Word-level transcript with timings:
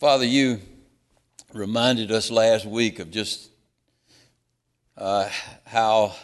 Father, 0.00 0.26
you 0.26 0.60
reminded 1.52 2.10
us 2.10 2.28
last 2.28 2.66
week 2.66 2.98
of 2.98 3.12
just 3.12 3.48
uh, 4.96 5.28
how 5.64 6.16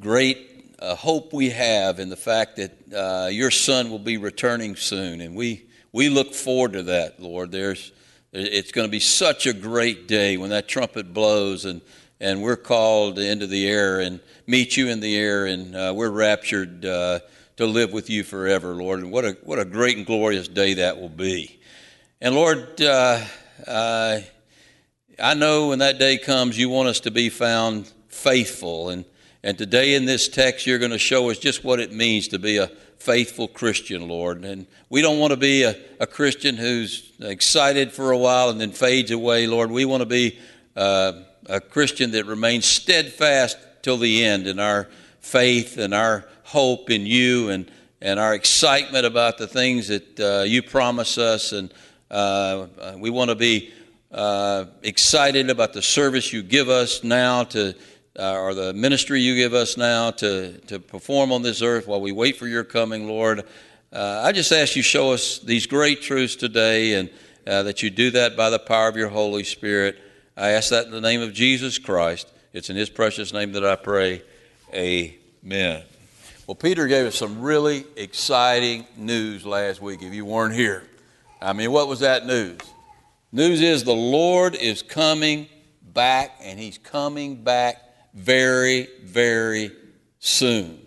great 0.00 0.74
a 0.80 0.96
hope 0.96 1.32
we 1.32 1.50
have 1.50 2.00
in 2.00 2.08
the 2.08 2.16
fact 2.16 2.56
that 2.56 2.72
uh, 2.92 3.28
your 3.28 3.52
son 3.52 3.90
will 3.90 4.00
be 4.00 4.16
returning 4.16 4.74
soon. 4.74 5.20
And 5.20 5.36
we, 5.36 5.66
we 5.92 6.08
look 6.08 6.34
forward 6.34 6.72
to 6.72 6.82
that, 6.84 7.20
Lord. 7.20 7.52
There's, 7.52 7.92
it's 8.32 8.72
going 8.72 8.88
to 8.88 8.90
be 8.90 8.98
such 8.98 9.46
a 9.46 9.52
great 9.52 10.08
day 10.08 10.36
when 10.36 10.50
that 10.50 10.66
trumpet 10.66 11.14
blows 11.14 11.64
and, 11.64 11.80
and 12.18 12.42
we're 12.42 12.56
called 12.56 13.20
into 13.20 13.46
the 13.46 13.68
air 13.68 14.00
and 14.00 14.18
meet 14.48 14.76
you 14.76 14.88
in 14.88 14.98
the 14.98 15.16
air 15.16 15.46
and 15.46 15.76
uh, 15.76 15.92
we're 15.94 16.10
raptured 16.10 16.84
uh, 16.84 17.20
to 17.56 17.66
live 17.66 17.92
with 17.92 18.10
you 18.10 18.24
forever, 18.24 18.74
Lord. 18.74 18.98
And 18.98 19.12
what 19.12 19.24
a, 19.24 19.38
what 19.44 19.60
a 19.60 19.64
great 19.64 19.96
and 19.96 20.04
glorious 20.04 20.48
day 20.48 20.74
that 20.74 21.00
will 21.00 21.08
be. 21.08 21.57
And 22.20 22.34
Lord, 22.34 22.82
uh, 22.82 23.20
uh, 23.64 24.18
I 25.20 25.34
know 25.34 25.68
when 25.68 25.78
that 25.78 26.00
day 26.00 26.18
comes, 26.18 26.58
you 26.58 26.68
want 26.68 26.88
us 26.88 26.98
to 27.00 27.12
be 27.12 27.28
found 27.28 27.92
faithful. 28.08 28.88
And, 28.88 29.04
and 29.44 29.56
today 29.56 29.94
in 29.94 30.04
this 30.04 30.28
text, 30.28 30.66
you're 30.66 30.80
going 30.80 30.90
to 30.90 30.98
show 30.98 31.30
us 31.30 31.38
just 31.38 31.62
what 31.62 31.78
it 31.78 31.92
means 31.92 32.26
to 32.28 32.40
be 32.40 32.56
a 32.56 32.72
faithful 32.98 33.46
Christian, 33.46 34.08
Lord. 34.08 34.44
And 34.44 34.66
we 34.90 35.00
don't 35.00 35.20
want 35.20 35.30
to 35.30 35.36
be 35.36 35.62
a, 35.62 35.76
a 36.00 36.08
Christian 36.08 36.56
who's 36.56 37.12
excited 37.20 37.92
for 37.92 38.10
a 38.10 38.18
while 38.18 38.50
and 38.50 38.60
then 38.60 38.72
fades 38.72 39.12
away, 39.12 39.46
Lord. 39.46 39.70
We 39.70 39.84
want 39.84 40.00
to 40.00 40.06
be 40.06 40.40
uh, 40.74 41.12
a 41.46 41.60
Christian 41.60 42.10
that 42.10 42.26
remains 42.26 42.64
steadfast 42.64 43.58
till 43.82 43.96
the 43.96 44.24
end 44.24 44.48
in 44.48 44.58
our 44.58 44.88
faith 45.20 45.78
and 45.78 45.94
our 45.94 46.24
hope 46.42 46.90
in 46.90 47.06
you 47.06 47.50
and, 47.50 47.70
and 48.02 48.18
our 48.18 48.34
excitement 48.34 49.06
about 49.06 49.38
the 49.38 49.46
things 49.46 49.86
that 49.86 50.18
uh, 50.18 50.42
you 50.42 50.64
promise 50.64 51.16
us. 51.16 51.52
And 51.52 51.72
uh, 52.10 52.66
we 52.96 53.10
want 53.10 53.30
to 53.30 53.34
be 53.34 53.72
uh, 54.10 54.64
excited 54.82 55.50
about 55.50 55.72
the 55.72 55.82
service 55.82 56.32
you 56.32 56.42
give 56.42 56.68
us 56.68 57.04
now 57.04 57.44
to, 57.44 57.74
uh, 58.18 58.38
or 58.38 58.54
the 58.54 58.72
ministry 58.72 59.20
you 59.20 59.34
give 59.36 59.54
us 59.54 59.76
now 59.76 60.10
to, 60.10 60.58
to 60.66 60.78
perform 60.78 61.32
on 61.32 61.42
this 61.42 61.62
earth 61.62 61.86
while 61.86 62.00
we 62.00 62.12
wait 62.12 62.36
for 62.36 62.46
your 62.46 62.64
coming, 62.64 63.06
Lord. 63.06 63.44
Uh, 63.92 64.22
I 64.24 64.32
just 64.32 64.52
ask 64.52 64.76
you 64.76 64.82
show 64.82 65.12
us 65.12 65.38
these 65.38 65.66
great 65.66 66.02
truths 66.02 66.36
today 66.36 66.94
and 66.94 67.10
uh, 67.46 67.62
that 67.64 67.82
you 67.82 67.90
do 67.90 68.10
that 68.12 68.36
by 68.36 68.50
the 68.50 68.58
power 68.58 68.88
of 68.88 68.96
your 68.96 69.08
Holy 69.08 69.44
Spirit. 69.44 69.98
I 70.36 70.50
ask 70.50 70.70
that 70.70 70.86
in 70.86 70.90
the 70.90 71.00
name 71.00 71.20
of 71.20 71.32
Jesus 71.32 71.78
Christ. 71.78 72.30
It's 72.52 72.70
in 72.70 72.76
his 72.76 72.90
precious 72.90 73.32
name 73.32 73.52
that 73.52 73.64
I 73.64 73.76
pray. 73.76 74.22
Amen. 74.72 75.82
Well, 76.46 76.54
Peter 76.54 76.86
gave 76.86 77.06
us 77.06 77.14
some 77.14 77.40
really 77.42 77.84
exciting 77.96 78.86
news 78.96 79.44
last 79.44 79.82
week 79.82 80.02
if 80.02 80.14
you 80.14 80.24
weren't 80.24 80.54
here. 80.54 80.82
I 81.40 81.52
mean, 81.52 81.70
what 81.70 81.88
was 81.88 82.00
that 82.00 82.26
news? 82.26 82.58
News 83.30 83.60
is 83.60 83.84
the 83.84 83.94
Lord 83.94 84.54
is 84.56 84.82
coming 84.82 85.48
back, 85.82 86.36
and 86.42 86.58
He's 86.58 86.78
coming 86.78 87.42
back 87.44 87.76
very, 88.14 88.88
very 89.04 89.70
soon. 90.18 90.80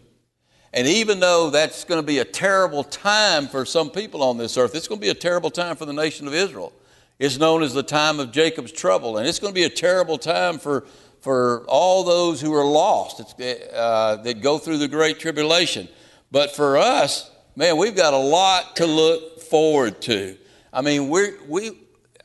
And 0.74 0.88
even 0.88 1.20
though 1.20 1.50
that's 1.50 1.84
going 1.84 2.00
to 2.02 2.06
be 2.06 2.20
a 2.20 2.26
terrible 2.26 2.84
time 2.84 3.48
for 3.48 3.66
some 3.66 3.90
people 3.90 4.24
on 4.24 4.38
this 4.38 4.58
earth, 4.58 4.74
it's 4.76 4.88
going 4.88 5.00
to 5.00 5.06
be 5.06 5.10
a 5.10 5.14
terrible 5.14 5.52
time 5.52 5.76
for 5.76 5.86
the 5.86 5.94
nation 5.94 6.28
of 6.28 6.34
Israel. 6.34 6.74
It's 7.20 7.38
known 7.38 7.62
as 7.62 7.74
the 7.74 7.84
time 7.84 8.20
of 8.20 8.32
Jacob's 8.32 8.72
trouble, 8.72 9.18
and 9.18 9.28
it's 9.28 9.40
going 9.40 9.54
to 9.54 9.60
be 9.60 9.66
a 9.66 9.70
terrible 9.70 10.18
time 10.18 10.58
for, 10.58 10.86
for 11.22 11.66
all 11.68 12.04
those 12.04 12.42
who 12.42 12.54
are 12.54 12.66
lost 12.66 13.20
uh, 13.40 14.16
that 14.18 14.42
go 14.42 14.58
through 14.58 14.78
the 14.80 14.88
Great 14.88 15.20
Tribulation. 15.20 15.88
But 16.32 16.56
for 16.56 16.78
us, 16.78 17.30
man, 17.56 17.78
we've 17.78 17.96
got 17.96 18.14
a 18.14 18.18
lot 18.18 18.78
to 18.78 18.88
look 18.88 19.42
forward 19.42 20.02
to. 20.04 20.38
I 20.74 20.82
mean, 20.82 21.10
we 21.10 21.34
we, 21.48 21.72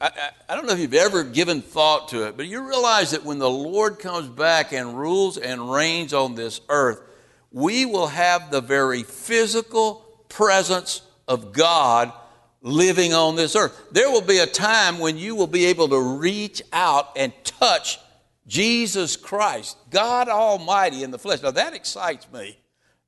I, 0.00 0.11
I, 0.48 0.55
don't 0.55 0.66
know 0.66 0.72
if 0.72 0.78
you've 0.78 0.94
ever 0.94 1.25
given 1.25 1.62
thought 1.62 2.08
to 2.08 2.27
it, 2.27 2.36
but 2.36 2.47
you 2.47 2.66
realize 2.66 3.11
that 3.11 3.25
when 3.25 3.38
the 3.38 3.50
Lord 3.50 3.98
comes 3.98 4.28
back 4.28 4.72
and 4.72 4.98
rules 4.98 5.36
and 5.36 5.70
reigns 5.72 6.14
on 6.14 6.34
this 6.34 6.61
earth, 6.69 7.00
we 7.50 7.87
will 7.87 8.06
have 8.06 8.50
the 8.50 8.60
very 8.60 9.03
physical 9.03 10.25
presence 10.28 11.03
of 11.26 11.53
God 11.53 12.12
living 12.62 13.15
on 13.15 13.37
this 13.37 13.56
earth. 13.56 13.81
There 13.91 14.10
will 14.10 14.22
be 14.22 14.38
a 14.38 14.47
time 14.47 14.99
when 14.99 15.16
you 15.16 15.34
will 15.34 15.47
be 15.47 15.66
able 15.66 15.88
to 15.88 16.00
reach 16.00 16.62
out 16.72 17.12
and 17.16 17.32
touch 17.44 17.99
Jesus 18.47 19.16
Christ, 19.16 19.76
God 19.91 20.28
Almighty 20.28 21.03
in 21.03 21.10
the 21.10 21.19
flesh. 21.19 21.43
Now 21.43 21.50
that 21.53 21.75
excites 21.75 22.31
me. 22.32 22.59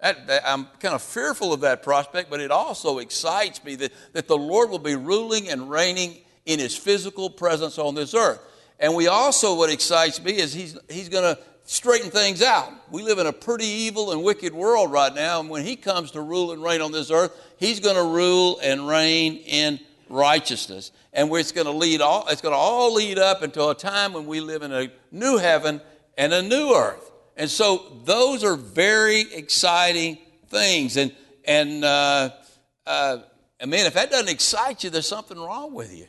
That, 0.00 0.26
that, 0.28 0.42
I'm 0.46 0.66
kind 0.78 0.94
of 0.94 1.02
fearful 1.02 1.52
of 1.52 1.60
that 1.60 1.82
prospect, 1.82 2.30
but 2.30 2.40
it 2.40 2.50
also 2.50 2.98
excites 2.98 3.64
me 3.64 3.74
that, 3.76 3.92
that 4.12 4.28
the 4.28 4.36
Lord 4.36 4.70
will 4.70 4.78
be 4.78 4.94
ruling 4.94 5.48
and 5.48 5.68
reigning 5.68 6.18
in 6.46 6.58
his 6.60 6.76
physical 6.76 7.28
presence 7.28 7.78
on 7.78 7.94
this 7.94 8.14
earth. 8.14 8.40
And 8.78 8.94
we 8.94 9.08
also, 9.08 9.56
what 9.56 9.70
excites 9.70 10.22
me 10.22 10.38
is 10.38 10.52
he's, 10.52 10.78
he's 10.88 11.08
going 11.08 11.34
to 11.34 11.40
straighten 11.64 12.10
things 12.10 12.42
out. 12.42 12.72
We 12.90 13.02
live 13.02 13.18
in 13.18 13.26
a 13.26 13.32
pretty 13.32 13.66
evil 13.66 14.12
and 14.12 14.22
wicked 14.22 14.54
world 14.54 14.92
right 14.92 15.12
now, 15.12 15.40
and 15.40 15.50
when 15.50 15.64
he 15.64 15.74
comes 15.74 16.12
to 16.12 16.20
rule 16.20 16.52
and 16.52 16.62
reign 16.62 16.80
on 16.80 16.92
this 16.92 17.10
earth, 17.10 17.32
he's 17.58 17.80
going 17.80 17.96
to 17.96 18.04
rule 18.04 18.60
and 18.62 18.86
reign 18.86 19.36
in 19.46 19.80
righteousness. 20.08 20.92
And 21.12 21.30
it's 21.32 21.52
going 21.52 21.66
to 21.66 21.72
lead 21.72 22.00
all, 22.00 22.26
it's 22.28 22.40
going 22.40 22.54
to 22.54 22.58
all 22.58 22.94
lead 22.94 23.18
up 23.18 23.42
until 23.42 23.70
a 23.70 23.74
time 23.74 24.12
when 24.12 24.26
we 24.26 24.40
live 24.40 24.62
in 24.62 24.72
a 24.72 24.90
new 25.10 25.38
heaven 25.38 25.80
and 26.16 26.32
a 26.32 26.40
new 26.40 26.74
earth. 26.74 27.07
And 27.38 27.48
so 27.48 28.00
those 28.04 28.42
are 28.42 28.56
very 28.56 29.20
exciting 29.32 30.18
things. 30.48 30.96
And, 30.96 31.14
and, 31.44 31.84
uh, 31.84 32.30
uh, 32.84 33.18
and 33.60 33.70
man, 33.70 33.86
if 33.86 33.94
that 33.94 34.10
doesn't 34.10 34.28
excite 34.28 34.82
you, 34.82 34.90
there's 34.90 35.06
something 35.06 35.38
wrong 35.38 35.72
with 35.72 35.96
you. 35.96 36.08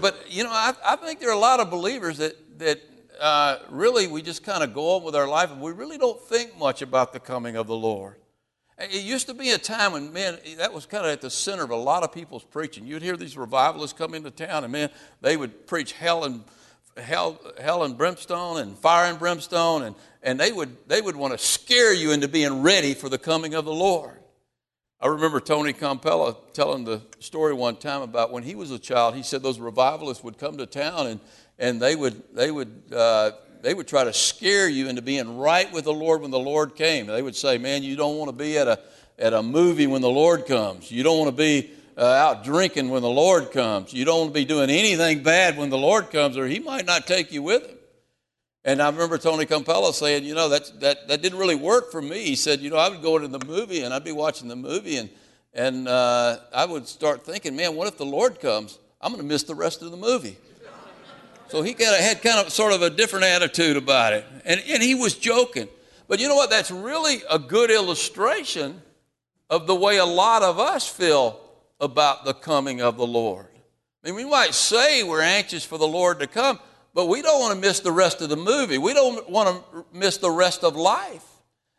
But, 0.00 0.16
you 0.28 0.44
know, 0.44 0.50
I, 0.50 0.72
I 0.84 0.96
think 0.96 1.18
there 1.18 1.30
are 1.30 1.36
a 1.36 1.38
lot 1.38 1.58
of 1.58 1.68
believers 1.68 2.18
that, 2.18 2.58
that 2.60 2.80
uh, 3.20 3.58
really 3.70 4.06
we 4.06 4.22
just 4.22 4.44
kind 4.44 4.62
of 4.62 4.72
go 4.72 4.96
on 4.96 5.02
with 5.02 5.16
our 5.16 5.26
life 5.26 5.50
and 5.50 5.60
we 5.60 5.72
really 5.72 5.98
don't 5.98 6.20
think 6.22 6.56
much 6.56 6.80
about 6.80 7.12
the 7.12 7.20
coming 7.20 7.56
of 7.56 7.66
the 7.66 7.76
Lord. 7.76 8.14
It 8.78 9.02
used 9.02 9.26
to 9.26 9.34
be 9.34 9.50
a 9.50 9.58
time 9.58 9.92
when, 9.92 10.12
man, 10.12 10.38
that 10.58 10.72
was 10.72 10.86
kind 10.86 11.04
of 11.06 11.10
at 11.10 11.22
the 11.22 11.30
center 11.30 11.64
of 11.64 11.70
a 11.70 11.76
lot 11.76 12.02
of 12.02 12.12
people's 12.12 12.44
preaching. 12.44 12.86
You'd 12.86 13.02
hear 13.02 13.16
these 13.16 13.36
revivalists 13.36 13.98
come 13.98 14.12
into 14.12 14.30
town, 14.30 14.64
and 14.64 14.72
man, 14.72 14.90
they 15.22 15.36
would 15.36 15.66
preach 15.66 15.92
hell 15.92 16.24
and 16.24 16.44
hell, 16.96 17.40
hell 17.60 17.82
and 17.84 17.96
brimstone 17.96 18.58
and 18.60 18.76
fire 18.78 19.10
and 19.10 19.18
brimstone, 19.18 19.82
and, 19.82 19.96
and 20.22 20.40
they 20.40 20.52
would, 20.52 20.76
they 20.88 21.00
would 21.00 21.16
want 21.16 21.32
to 21.32 21.38
scare 21.38 21.92
you 21.92 22.12
into 22.12 22.28
being 22.28 22.62
ready 22.62 22.94
for 22.94 23.08
the 23.08 23.18
coming 23.18 23.54
of 23.54 23.64
the 23.64 23.72
Lord. 23.72 24.18
I 25.00 25.08
remember 25.08 25.40
Tony 25.40 25.72
Campolo 25.74 26.36
telling 26.54 26.84
the 26.84 27.02
story 27.18 27.52
one 27.52 27.76
time 27.76 28.00
about 28.00 28.32
when 28.32 28.42
he 28.42 28.54
was 28.54 28.70
a 28.70 28.78
child. 28.78 29.14
He 29.14 29.22
said 29.22 29.42
those 29.42 29.60
revivalists 29.60 30.24
would 30.24 30.38
come 30.38 30.56
to 30.56 30.66
town 30.66 31.06
and, 31.06 31.20
and 31.58 31.80
they, 31.80 31.94
would, 31.94 32.22
they, 32.34 32.50
would, 32.50 32.82
uh, 32.94 33.32
they 33.60 33.74
would 33.74 33.86
try 33.86 34.04
to 34.04 34.12
scare 34.14 34.68
you 34.68 34.88
into 34.88 35.02
being 35.02 35.36
right 35.36 35.70
with 35.70 35.84
the 35.84 35.92
Lord 35.92 36.22
when 36.22 36.30
the 36.30 36.38
Lord 36.38 36.76
came. 36.76 37.06
They 37.06 37.20
would 37.20 37.36
say, 37.36 37.58
Man, 37.58 37.82
you 37.82 37.94
don't 37.94 38.16
want 38.16 38.30
to 38.30 38.36
be 38.36 38.56
at 38.56 38.68
a, 38.68 38.80
at 39.18 39.34
a 39.34 39.42
movie 39.42 39.86
when 39.86 40.00
the 40.00 40.10
Lord 40.10 40.46
comes. 40.46 40.90
You 40.90 41.02
don't 41.02 41.18
want 41.18 41.30
to 41.30 41.36
be 41.36 41.70
uh, 41.96 42.04
out 42.04 42.44
drinking 42.44 42.90
when 42.90 43.02
the 43.02 43.08
Lord 43.08 43.52
comes. 43.52 43.92
You 43.92 44.04
don't 44.04 44.20
want 44.20 44.34
to 44.34 44.40
be 44.40 44.44
doing 44.44 44.70
anything 44.70 45.22
bad 45.22 45.56
when 45.56 45.70
the 45.70 45.78
Lord 45.78 46.10
comes, 46.10 46.36
or 46.36 46.46
He 46.46 46.58
might 46.58 46.86
not 46.86 47.06
take 47.06 47.32
you 47.32 47.42
with 47.42 47.66
Him. 47.66 47.76
And 48.64 48.82
I 48.82 48.90
remember 48.90 49.16
Tony 49.16 49.46
Campolo 49.46 49.92
saying, 49.92 50.24
you 50.24 50.34
know, 50.34 50.48
that, 50.48 50.80
that, 50.80 51.08
that 51.08 51.22
didn't 51.22 51.38
really 51.38 51.54
work 51.54 51.92
for 51.92 52.02
me. 52.02 52.24
He 52.24 52.34
said, 52.34 52.60
you 52.60 52.68
know, 52.68 52.76
I 52.76 52.88
would 52.88 53.00
go 53.00 53.16
into 53.16 53.28
the 53.28 53.44
movie 53.46 53.82
and 53.82 53.94
I'd 53.94 54.02
be 54.02 54.10
watching 54.10 54.48
the 54.48 54.56
movie 54.56 54.96
and, 54.96 55.08
and 55.54 55.86
uh, 55.86 56.38
I 56.52 56.64
would 56.64 56.88
start 56.88 57.24
thinking, 57.24 57.54
man, 57.54 57.76
what 57.76 57.86
if 57.86 57.96
the 57.96 58.04
Lord 58.04 58.40
comes? 58.40 58.80
I'm 59.00 59.12
going 59.12 59.22
to 59.22 59.28
miss 59.28 59.44
the 59.44 59.54
rest 59.54 59.82
of 59.82 59.92
the 59.92 59.96
movie. 59.96 60.36
So 61.48 61.62
he 61.62 61.74
kind 61.74 61.94
of 61.94 62.00
had 62.00 62.22
kind 62.22 62.44
of 62.44 62.52
sort 62.52 62.72
of 62.72 62.82
a 62.82 62.90
different 62.90 63.24
attitude 63.26 63.76
about 63.76 64.14
it. 64.14 64.26
And, 64.44 64.60
and 64.68 64.82
he 64.82 64.96
was 64.96 65.14
joking. 65.14 65.68
But 66.08 66.18
you 66.18 66.26
know 66.26 66.34
what? 66.34 66.50
That's 66.50 66.72
really 66.72 67.22
a 67.30 67.38
good 67.38 67.70
illustration 67.70 68.82
of 69.48 69.68
the 69.68 69.76
way 69.76 69.98
a 69.98 70.04
lot 70.04 70.42
of 70.42 70.58
us 70.58 70.88
feel 70.88 71.40
about 71.80 72.24
the 72.24 72.34
coming 72.34 72.80
of 72.80 72.96
the 72.96 73.06
Lord. 73.06 73.48
I 74.02 74.08
mean, 74.08 74.16
we 74.16 74.24
might 74.24 74.54
say 74.54 75.02
we're 75.02 75.20
anxious 75.20 75.64
for 75.64 75.78
the 75.78 75.86
Lord 75.86 76.20
to 76.20 76.26
come, 76.26 76.58
but 76.94 77.06
we 77.06 77.22
don't 77.22 77.40
want 77.40 77.54
to 77.54 77.60
miss 77.60 77.80
the 77.80 77.92
rest 77.92 78.22
of 78.22 78.28
the 78.28 78.36
movie. 78.36 78.78
We 78.78 78.94
don't 78.94 79.28
want 79.28 79.64
to 79.72 79.84
miss 79.92 80.16
the 80.18 80.30
rest 80.30 80.64
of 80.64 80.76
life. 80.76 81.24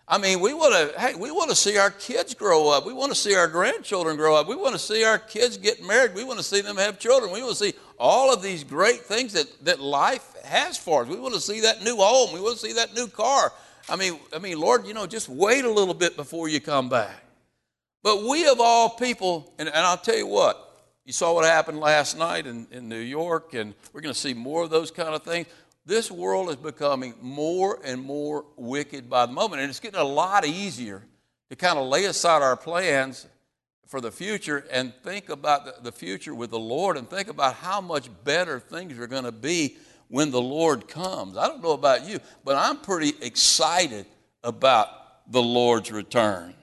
I 0.09 0.17
mean, 0.17 0.39
we 0.39 0.53
want 0.53 0.73
to, 0.73 0.99
hey, 0.99 1.15
we 1.15 1.31
want 1.31 1.49
to 1.49 1.55
see 1.55 1.77
our 1.77 1.91
kids 1.91 2.33
grow 2.33 2.69
up. 2.69 2.85
We 2.85 2.93
want 2.93 3.11
to 3.11 3.17
see 3.17 3.35
our 3.35 3.47
grandchildren 3.47 4.15
grow 4.15 4.35
up. 4.35 4.47
We 4.47 4.55
want 4.55 4.73
to 4.73 4.79
see 4.79 5.03
our 5.03 5.19
kids 5.19 5.57
get 5.57 5.85
married. 5.85 6.15
We 6.15 6.23
want 6.23 6.39
to 6.39 6.45
see 6.45 6.61
them 6.61 6.77
have 6.77 6.97
children. 6.97 7.31
We 7.33 7.41
want 7.41 7.57
to 7.57 7.65
see 7.65 7.73
all 7.99 8.33
of 8.33 8.41
these 8.41 8.63
great 8.63 9.01
things 9.01 9.33
that, 9.33 9.65
that 9.65 9.81
life 9.81 10.33
has 10.45 10.77
for 10.77 11.03
us. 11.03 11.09
We 11.09 11.19
want 11.19 11.33
to 11.33 11.41
see 11.41 11.59
that 11.61 11.83
new 11.83 11.97
home. 11.97 12.33
We 12.33 12.39
want 12.39 12.57
to 12.57 12.65
see 12.65 12.73
that 12.73 12.93
new 12.93 13.07
car. 13.07 13.51
I 13.89 13.97
mean, 13.97 14.17
I 14.33 14.39
mean, 14.39 14.59
Lord, 14.59 14.87
you 14.87 14.93
know, 14.93 15.07
just 15.07 15.27
wait 15.27 15.65
a 15.65 15.71
little 15.71 15.93
bit 15.93 16.15
before 16.15 16.47
you 16.47 16.61
come 16.61 16.87
back. 16.87 17.23
But 18.07 18.23
we 18.23 18.47
of 18.47 18.61
all 18.61 18.91
people, 18.91 19.53
and, 19.59 19.67
and 19.67 19.79
I'll 19.79 19.97
tell 19.97 20.15
you 20.15 20.27
what, 20.27 20.81
you 21.03 21.11
saw 21.11 21.33
what 21.33 21.43
happened 21.43 21.81
last 21.81 22.17
night 22.17 22.47
in, 22.47 22.65
in 22.71 22.87
New 22.87 23.01
York, 23.01 23.53
and 23.53 23.73
we're 23.91 23.99
going 23.99 24.13
to 24.13 24.17
see 24.17 24.33
more 24.33 24.63
of 24.63 24.69
those 24.69 24.91
kind 24.91 25.13
of 25.13 25.23
things. 25.23 25.47
This 25.85 26.09
world 26.09 26.49
is 26.49 26.55
becoming 26.55 27.15
more 27.19 27.81
and 27.83 28.01
more 28.01 28.45
wicked 28.55 29.09
by 29.09 29.25
the 29.25 29.33
moment, 29.33 29.61
and 29.61 29.69
it's 29.69 29.81
getting 29.81 29.99
a 29.99 30.05
lot 30.05 30.45
easier 30.45 31.03
to 31.49 31.57
kind 31.57 31.77
of 31.77 31.89
lay 31.89 32.05
aside 32.05 32.41
our 32.41 32.55
plans 32.55 33.27
for 33.87 33.99
the 33.99 34.09
future 34.09 34.65
and 34.71 34.93
think 35.03 35.27
about 35.27 35.83
the 35.83 35.91
future 35.91 36.33
with 36.33 36.51
the 36.51 36.57
Lord 36.57 36.95
and 36.95 37.09
think 37.09 37.27
about 37.27 37.55
how 37.55 37.81
much 37.81 38.09
better 38.23 38.57
things 38.57 38.97
are 38.99 39.07
going 39.07 39.25
to 39.25 39.33
be 39.33 39.75
when 40.07 40.31
the 40.31 40.41
Lord 40.41 40.87
comes. 40.87 41.35
I 41.35 41.45
don't 41.49 41.61
know 41.61 41.73
about 41.73 42.07
you, 42.07 42.21
but 42.45 42.55
I'm 42.55 42.77
pretty 42.77 43.15
excited 43.21 44.05
about 44.45 44.87
the 45.29 45.43
Lord's 45.43 45.91
return. 45.91 46.53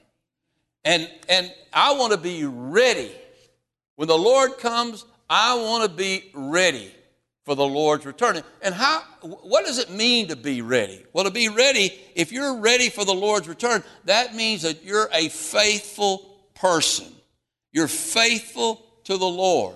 And, 0.85 1.09
and 1.27 1.51
I 1.73 1.93
want 1.93 2.13
to 2.13 2.17
be 2.17 2.45
ready. 2.45 3.11
When 3.95 4.07
the 4.07 4.17
Lord 4.17 4.59
comes, 4.59 5.03
I 5.29 5.55
want 5.55 5.83
to 5.83 5.89
be 5.89 6.29
ready 6.33 6.91
for 7.43 7.55
the 7.55 7.65
Lord's 7.65 8.05
return. 8.05 8.41
And 8.61 8.73
how, 8.73 9.01
what 9.21 9.65
does 9.65 9.79
it 9.79 9.89
mean 9.89 10.27
to 10.27 10.35
be 10.35 10.61
ready? 10.61 11.03
Well, 11.11 11.25
to 11.25 11.31
be 11.31 11.49
ready, 11.49 11.93
if 12.15 12.31
you're 12.31 12.57
ready 12.57 12.89
for 12.89 13.03
the 13.03 13.13
Lord's 13.13 13.47
return, 13.47 13.83
that 14.05 14.35
means 14.35 14.61
that 14.61 14.83
you're 14.83 15.09
a 15.11 15.29
faithful 15.29 16.37
person. 16.53 17.07
You're 17.71 17.87
faithful 17.87 18.85
to 19.05 19.17
the 19.17 19.25
Lord. 19.25 19.75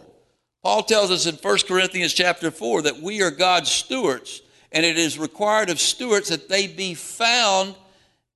Paul 0.64 0.84
tells 0.84 1.12
us 1.12 1.26
in 1.26 1.36
1 1.36 1.58
Corinthians 1.68 2.14
chapter 2.14 2.52
4 2.52 2.84
that 2.84 3.02
we 3.02 3.22
are 3.22 3.32
God's 3.32 3.72
stewards, 3.72 4.42
and 4.72 4.86
it 4.86 4.98
is 4.98 5.18
required 5.18 5.70
of 5.70 5.80
stewards 5.80 6.30
that 6.30 6.50
they 6.50 6.68
be 6.68 6.94
found 6.94 7.76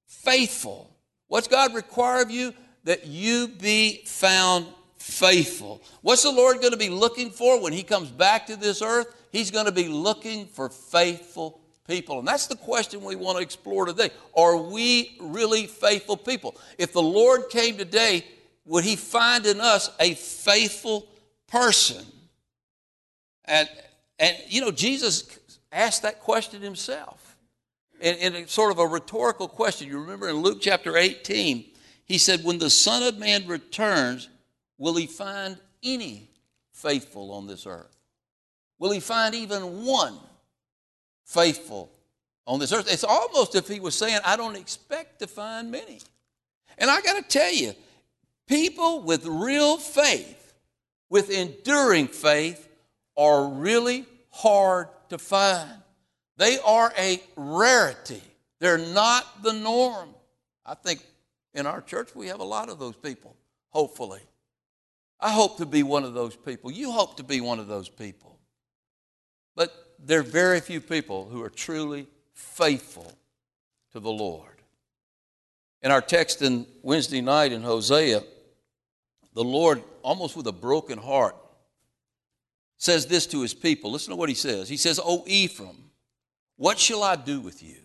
faithful. 0.07 0.89
What's 1.27 1.47
God 1.47 1.73
require 1.73 2.21
of 2.21 2.31
you? 2.31 2.53
That 2.83 3.05
you 3.05 3.47
be 3.47 4.03
found 4.05 4.67
faithful. 4.97 5.81
What's 6.01 6.23
the 6.23 6.31
Lord 6.31 6.59
going 6.59 6.71
to 6.71 6.77
be 6.77 6.89
looking 6.89 7.29
for 7.29 7.61
when 7.61 7.73
He 7.73 7.83
comes 7.83 8.09
back 8.09 8.47
to 8.47 8.55
this 8.55 8.81
earth? 8.81 9.07
He's 9.31 9.51
going 9.51 9.65
to 9.65 9.71
be 9.71 9.87
looking 9.87 10.45
for 10.45 10.69
faithful 10.69 11.61
people. 11.87 12.19
And 12.19 12.27
that's 12.27 12.47
the 12.47 12.55
question 12.55 13.03
we 13.03 13.15
want 13.15 13.37
to 13.37 13.43
explore 13.43 13.85
today. 13.85 14.11
Are 14.35 14.57
we 14.57 15.17
really 15.19 15.67
faithful 15.67 16.17
people? 16.17 16.55
If 16.77 16.93
the 16.93 17.01
Lord 17.01 17.49
came 17.49 17.77
today, 17.77 18.25
would 18.65 18.83
He 18.83 18.95
find 18.95 19.45
in 19.45 19.59
us 19.59 19.89
a 19.99 20.13
faithful 20.13 21.07
person? 21.47 22.05
And, 23.45 23.69
and 24.19 24.37
you 24.47 24.61
know, 24.61 24.71
Jesus 24.71 25.39
asked 25.71 26.03
that 26.03 26.19
question 26.19 26.61
himself 26.61 27.35
in, 27.99 28.47
sort 28.47 28.71
of 28.71 28.79
a 28.79 28.87
rhetorical 28.87 29.47
question. 29.47 29.87
You 29.87 29.99
remember 29.99 30.29
in 30.29 30.37
Luke 30.37 30.59
chapter 30.61 30.97
18, 30.97 31.65
he 32.05 32.17
said, 32.17 32.43
When 32.43 32.59
the 32.59 32.69
Son 32.69 33.03
of 33.03 33.17
Man 33.17 33.47
returns, 33.47 34.29
will 34.77 34.95
he 34.95 35.07
find 35.07 35.57
any 35.83 36.29
faithful 36.71 37.31
on 37.31 37.47
this 37.47 37.65
earth? 37.65 37.95
Will 38.79 38.91
he 38.91 38.99
find 38.99 39.35
even 39.35 39.85
one 39.85 40.17
faithful 41.25 41.89
on 42.45 42.59
this 42.59 42.73
earth? 42.73 42.91
It's 42.91 43.03
almost 43.03 43.55
if 43.55 43.67
he 43.67 43.79
was 43.79 43.95
saying, 43.95 44.19
I 44.25 44.35
don't 44.35 44.55
expect 44.55 45.19
to 45.19 45.27
find 45.27 45.71
many. 45.71 46.01
And 46.77 46.89
I 46.89 47.01
got 47.01 47.15
to 47.15 47.27
tell 47.27 47.53
you, 47.53 47.73
people 48.47 49.01
with 49.01 49.25
real 49.25 49.77
faith, 49.77 50.53
with 51.09 51.29
enduring 51.29 52.07
faith, 52.07 52.67
are 53.15 53.47
really 53.47 54.05
hard 54.31 54.87
to 55.09 55.17
find. 55.17 55.69
They 56.37 56.57
are 56.59 56.91
a 56.97 57.21
rarity. 57.35 58.21
They're 58.59 58.77
not 58.77 59.43
the 59.43 59.53
norm. 59.53 60.09
I 60.65 60.73
think 60.73 61.05
in 61.53 61.65
our 61.65 61.81
church 61.81 62.15
we 62.15 62.27
have 62.27 62.39
a 62.39 62.45
lot 62.45 62.69
of 62.69 62.79
those 62.79 62.95
people, 62.95 63.35
hopefully. 63.69 64.21
I 65.19 65.31
hope 65.31 65.57
to 65.57 65.65
be 65.65 65.83
one 65.83 66.03
of 66.03 66.13
those 66.13 66.35
people. 66.35 66.71
You 66.71 66.91
hope 66.91 67.17
to 67.17 67.23
be 67.23 67.39
one 67.39 67.59
of 67.59 67.67
those 67.67 67.87
people. 67.87 68.39
But 69.55 69.71
there 69.99 70.19
are 70.19 70.23
very 70.23 70.59
few 70.59 70.81
people 70.81 71.29
who 71.29 71.41
are 71.41 71.49
truly 71.49 72.07
faithful 72.33 73.13
to 73.93 73.99
the 73.99 74.11
Lord. 74.11 74.49
In 75.81 75.91
our 75.91 76.01
text 76.01 76.41
in 76.41 76.65
Wednesday 76.81 77.21
night 77.21 77.51
in 77.51 77.61
Hosea, 77.61 78.21
the 79.33 79.43
Lord, 79.43 79.81
almost 80.01 80.35
with 80.35 80.47
a 80.47 80.51
broken 80.51 80.97
heart, 80.97 81.35
says 82.77 83.05
this 83.05 83.25
to 83.27 83.41
his 83.41 83.53
people. 83.53 83.91
Listen 83.91 84.11
to 84.11 84.17
what 84.17 84.29
he 84.29 84.35
says. 84.35 84.67
He 84.67 84.77
says, 84.77 84.99
O 85.01 85.23
Ephraim, 85.25 85.89
what 86.57 86.77
shall 86.79 87.03
I 87.03 87.15
do 87.15 87.39
with 87.39 87.63
you? 87.63 87.77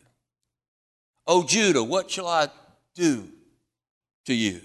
O 1.27 1.45
Judah, 1.45 1.85
what 1.85 2.11
shall 2.11 2.27
I 2.27 2.49
do 2.95 3.29
to 4.29 4.35
you? 4.35 4.61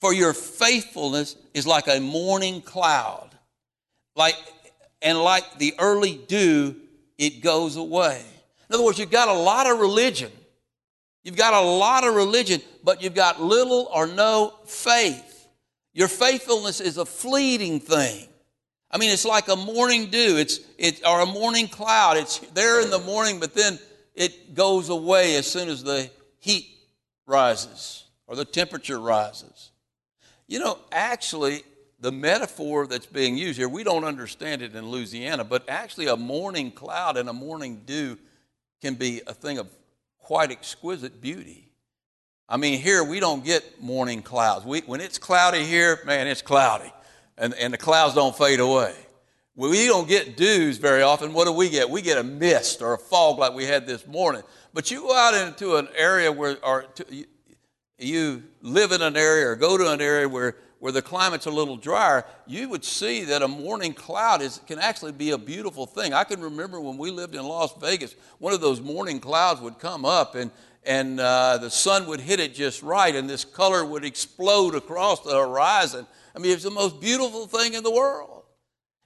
For 0.00 0.14
your 0.14 0.32
faithfulness 0.32 1.36
is 1.54 1.66
like 1.66 1.88
a 1.88 2.00
morning 2.00 2.62
cloud, 2.62 3.30
like 4.14 4.36
and 5.02 5.18
like 5.18 5.58
the 5.58 5.74
early 5.78 6.20
dew, 6.28 6.76
it 7.18 7.42
goes 7.42 7.74
away. 7.76 8.24
In 8.68 8.74
other 8.74 8.84
words, 8.84 8.98
you've 8.98 9.10
got 9.10 9.28
a 9.28 9.32
lot 9.32 9.68
of 9.68 9.80
religion. 9.80 10.30
You've 11.24 11.36
got 11.36 11.52
a 11.52 11.60
lot 11.60 12.06
of 12.06 12.14
religion, 12.14 12.62
but 12.84 13.02
you've 13.02 13.14
got 13.14 13.42
little 13.42 13.88
or 13.92 14.06
no 14.06 14.54
faith. 14.66 15.48
Your 15.92 16.08
faithfulness 16.08 16.80
is 16.80 16.96
a 16.96 17.04
fleeting 17.04 17.80
thing. 17.80 18.28
I 18.90 18.98
mean, 18.98 19.10
it's 19.10 19.24
like 19.24 19.48
a 19.48 19.56
morning 19.56 20.10
dew, 20.10 20.36
it's, 20.38 20.60
it, 20.78 21.04
or 21.04 21.20
a 21.20 21.26
morning 21.26 21.66
cloud. 21.66 22.16
It's 22.16 22.38
there 22.54 22.80
in 22.80 22.90
the 22.90 23.00
morning, 23.00 23.40
but 23.40 23.52
then 23.52 23.80
it 24.14 24.54
goes 24.54 24.90
away 24.90 25.34
as 25.36 25.46
soon 25.46 25.68
as 25.68 25.82
the 25.82 26.08
heat 26.38 26.68
rises 27.26 28.04
or 28.28 28.36
the 28.36 28.44
temperature 28.44 29.00
rises. 29.00 29.72
You 30.46 30.60
know, 30.60 30.78
actually, 30.92 31.64
the 31.98 32.12
metaphor 32.12 32.86
that's 32.86 33.06
being 33.06 33.36
used 33.36 33.58
here, 33.58 33.68
we 33.68 33.82
don't 33.82 34.04
understand 34.04 34.62
it 34.62 34.76
in 34.76 34.88
Louisiana, 34.88 35.42
but 35.42 35.68
actually, 35.68 36.06
a 36.06 36.16
morning 36.16 36.70
cloud 36.70 37.16
and 37.16 37.28
a 37.28 37.32
morning 37.32 37.82
dew 37.84 38.16
can 38.80 38.94
be 38.94 39.22
a 39.26 39.34
thing 39.34 39.58
of 39.58 39.66
quite 40.18 40.52
exquisite 40.52 41.20
beauty. 41.20 41.72
I 42.48 42.56
mean, 42.56 42.80
here 42.80 43.02
we 43.02 43.18
don't 43.18 43.44
get 43.44 43.82
morning 43.82 44.22
clouds. 44.22 44.64
We, 44.64 44.80
when 44.82 45.00
it's 45.00 45.18
cloudy 45.18 45.64
here, 45.64 45.98
man, 46.06 46.28
it's 46.28 46.42
cloudy 46.42 46.92
and, 47.36 47.54
and 47.54 47.72
the 47.72 47.78
clouds 47.78 48.14
don't 48.14 48.36
fade 48.36 48.60
away. 48.60 48.94
We 49.54 49.86
don't 49.86 50.06
get 50.06 50.36
dews 50.36 50.78
very 50.78 51.02
often. 51.02 51.32
What 51.32 51.46
do 51.46 51.52
we 51.52 51.68
get? 51.68 51.90
We 51.90 52.00
get 52.00 52.16
a 52.16 52.22
mist 52.22 52.80
or 52.80 52.94
a 52.94 52.98
fog 52.98 53.38
like 53.38 53.54
we 53.54 53.64
had 53.64 53.86
this 53.86 54.06
morning. 54.06 54.42
But 54.72 54.90
you 54.90 55.00
go 55.00 55.16
out 55.16 55.34
into 55.34 55.76
an 55.76 55.88
area 55.96 56.30
where, 56.30 56.64
or 56.64 56.82
to, 56.82 57.26
you 57.98 58.44
live 58.62 58.92
in 58.92 59.02
an 59.02 59.16
area 59.16 59.48
or 59.48 59.56
go 59.56 59.76
to 59.76 59.90
an 59.90 60.00
area 60.00 60.28
where, 60.28 60.56
where 60.78 60.92
the 60.92 61.02
climate's 61.02 61.46
a 61.46 61.50
little 61.50 61.76
drier, 61.76 62.24
you 62.46 62.68
would 62.68 62.84
see 62.84 63.24
that 63.24 63.42
a 63.42 63.48
morning 63.48 63.92
cloud 63.92 64.40
is, 64.40 64.60
can 64.66 64.78
actually 64.78 65.12
be 65.12 65.30
a 65.32 65.38
beautiful 65.38 65.84
thing. 65.84 66.12
I 66.12 66.24
can 66.24 66.40
remember 66.40 66.80
when 66.80 66.96
we 66.96 67.10
lived 67.10 67.34
in 67.34 67.42
Las 67.42 67.72
Vegas, 67.80 68.14
one 68.38 68.52
of 68.52 68.60
those 68.60 68.80
morning 68.80 69.18
clouds 69.18 69.60
would 69.60 69.78
come 69.78 70.04
up 70.04 70.36
and, 70.36 70.50
and 70.84 71.18
uh, 71.18 71.58
the 71.58 71.70
sun 71.70 72.06
would 72.06 72.20
hit 72.20 72.40
it 72.40 72.54
just 72.54 72.82
right, 72.82 73.14
and 73.14 73.28
this 73.28 73.44
color 73.44 73.84
would 73.84 74.04
explode 74.04 74.74
across 74.74 75.20
the 75.20 75.36
horizon. 75.36 76.06
I 76.34 76.38
mean, 76.38 76.52
it's 76.52 76.62
the 76.62 76.70
most 76.70 77.00
beautiful 77.00 77.46
thing 77.46 77.74
in 77.74 77.82
the 77.82 77.90
world. 77.90 78.37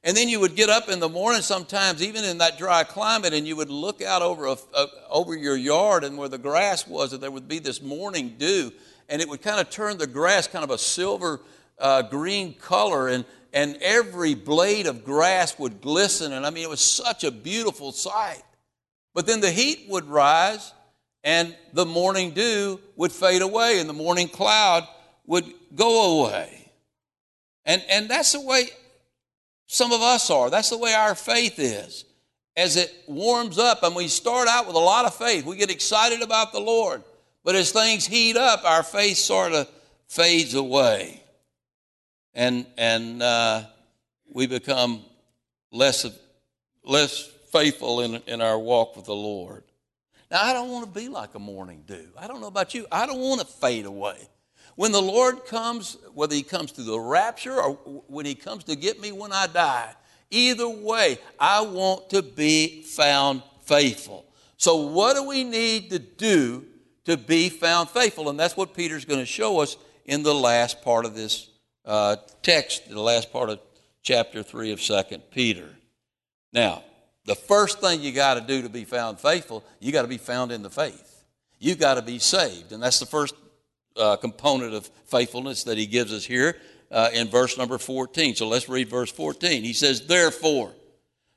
And 0.05 0.17
then 0.17 0.29
you 0.29 0.41
would 0.41 0.57
get 0.57 0.69
up 0.69 0.89
in 0.89 0.99
the 0.99 1.09
morning 1.09 1.43
sometimes, 1.43 2.03
even 2.03 2.25
in 2.25 2.39
that 2.39 2.59
dry 2.59 2.82
climate, 2.82 3.32
and 3.32 3.47
you 3.47 3.55
would 3.55 3.71
look 3.71 4.03
out 4.03 4.21
over, 4.21 4.47
a, 4.47 4.56
a, 4.75 4.87
over 5.09 5.37
your 5.37 5.56
yard 5.56 6.03
and 6.03 6.19
where 6.19 6.29
the 6.29 6.39
grass 6.39 6.89
was, 6.89 7.13
and 7.13 7.23
there 7.23 7.31
would 7.31 7.47
be 7.47 7.61
this 7.61 7.81
morning 7.81 8.35
dew, 8.37 8.73
and 9.09 9.23
it 9.23 9.29
would 9.29 9.43
kind 9.43 9.61
of 9.61 9.71
turn 9.71 9.99
the 9.99 10.06
grass 10.09 10.49
kind 10.49 10.65
of 10.65 10.71
a 10.71 10.79
silver 10.79 11.41
uh, 11.79 12.03
green 12.03 12.53
color, 12.55 13.09
and, 13.09 13.25
and 13.53 13.77
every 13.81 14.35
blade 14.35 14.89
of 14.89 15.05
grass 15.05 15.56
would 15.59 15.81
glisten. 15.81 16.32
And 16.32 16.44
I 16.44 16.51
mean, 16.51 16.65
it 16.65 16.71
was 16.71 16.81
such 16.81 17.23
a 17.23 17.31
beautiful 17.31 17.93
sight. 17.93 18.43
But 19.15 19.27
then 19.27 19.41
the 19.41 19.53
heat 19.53 19.87
would 19.89 20.06
rise, 20.06 20.73
and 21.23 21.55
the 21.75 21.87
morning 21.87 22.32
dew 22.32 22.81
would 22.97 23.13
fade 23.13 23.43
away, 23.43 23.79
and 23.79 23.89
the 23.89 23.94
morning 23.94 24.29
cloud 24.29 24.89
would 25.27 25.44
go 25.77 26.25
away. 26.25 26.73
And, 27.65 27.85
and 27.89 28.11
that's 28.11 28.32
the 28.32 28.41
way 28.41 28.71
some 29.72 29.91
of 29.91 30.02
us 30.02 30.29
are. 30.29 30.50
That's 30.50 30.69
the 30.69 30.76
way 30.76 30.93
our 30.93 31.14
faith 31.14 31.58
is. 31.58 32.05
As 32.55 32.76
it 32.76 32.94
warms 33.06 33.58
up, 33.58 33.82
and 33.82 33.96
we 33.96 34.06
start 34.06 34.46
out 34.46 34.67
with 34.67 34.76
a 34.76 34.79
lot 34.79 35.06
of 35.06 35.14
faith, 35.14 35.46
we 35.46 35.56
get 35.56 35.70
excited 35.70 36.20
about 36.20 36.52
the 36.52 36.60
Lord. 36.60 37.02
But 37.43 37.55
as 37.55 37.72
things 37.72 38.06
heat 38.06 38.36
up, 38.36 38.67
our 38.67 38.82
faith 38.82 39.17
sort 39.17 39.52
of 39.52 39.67
fades 40.08 40.52
away. 40.52 41.22
And, 42.34 42.67
and 42.76 43.22
uh, 43.22 43.62
we 44.31 44.46
become 44.46 45.06
less, 45.70 46.06
less 46.84 47.31
faithful 47.50 48.02
in, 48.02 48.17
in 48.26 48.43
our 48.43 48.58
walk 48.58 48.94
with 48.94 49.06
the 49.06 49.14
Lord. 49.14 49.64
Now, 50.31 50.43
I 50.43 50.52
don't 50.52 50.69
want 50.69 50.84
to 50.84 51.00
be 51.00 51.08
like 51.08 51.34
a 51.34 51.38
morning 51.38 51.84
dew. 51.86 52.08
I 52.19 52.26
don't 52.26 52.43
know 52.43 52.46
about 52.46 52.74
you. 52.74 52.86
I 52.93 53.06
don't 53.06 53.20
want 53.20 53.41
to 53.41 53.46
fade 53.46 53.86
away. 53.86 54.19
When 54.76 54.93
the 54.93 55.02
Lord 55.02 55.44
comes, 55.46 55.96
whether 56.14 56.34
He 56.34 56.43
comes 56.43 56.72
through 56.72 56.84
the 56.84 56.98
rapture 56.98 57.60
or 57.60 57.74
when 58.06 58.26
He 58.26 58.34
comes 58.34 58.64
to 58.64 58.76
get 58.76 59.00
me 59.00 59.12
when 59.12 59.32
I 59.32 59.46
die, 59.46 59.94
either 60.31 60.69
way, 60.69 61.19
I 61.38 61.60
want 61.62 62.10
to 62.10 62.22
be 62.22 62.82
found 62.82 63.43
faithful. 63.62 64.26
So, 64.56 64.76
what 64.76 65.17
do 65.17 65.24
we 65.24 65.44
need 65.44 65.91
to 65.91 65.98
do 65.98 66.64
to 67.05 67.17
be 67.17 67.48
found 67.48 67.91
faithful? 67.91 68.29
And 68.29 68.38
that's 68.38 68.56
what 68.56 68.74
Peter's 68.74 69.05
going 69.05 69.20
to 69.20 69.26
show 69.26 69.60
us 69.60 69.76
in 70.05 70.22
the 70.22 70.34
last 70.34 70.82
part 70.82 71.05
of 71.05 71.14
this 71.14 71.50
uh, 71.84 72.17
text, 72.43 72.88
the 72.88 73.00
last 73.00 73.32
part 73.32 73.50
of 73.50 73.60
chapter 74.02 74.43
3 74.43 74.72
of 74.72 74.81
2 74.81 75.02
Peter. 75.31 75.69
Now, 76.52 76.82
the 77.24 77.34
first 77.34 77.81
thing 77.81 78.00
you 78.00 78.12
got 78.12 78.34
to 78.34 78.41
do 78.41 78.62
to 78.62 78.69
be 78.69 78.84
found 78.84 79.20
faithful, 79.20 79.64
you 79.81 79.93
got 79.93 80.02
to 80.02 80.08
be 80.08 80.19
found 80.19 80.50
in 80.52 80.62
the 80.62 80.70
faith. 80.70 81.24
You 81.58 81.76
got 81.76 81.94
to 81.94 82.02
be 82.02 82.19
saved. 82.19 82.72
And 82.72 82.82
that's 82.82 82.98
the 82.98 83.06
first 83.06 83.34
uh, 83.96 84.17
component 84.17 84.75
of 84.75 84.87
faithfulness 85.06 85.65
that 85.65 85.79
he 85.79 85.87
gives 85.87 86.13
us 86.13 86.25
here 86.25 86.56
uh, 86.91 87.11
in 87.13 87.29
verse 87.29 87.56
number 87.58 87.79
14. 87.79 88.34
So 88.34 88.49
let's 88.49 88.69
read 88.69 88.89
verse 88.89 89.11
14. 89.11 89.65
He 89.65 89.72
says, 89.72 90.06
Therefore, 90.06 90.72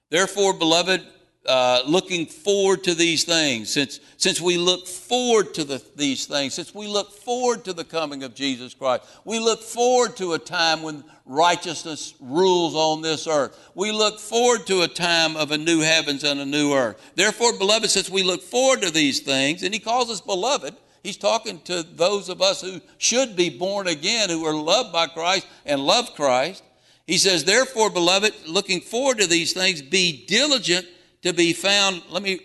therefore, 0.09 0.53
beloved, 0.53 1.01
uh, 1.45 1.83
looking 1.85 2.25
forward 2.25 2.83
to 2.83 2.95
these 2.95 3.24
things, 3.24 3.69
since, 3.69 4.00
since 4.17 4.41
we 4.41 4.57
look 4.57 4.88
forward 4.88 5.53
to 5.53 5.63
the, 5.63 5.81
these 5.95 6.25
things, 6.25 6.55
since 6.55 6.74
we 6.74 6.88
look 6.88 7.12
forward 7.12 7.63
to 7.65 7.74
the 7.74 7.83
coming 7.83 8.24
of 8.24 8.33
Jesus 8.33 8.74
Christ, 8.74 9.03
we 9.25 9.39
look 9.39 9.62
forward 9.62 10.17
to 10.17 10.33
a 10.33 10.39
time 10.39 10.81
when 10.81 11.03
righteousness 11.25 12.15
rules 12.19 12.74
on 12.74 13.01
this 13.01 13.27
earth. 13.27 13.57
We 13.75 13.91
look 13.91 14.19
forward 14.19 14.65
to 14.67 14.81
a 14.81 14.88
time 14.88 15.38
of 15.38 15.51
a 15.51 15.57
new 15.57 15.81
heavens 15.81 16.24
and 16.24 16.39
a 16.39 16.45
new 16.45 16.74
earth. 16.74 17.12
Therefore, 17.15 17.53
beloved, 17.57 17.89
since 17.89 18.09
we 18.09 18.24
look 18.24 18.41
forward 18.41 18.81
to 18.81 18.91
these 18.91 19.19
things, 19.19 19.62
and 19.62 19.74
he 19.74 19.79
calls 19.79 20.09
us 20.09 20.21
beloved, 20.21 20.75
he's 21.05 21.17
talking 21.17 21.59
to 21.62 21.83
those 21.83 22.29
of 22.29 22.41
us 22.41 22.62
who 22.62 22.81
should 22.97 23.35
be 23.35 23.50
born 23.50 23.88
again, 23.88 24.29
who 24.29 24.45
are 24.45 24.55
loved 24.55 24.91
by 24.91 25.07
Christ 25.07 25.47
and 25.65 25.79
love 25.79 26.15
Christ. 26.15 26.63
He 27.05 27.17
says, 27.17 27.43
Therefore, 27.43 27.89
beloved, 27.89 28.33
looking 28.47 28.81
forward 28.81 29.19
to 29.19 29.27
these 29.27 29.53
things, 29.53 29.81
be 29.81 30.25
diligent 30.25 30.88
to 31.21 31.33
be 31.33 31.53
found. 31.53 32.01
Let 32.09 32.24
me 32.24 32.39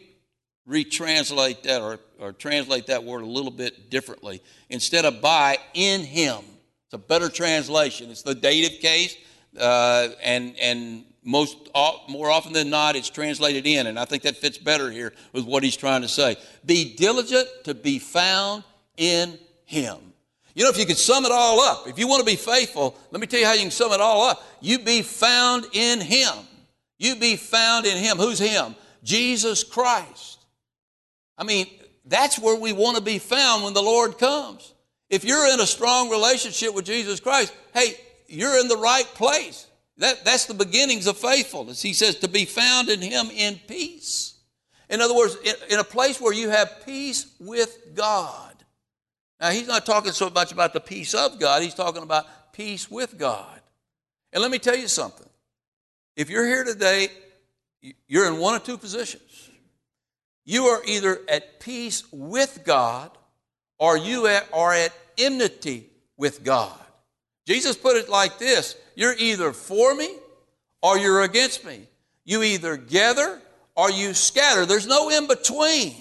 retranslate 0.68 1.62
that 1.62 1.80
or, 1.80 1.98
or 2.18 2.32
translate 2.32 2.86
that 2.88 3.02
word 3.02 3.22
a 3.22 3.26
little 3.26 3.50
bit 3.50 3.90
differently. 3.90 4.42
Instead 4.68 5.06
of 5.06 5.22
by, 5.22 5.58
in 5.72 6.02
him. 6.02 6.38
It's 6.86 6.94
a 6.94 6.98
better 6.98 7.28
translation. 7.28 8.10
It's 8.10 8.22
the 8.22 8.34
dative 8.34 8.80
case, 8.80 9.16
uh, 9.58 10.08
and, 10.22 10.54
and 10.60 11.04
most 11.22 11.56
uh, 11.74 11.92
more 12.08 12.30
often 12.30 12.52
than 12.52 12.70
not, 12.70 12.96
it's 12.96 13.10
translated 13.10 13.66
in, 13.66 13.86
and 13.86 13.98
I 13.98 14.04
think 14.04 14.22
that 14.22 14.36
fits 14.36 14.58
better 14.58 14.90
here 14.90 15.12
with 15.32 15.44
what 15.44 15.62
he's 15.62 15.76
trying 15.76 16.02
to 16.02 16.08
say. 16.08 16.36
Be 16.64 16.94
diligent 16.96 17.48
to 17.64 17.74
be 17.74 17.98
found 17.98 18.64
in 18.96 19.38
him. 19.64 19.96
You 20.54 20.64
know, 20.64 20.70
if 20.70 20.78
you 20.78 20.86
could 20.86 20.98
sum 20.98 21.24
it 21.24 21.32
all 21.32 21.60
up, 21.60 21.86
if 21.86 21.98
you 21.98 22.08
want 22.08 22.20
to 22.20 22.26
be 22.26 22.36
faithful, 22.36 22.96
let 23.10 23.20
me 23.20 23.26
tell 23.26 23.40
you 23.40 23.46
how 23.46 23.52
you 23.52 23.60
can 23.60 23.70
sum 23.70 23.92
it 23.92 24.00
all 24.00 24.22
up. 24.22 24.42
You 24.60 24.78
be 24.78 25.02
found 25.02 25.66
in 25.72 26.00
him. 26.00 26.32
You 27.00 27.16
be 27.16 27.36
found 27.36 27.86
in 27.86 27.96
Him. 27.96 28.18
Who's 28.18 28.38
Him? 28.38 28.76
Jesus 29.02 29.64
Christ. 29.64 30.44
I 31.38 31.44
mean, 31.44 31.66
that's 32.04 32.38
where 32.38 32.60
we 32.60 32.74
want 32.74 32.98
to 32.98 33.02
be 33.02 33.18
found 33.18 33.64
when 33.64 33.72
the 33.72 33.82
Lord 33.82 34.18
comes. 34.18 34.74
If 35.08 35.24
you're 35.24 35.50
in 35.50 35.60
a 35.60 35.66
strong 35.66 36.10
relationship 36.10 36.74
with 36.74 36.84
Jesus 36.84 37.18
Christ, 37.18 37.54
hey, 37.72 37.94
you're 38.28 38.60
in 38.60 38.68
the 38.68 38.76
right 38.76 39.06
place. 39.14 39.66
That, 40.00 40.24
that's 40.24 40.46
the 40.46 40.54
beginnings 40.54 41.06
of 41.06 41.18
faithfulness. 41.18 41.82
He 41.82 41.92
says 41.92 42.16
to 42.16 42.28
be 42.28 42.46
found 42.46 42.88
in 42.88 43.02
Him 43.02 43.26
in 43.36 43.60
peace. 43.68 44.38
In 44.88 45.02
other 45.02 45.14
words, 45.14 45.36
in, 45.44 45.54
in 45.68 45.78
a 45.78 45.84
place 45.84 46.18
where 46.18 46.32
you 46.32 46.48
have 46.48 46.86
peace 46.86 47.26
with 47.38 47.94
God. 47.94 48.54
Now, 49.38 49.50
He's 49.50 49.68
not 49.68 49.84
talking 49.84 50.12
so 50.12 50.30
much 50.30 50.52
about 50.52 50.72
the 50.72 50.80
peace 50.80 51.12
of 51.12 51.38
God, 51.38 51.62
He's 51.62 51.74
talking 51.74 52.02
about 52.02 52.24
peace 52.54 52.90
with 52.90 53.18
God. 53.18 53.60
And 54.32 54.40
let 54.40 54.50
me 54.50 54.58
tell 54.58 54.76
you 54.76 54.88
something 54.88 55.28
if 56.16 56.30
you're 56.30 56.46
here 56.46 56.64
today, 56.64 57.08
you're 58.08 58.26
in 58.26 58.38
one 58.38 58.54
of 58.54 58.64
two 58.64 58.78
positions. 58.78 59.50
You 60.46 60.64
are 60.64 60.82
either 60.86 61.20
at 61.28 61.60
peace 61.60 62.04
with 62.10 62.62
God 62.64 63.10
or 63.78 63.98
you 63.98 64.26
are 64.26 64.72
at 64.72 64.92
enmity 65.18 65.90
with 66.16 66.42
God. 66.42 66.78
Jesus 67.46 67.76
put 67.76 67.96
it 67.96 68.08
like 68.08 68.38
this 68.38 68.76
You're 69.00 69.16
either 69.16 69.54
for 69.54 69.94
me 69.94 70.14
or 70.82 70.98
you're 70.98 71.22
against 71.22 71.64
me. 71.64 71.86
You 72.26 72.42
either 72.42 72.76
gather 72.76 73.40
or 73.74 73.90
you 73.90 74.12
scatter. 74.12 74.66
There's 74.66 74.86
no 74.86 75.08
in 75.08 75.26
between. 75.26 75.94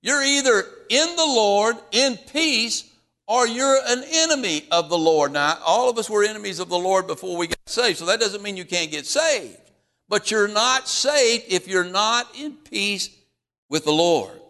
You're 0.00 0.22
either 0.22 0.64
in 0.88 1.14
the 1.16 1.26
Lord 1.26 1.76
in 1.92 2.16
peace 2.16 2.90
or 3.26 3.46
you're 3.46 3.78
an 3.86 4.02
enemy 4.10 4.64
of 4.70 4.88
the 4.88 4.96
Lord. 4.96 5.34
Now, 5.34 5.58
all 5.62 5.90
of 5.90 5.98
us 5.98 6.08
were 6.08 6.24
enemies 6.24 6.58
of 6.58 6.70
the 6.70 6.78
Lord 6.78 7.06
before 7.06 7.36
we 7.36 7.48
got 7.48 7.58
saved, 7.66 7.98
so 7.98 8.06
that 8.06 8.18
doesn't 8.18 8.42
mean 8.42 8.56
you 8.56 8.64
can't 8.64 8.90
get 8.90 9.04
saved. 9.04 9.58
But 10.08 10.30
you're 10.30 10.48
not 10.48 10.88
saved 10.88 11.44
if 11.50 11.68
you're 11.68 11.84
not 11.84 12.34
in 12.34 12.52
peace 12.52 13.10
with 13.68 13.84
the 13.84 13.92
Lord. 13.92 14.40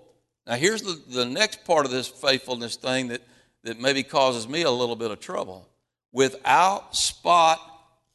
Now, 0.47 0.55
here's 0.55 0.83
the, 0.83 1.02
the 1.09 1.25
next 1.25 1.64
part 1.64 1.85
of 1.85 1.90
this 1.90 2.07
faithfulness 2.07 2.76
thing 2.76 3.09
that, 3.09 3.23
that 3.64 3.81
maybe 3.81 4.05
causes 4.05 4.47
me 4.47 4.62
a 4.62 4.71
little 4.71 4.95
bit 4.95 5.11
of 5.11 5.19
trouble. 5.19 5.69
Without 6.12 6.95
spot 6.95 7.68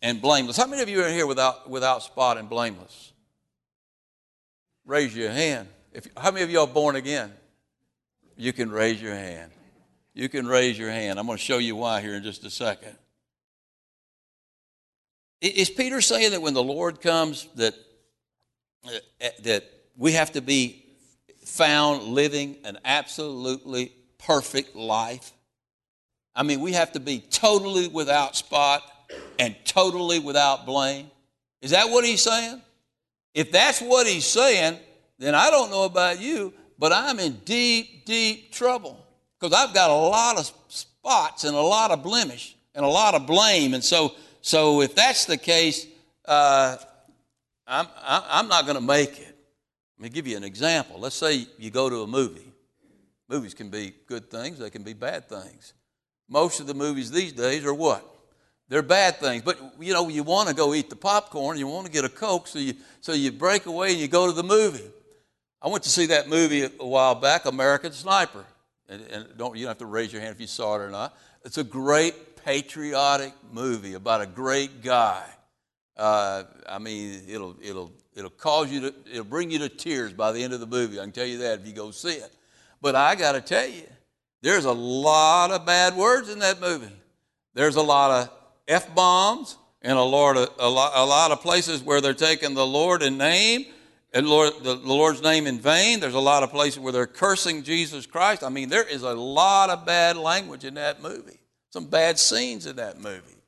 and 0.03 0.21
blameless. 0.21 0.57
How 0.57 0.67
many 0.67 0.83
of 0.83 0.89
you 0.89 1.01
are 1.01 1.09
here 1.09 1.25
without, 1.25 1.69
without 1.69 2.03
spot 2.03 2.37
and 2.37 2.49
blameless? 2.49 3.13
Raise 4.85 5.15
your 5.15 5.31
hand. 5.31 5.69
If, 5.93 6.07
how 6.17 6.29
many 6.29 6.43
of 6.43 6.51
you 6.51 6.59
are 6.59 6.67
born 6.67 6.97
again? 6.97 7.31
You 8.35 8.51
can 8.51 8.69
raise 8.69 9.01
your 9.01 9.15
hand. 9.15 9.51
You 10.13 10.27
can 10.27 10.45
raise 10.45 10.77
your 10.77 10.91
hand. 10.91 11.17
I'm 11.17 11.25
going 11.25 11.37
to 11.37 11.43
show 11.43 11.57
you 11.57 11.77
why 11.77 12.01
here 12.01 12.15
in 12.15 12.23
just 12.23 12.43
a 12.43 12.49
second. 12.49 12.95
Is 15.41 15.69
Peter 15.69 16.01
saying 16.01 16.31
that 16.31 16.41
when 16.41 16.53
the 16.53 16.63
Lord 16.63 17.01
comes 17.01 17.47
that, 17.55 17.73
uh, 18.85 19.27
that 19.43 19.63
we 19.97 20.13
have 20.13 20.33
to 20.33 20.41
be 20.41 20.83
found 21.45 22.03
living 22.03 22.57
an 22.65 22.77
absolutely 22.83 23.93
perfect 24.17 24.75
life? 24.75 25.31
I 26.35 26.43
mean, 26.43 26.59
we 26.59 26.73
have 26.73 26.91
to 26.93 26.99
be 26.99 27.19
totally 27.19 27.87
without 27.87 28.35
spot 28.35 28.83
and 29.39 29.55
totally 29.65 30.19
without 30.19 30.65
blame. 30.65 31.09
Is 31.61 31.71
that 31.71 31.89
what 31.89 32.05
he's 32.05 32.21
saying? 32.21 32.61
If 33.33 33.51
that's 33.51 33.81
what 33.81 34.07
he's 34.07 34.25
saying, 34.25 34.77
then 35.17 35.35
I 35.35 35.49
don't 35.49 35.71
know 35.71 35.85
about 35.85 36.19
you, 36.19 36.53
but 36.77 36.91
I'm 36.91 37.19
in 37.19 37.33
deep, 37.45 38.05
deep 38.05 38.51
trouble 38.51 39.03
because 39.39 39.57
I've 39.57 39.73
got 39.73 39.89
a 39.89 39.93
lot 39.93 40.37
of 40.37 40.51
spots 40.67 41.43
and 41.43 41.55
a 41.55 41.61
lot 41.61 41.91
of 41.91 42.03
blemish 42.03 42.55
and 42.75 42.85
a 42.85 42.89
lot 42.89 43.15
of 43.15 43.25
blame. 43.25 43.73
And 43.73 43.83
so, 43.83 44.13
so 44.41 44.81
if 44.81 44.95
that's 44.95 45.25
the 45.25 45.37
case, 45.37 45.87
uh, 46.25 46.77
I'm, 47.67 47.87
I'm 48.01 48.47
not 48.47 48.65
going 48.65 48.75
to 48.75 48.83
make 48.83 49.19
it. 49.19 49.35
Let 49.97 50.03
me 50.03 50.09
give 50.09 50.27
you 50.27 50.37
an 50.37 50.43
example. 50.43 50.99
Let's 50.99 51.15
say 51.15 51.47
you 51.57 51.71
go 51.71 51.89
to 51.89 52.01
a 52.01 52.07
movie. 52.07 52.51
Movies 53.29 53.53
can 53.53 53.69
be 53.69 53.93
good 54.07 54.29
things, 54.29 54.59
they 54.59 54.69
can 54.69 54.83
be 54.83 54.93
bad 54.93 55.29
things. 55.29 55.73
Most 56.29 56.59
of 56.59 56.67
the 56.67 56.73
movies 56.73 57.09
these 57.09 57.33
days 57.33 57.65
are 57.65 57.73
what? 57.73 58.12
They're 58.73 58.81
bad 58.81 59.17
things. 59.17 59.43
But 59.43 59.59
you 59.79 59.93
know, 59.93 60.09
you 60.09 60.23
want 60.23 60.49
to 60.49 60.55
go 60.55 60.73
eat 60.73 60.89
the 60.89 60.95
popcorn, 60.95 61.59
you 61.59 61.67
want 61.67 61.85
to 61.85 61.91
get 61.91 62.05
a 62.05 62.09
Coke, 62.09 62.47
so 62.47 62.57
you 62.57 62.73
so 63.01 63.13
you 63.13 63.31
break 63.31 63.67
away 63.67 63.91
and 63.91 63.99
you 63.99 64.07
go 64.07 64.25
to 64.25 64.33
the 64.33 64.43
movie. 64.43 64.89
I 65.61 65.67
went 65.67 65.83
to 65.83 65.89
see 65.89 66.07
that 66.07 66.27
movie 66.27 66.63
a 66.63 66.85
while 66.85 67.15
back, 67.15 67.45
American 67.45 67.91
Sniper 67.91 68.45
and, 68.89 69.01
and 69.11 69.37
don't 69.37 69.55
you 69.55 69.63
don't 69.63 69.71
have 69.71 69.77
to 69.79 69.85
raise 69.85 70.11
your 70.11 70.21
hand 70.21 70.33
if 70.33 70.41
you 70.41 70.47
saw 70.47 70.75
it 70.75 70.81
or 70.81 70.89
not. 70.89 71.17
It's 71.43 71.57
a 71.57 71.63
great 71.63 72.43
patriotic 72.43 73.33
movie 73.51 73.93
about 73.93 74.21
a 74.21 74.25
great 74.25 74.81
guy. 74.81 75.23
Uh, 75.95 76.43
I 76.67 76.79
mean, 76.79 77.21
it'll 77.27 77.55
it'll 77.61 77.91
it'll 78.15 78.29
cause 78.31 78.71
you 78.71 78.81
to 78.81 78.93
it'll 79.11 79.23
bring 79.23 79.51
you 79.51 79.59
to 79.59 79.69
tears 79.69 80.13
by 80.13 80.31
the 80.31 80.43
end 80.43 80.53
of 80.53 80.59
the 80.59 80.67
movie. 80.67 80.99
I 80.99 81.03
can 81.03 81.11
tell 81.11 81.25
you 81.25 81.39
that 81.39 81.59
if 81.59 81.67
you 81.67 81.73
go 81.73 81.91
see 81.91 82.13
it. 82.13 82.31
But 82.81 82.95
I 82.95 83.15
got 83.15 83.33
to 83.33 83.41
tell 83.41 83.67
you, 83.67 83.87
there's 84.41 84.65
a 84.65 84.73
lot 84.73 85.51
of 85.51 85.65
bad 85.65 85.95
words 85.95 86.29
in 86.29 86.39
that 86.39 86.59
movie. 86.59 86.91
There's 87.53 87.77
a 87.77 87.81
lot 87.81 88.11
of 88.11 88.42
f 88.67 88.93
bombs 88.95 89.57
and 89.81 89.97
a 89.97 90.01
lot 90.01 90.37
of 90.37 90.49
a 90.59 90.69
lot, 90.69 90.91
a 90.95 91.05
lot 91.05 91.31
of 91.31 91.41
places 91.41 91.81
where 91.81 92.01
they're 92.01 92.13
taking 92.13 92.53
the 92.53 92.65
Lord 92.65 93.03
in 93.03 93.17
name 93.17 93.65
and 94.13 94.27
Lord, 94.27 94.53
the, 94.61 94.75
the 94.75 94.93
Lord's 94.93 95.21
name 95.23 95.47
in 95.47 95.59
vain. 95.59 95.99
There's 95.99 96.13
a 96.13 96.19
lot 96.19 96.43
of 96.43 96.51
places 96.51 96.79
where 96.79 96.93
they're 96.93 97.07
cursing 97.07 97.63
Jesus 97.63 98.05
Christ. 98.05 98.43
I 98.43 98.49
mean, 98.49 98.69
there 98.69 98.87
is 98.87 99.01
a 99.01 99.13
lot 99.13 99.69
of 99.69 99.85
bad 99.85 100.17
language 100.17 100.63
in 100.65 100.75
that 100.75 101.01
movie, 101.01 101.39
some 101.71 101.85
bad 101.85 102.19
scenes 102.19 102.67
in 102.67 102.75
that 102.75 102.99
movie. 102.99 103.41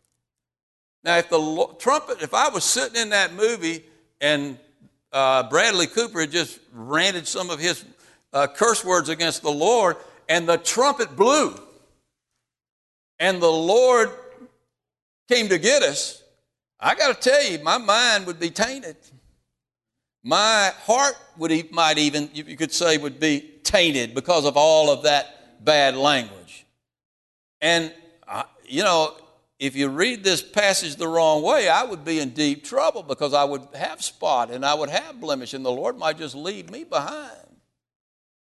Now, 1.03 1.17
if 1.17 1.29
the 1.29 1.67
trumpet, 1.77 2.23
if 2.23 2.33
I 2.33 2.49
was 2.49 2.63
sitting 2.63 2.99
in 2.99 3.09
that 3.09 3.33
movie 3.33 3.85
and 4.19 4.57
uh, 5.11 5.43
Bradley 5.43 5.85
Cooper 5.85 6.21
had 6.21 6.31
just 6.31 6.59
ranted 6.73 7.27
some 7.27 7.51
of 7.51 7.59
his 7.59 7.85
uh, 8.33 8.47
curse 8.47 8.83
words 8.83 9.07
against 9.07 9.43
the 9.43 9.51
Lord, 9.51 9.97
and 10.27 10.49
the 10.49 10.57
trumpet 10.57 11.15
blew, 11.15 11.53
and 13.19 13.39
the 13.39 13.51
Lord 13.51 14.09
came 15.27 15.49
to 15.49 15.57
get 15.57 15.83
us, 15.83 16.23
I 16.79 16.95
got 16.95 17.19
to 17.19 17.29
tell 17.29 17.43
you, 17.43 17.59
my 17.63 17.77
mind 17.77 18.25
would 18.27 18.39
be 18.39 18.49
tainted. 18.49 18.97
My 20.23 20.71
heart 20.83 21.15
would 21.37 21.71
might 21.71 21.97
even 21.97 22.29
you 22.33 22.57
could 22.57 22.71
say 22.71 22.97
would 22.97 23.19
be 23.19 23.51
tainted 23.63 24.15
because 24.15 24.45
of 24.45 24.57
all 24.57 24.89
of 24.89 25.03
that 25.03 25.63
bad 25.63 25.95
language. 25.95 26.65
And 27.61 27.93
you 28.67 28.83
know 28.83 29.15
if 29.59 29.75
you 29.75 29.87
read 29.87 30.23
this 30.23 30.41
passage 30.41 30.95
the 30.95 31.07
wrong 31.07 31.43
way 31.43 31.69
i 31.69 31.83
would 31.83 32.03
be 32.03 32.19
in 32.19 32.31
deep 32.31 32.63
trouble 32.63 33.03
because 33.03 33.33
i 33.33 33.43
would 33.43 33.61
have 33.73 34.03
spot 34.03 34.49
and 34.49 34.65
i 34.65 34.73
would 34.73 34.89
have 34.89 35.21
blemish 35.21 35.53
and 35.53 35.63
the 35.63 35.71
lord 35.71 35.97
might 35.97 36.17
just 36.17 36.35
leave 36.35 36.69
me 36.71 36.83
behind. 36.83 37.45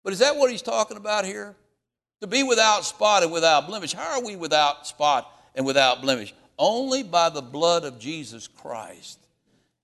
But 0.03 0.13
is 0.13 0.19
that 0.19 0.35
what 0.35 0.51
he's 0.51 0.61
talking 0.61 0.97
about 0.97 1.25
here? 1.25 1.55
To 2.21 2.27
be 2.27 2.43
without 2.43 2.85
spot 2.85 3.23
and 3.23 3.31
without 3.31 3.67
blemish. 3.67 3.93
How 3.93 4.17
are 4.17 4.23
we 4.23 4.35
without 4.35 4.87
spot 4.87 5.31
and 5.55 5.65
without 5.65 6.01
blemish 6.01 6.33
only 6.59 7.01
by 7.01 7.29
the 7.29 7.41
blood 7.41 7.83
of 7.83 7.97
jesus 7.97 8.47
christ 8.47 9.19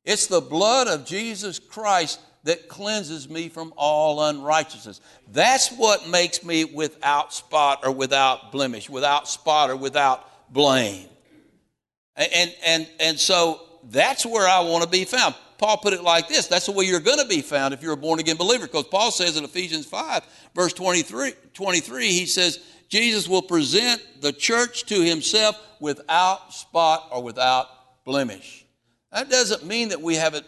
it's 0.06 0.28
the 0.28 0.40
blood 0.40 0.88
of 0.88 1.06
Jesus 1.06 1.58
Christ 1.58 2.20
that 2.44 2.70
cleanses 2.70 3.28
me 3.28 3.50
from 3.50 3.74
all 3.76 4.24
unrighteousness. 4.24 5.02
That's 5.32 5.72
what 5.72 6.08
makes 6.08 6.44
me 6.44 6.64
without 6.64 7.34
spot 7.34 7.80
or 7.84 7.92
without 7.92 8.52
blemish, 8.52 8.88
without 8.88 9.28
spot 9.28 9.72
or 9.72 9.76
without 9.76 10.54
blame. 10.54 11.08
And, 12.16 12.54
and, 12.64 12.88
and 13.00 13.20
so 13.20 13.62
that's 13.90 14.26
where 14.26 14.48
I 14.48 14.60
want 14.60 14.84
to 14.84 14.90
be 14.90 15.06
found. 15.06 15.34
Paul 15.58 15.78
put 15.78 15.94
it 15.94 16.04
like 16.04 16.28
this 16.28 16.48
that's 16.48 16.68
the 16.68 16.72
way 16.74 16.86
you're 16.86 17.00
going 17.00 17.20
to 17.20 17.28
be 17.28 17.42
found 17.42 17.74
if 17.74 17.82
you're 17.82 17.94
a 17.94 17.98
born 17.98 18.20
again 18.20 18.36
believer. 18.36 18.68
Because 18.68 18.84
Paul 18.84 19.10
says 19.10 19.38
in 19.38 19.44
Ephesians 19.44 19.86
5, 19.88 20.24
verse 20.54 20.74
23, 20.74 21.34
23, 21.54 22.08
he 22.10 22.26
says, 22.28 22.60
Jesus 22.90 23.28
will 23.28 23.42
present 23.42 24.02
the 24.22 24.32
church 24.32 24.86
to 24.86 25.02
himself 25.02 25.60
without 25.80 26.54
spot 26.54 27.10
or 27.12 27.24
without 27.24 27.68
blemish. 28.06 28.66
That 29.12 29.30
doesn't 29.30 29.66
mean 29.66 29.90
that 29.90 30.02
we 30.02 30.16
haven't 30.16 30.46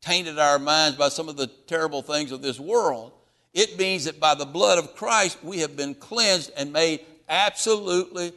tainted 0.00 0.38
our 0.38 0.58
minds 0.58 0.96
by 0.96 1.08
some 1.08 1.28
of 1.28 1.36
the 1.36 1.46
terrible 1.46 2.02
things 2.02 2.32
of 2.32 2.42
this 2.42 2.60
world. 2.60 3.12
It 3.54 3.78
means 3.78 4.04
that 4.04 4.20
by 4.20 4.34
the 4.34 4.46
blood 4.46 4.78
of 4.78 4.94
Christ, 4.94 5.42
we 5.42 5.58
have 5.60 5.76
been 5.76 5.94
cleansed 5.94 6.52
and 6.56 6.72
made 6.72 7.00
absolutely 7.28 8.32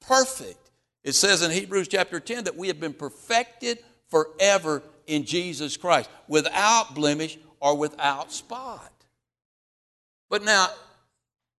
perfect. 0.00 0.70
It 1.02 1.14
says 1.14 1.42
in 1.42 1.50
Hebrews 1.50 1.88
chapter 1.88 2.20
10 2.20 2.44
that 2.44 2.56
we 2.56 2.68
have 2.68 2.80
been 2.80 2.94
perfected 2.94 3.78
forever 4.08 4.82
in 5.06 5.24
Jesus 5.24 5.76
Christ, 5.76 6.10
without 6.26 6.94
blemish 6.94 7.38
or 7.60 7.76
without 7.76 8.32
spot. 8.32 8.92
But 10.28 10.42
now, 10.42 10.68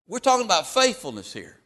we're 0.08 0.20
talking 0.20 0.46
about 0.46 0.68
faithfulness 0.68 1.34
here. 1.34 1.58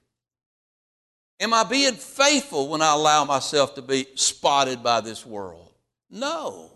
Am 1.40 1.54
I 1.54 1.64
being 1.64 1.94
faithful 1.94 2.68
when 2.68 2.82
I 2.82 2.94
allow 2.94 3.26
myself 3.26 3.76
to 3.76 3.82
be 3.82 4.06
spotted 4.16 4.84
by 4.84 5.02
this 5.02 5.26
world? 5.26 5.72
No. 6.10 6.72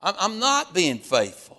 I'm 0.00 0.38
not 0.38 0.74
being 0.74 0.98
faithful. 0.98 1.58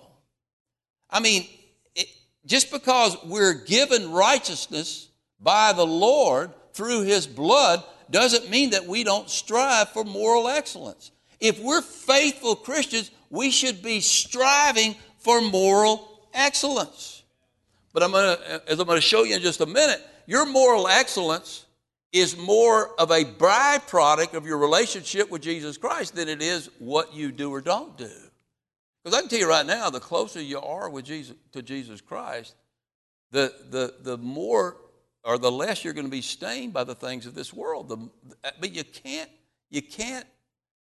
I 1.10 1.20
mean, 1.20 1.46
it, 1.94 2.08
just 2.44 2.70
because 2.70 3.16
we're 3.24 3.54
given 3.54 4.12
righteousness 4.12 5.08
by 5.40 5.72
the 5.72 5.86
Lord 5.86 6.52
through 6.72 7.02
His 7.02 7.26
blood 7.26 7.82
doesn't 8.10 8.50
mean 8.50 8.70
that 8.70 8.86
we 8.86 9.02
don't 9.02 9.28
strive 9.28 9.90
for 9.90 10.04
moral 10.04 10.48
excellence. 10.48 11.10
If 11.40 11.60
we're 11.60 11.82
faithful 11.82 12.54
Christians, 12.54 13.10
we 13.30 13.50
should 13.50 13.82
be 13.82 14.00
striving 14.00 14.94
for 15.18 15.40
moral 15.40 16.28
excellence. 16.32 17.15
But 17.96 18.02
I'm 18.02 18.12
gonna, 18.12 18.60
as 18.68 18.78
I'm 18.78 18.86
going 18.86 18.98
to 18.98 19.00
show 19.00 19.22
you 19.22 19.36
in 19.36 19.40
just 19.40 19.62
a 19.62 19.66
minute, 19.66 20.02
your 20.26 20.44
moral 20.44 20.86
excellence 20.86 21.64
is 22.12 22.36
more 22.36 22.90
of 23.00 23.10
a 23.10 23.24
byproduct 23.24 24.34
of 24.34 24.44
your 24.44 24.58
relationship 24.58 25.30
with 25.30 25.40
Jesus 25.40 25.78
Christ 25.78 26.14
than 26.14 26.28
it 26.28 26.42
is 26.42 26.68
what 26.78 27.14
you 27.14 27.32
do 27.32 27.50
or 27.50 27.62
don't 27.62 27.96
do. 27.96 28.10
Because 29.02 29.16
I 29.16 29.20
can 29.22 29.30
tell 29.30 29.38
you 29.38 29.48
right 29.48 29.64
now, 29.64 29.88
the 29.88 29.98
closer 29.98 30.42
you 30.42 30.60
are 30.60 30.90
with 30.90 31.06
Jesus 31.06 31.36
to 31.52 31.62
Jesus 31.62 32.02
Christ, 32.02 32.54
the 33.30 33.54
the 33.70 33.94
the 34.02 34.18
more 34.18 34.76
or 35.24 35.38
the 35.38 35.50
less 35.50 35.82
you're 35.82 35.94
going 35.94 36.04
to 36.04 36.10
be 36.10 36.20
stained 36.20 36.74
by 36.74 36.84
the 36.84 36.94
things 36.94 37.24
of 37.24 37.34
this 37.34 37.50
world. 37.50 37.88
The, 37.88 37.96
but 38.60 38.74
you 38.74 38.84
can't 38.84 39.30
you 39.70 39.80
can't 39.80 40.26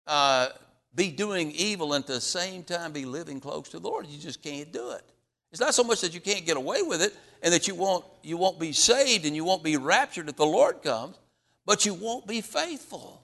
uh, 0.06 0.50
be 0.94 1.10
doing 1.10 1.50
evil 1.50 1.94
and 1.94 2.04
at 2.04 2.06
the 2.06 2.20
same 2.20 2.62
time 2.62 2.92
be 2.92 3.06
living 3.06 3.40
close 3.40 3.70
to 3.70 3.80
the 3.80 3.88
Lord. 3.88 4.06
You 4.06 4.20
just 4.20 4.40
can't 4.40 4.72
do 4.72 4.92
it. 4.92 5.11
It's 5.52 5.60
not 5.60 5.74
so 5.74 5.84
much 5.84 6.00
that 6.00 6.14
you 6.14 6.20
can't 6.20 6.46
get 6.46 6.56
away 6.56 6.82
with 6.82 7.02
it 7.02 7.14
and 7.42 7.52
that 7.52 7.68
you 7.68 7.74
won't, 7.74 8.04
you 8.22 8.36
won't 8.38 8.58
be 8.58 8.72
saved 8.72 9.26
and 9.26 9.36
you 9.36 9.44
won't 9.44 9.62
be 9.62 9.76
raptured 9.76 10.28
if 10.28 10.36
the 10.36 10.46
Lord 10.46 10.82
comes, 10.82 11.16
but 11.66 11.84
you 11.84 11.92
won't 11.92 12.26
be 12.26 12.40
faithful. 12.40 13.22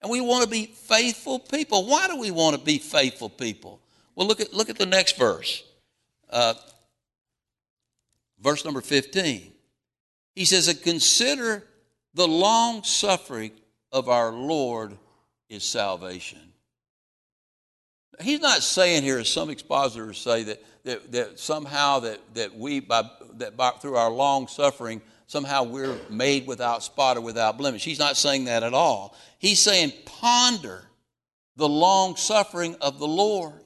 And 0.00 0.10
we 0.10 0.20
want 0.20 0.44
to 0.44 0.48
be 0.48 0.66
faithful 0.66 1.38
people. 1.38 1.86
Why 1.86 2.08
do 2.08 2.18
we 2.18 2.30
want 2.30 2.56
to 2.56 2.62
be 2.62 2.78
faithful 2.78 3.28
people? 3.28 3.80
Well, 4.14 4.26
look 4.26 4.40
at, 4.40 4.54
look 4.54 4.70
at 4.70 4.78
the 4.78 4.86
next 4.86 5.18
verse. 5.18 5.62
Uh, 6.30 6.54
verse 8.40 8.64
number 8.64 8.80
15. 8.80 9.52
He 10.34 10.44
says, 10.44 10.72
Consider 10.82 11.64
the 12.14 12.26
long 12.26 12.82
suffering 12.84 13.52
of 13.92 14.08
our 14.08 14.32
Lord 14.32 14.96
is 15.48 15.64
salvation. 15.64 16.40
He's 18.20 18.40
not 18.40 18.62
saying 18.62 19.02
here, 19.02 19.18
as 19.18 19.28
some 19.28 19.50
expositors 19.50 20.18
say, 20.18 20.44
that, 20.44 20.62
that, 20.86 21.12
that 21.12 21.38
somehow 21.38 21.98
that, 22.00 22.20
that 22.34 22.56
we, 22.56 22.80
by, 22.80 23.02
that 23.34 23.56
by, 23.56 23.70
through 23.70 23.96
our 23.96 24.10
long 24.10 24.46
suffering, 24.46 25.02
somehow 25.26 25.64
we're 25.64 25.98
made 26.08 26.46
without 26.46 26.82
spot 26.82 27.16
or 27.16 27.20
without 27.20 27.58
blemish. 27.58 27.84
He's 27.84 27.98
not 27.98 28.16
saying 28.16 28.44
that 28.44 28.62
at 28.62 28.72
all. 28.72 29.16
He's 29.38 29.60
saying, 29.60 29.92
ponder 30.04 30.84
the 31.56 31.68
long 31.68 32.16
suffering 32.16 32.76
of 32.80 32.98
the 32.98 33.06
Lord. 33.06 33.64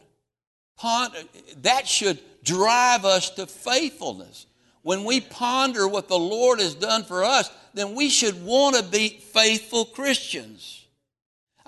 Ponder, 0.77 1.19
that 1.63 1.87
should 1.87 2.19
drive 2.43 3.05
us 3.05 3.31
to 3.31 3.47
faithfulness. 3.47 4.47
When 4.83 5.05
we 5.05 5.21
ponder 5.21 5.87
what 5.87 6.09
the 6.09 6.19
Lord 6.19 6.59
has 6.59 6.75
done 6.75 7.05
for 7.05 7.23
us, 7.23 7.51
then 7.75 7.95
we 7.95 8.09
should 8.09 8.43
want 8.45 8.77
to 8.77 8.83
be 8.83 9.11
faithful 9.11 9.85
Christians. 9.85 10.87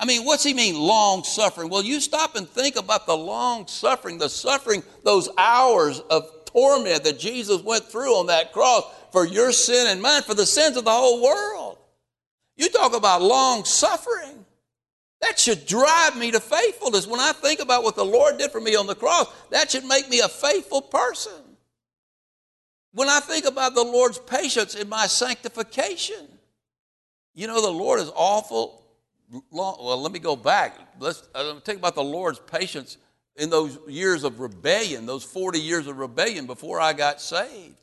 I 0.03 0.05
mean, 0.05 0.25
what's 0.25 0.43
he 0.43 0.53
mean, 0.53 0.77
long 0.77 1.23
suffering? 1.23 1.69
Well, 1.69 1.85
you 1.85 2.01
stop 2.01 2.35
and 2.35 2.49
think 2.49 2.75
about 2.75 3.07
the 3.07 3.17
long 3.17 3.69
suffering, 3.69 4.19
the 4.19 4.29
suffering, 4.29 4.83
those 5.05 5.29
hours 5.39 6.01
of 6.11 6.45
torment 6.45 7.05
that 7.05 7.21
Jesus 7.21 7.63
went 7.63 7.85
through 7.85 8.17
on 8.17 8.27
that 8.27 8.53
cross 8.53 8.85
for 9.13 9.25
your 9.25 9.53
sin 9.53 9.87
and 9.87 10.03
mine, 10.03 10.23
for 10.23 10.35
the 10.35 10.45
sins 10.45 10.77
of 10.77 10.85
the 10.85 10.91
whole 10.91 11.23
world. 11.23 11.79
You 12.57 12.69
talk 12.69 12.97
about 12.97 13.23
long 13.23 13.65
suffering. 13.65 14.45
That 15.21 15.39
should 15.39 15.67
drive 15.67 16.17
me 16.17 16.33
to 16.33 16.41
faithfulness. 16.41 17.07
When 17.07 17.21
I 17.21 17.31
think 17.31 17.61
about 17.61 17.85
what 17.85 17.95
the 17.95 18.05
Lord 18.05 18.39
did 18.39 18.51
for 18.51 18.61
me 18.61 18.75
on 18.75 18.89
the 18.89 18.97
cross, 18.97 19.33
that 19.51 19.71
should 19.71 19.85
make 19.85 20.09
me 20.09 20.19
a 20.19 20.29
faithful 20.29 20.83
person. 20.83 21.33
When 22.93 23.09
I 23.09 23.21
think 23.21 23.45
about 23.45 23.77
the 23.77 23.85
Lord's 23.85 24.19
patience 24.19 24.75
in 24.75 24.89
my 24.89 25.07
sanctification, 25.07 26.27
you 27.35 27.47
know, 27.47 27.63
the 27.63 27.71
Lord 27.71 28.01
is 28.01 28.11
awful 28.17 28.82
long, 29.51 29.77
well, 29.81 30.01
let 30.01 30.13
me 30.13 30.19
go 30.19 30.37
back. 30.37 30.79
Let's 30.99 31.29
uh, 31.35 31.61
think 31.61 31.79
about 31.79 31.95
the 31.95 32.05
Lord's 32.05 32.39
patience 32.39 32.99
in 33.37 33.51
those 33.51 33.79
years 33.89 34.25
of 34.25 34.41
rebellion, 34.41 35.07
those 35.07 35.25
40 35.25 35.59
years 35.59 35.87
of 35.87 35.99
rebellion 35.99 36.47
before 36.47 36.81
I 36.81 36.93
got 36.93 37.21
saved. 37.21 37.77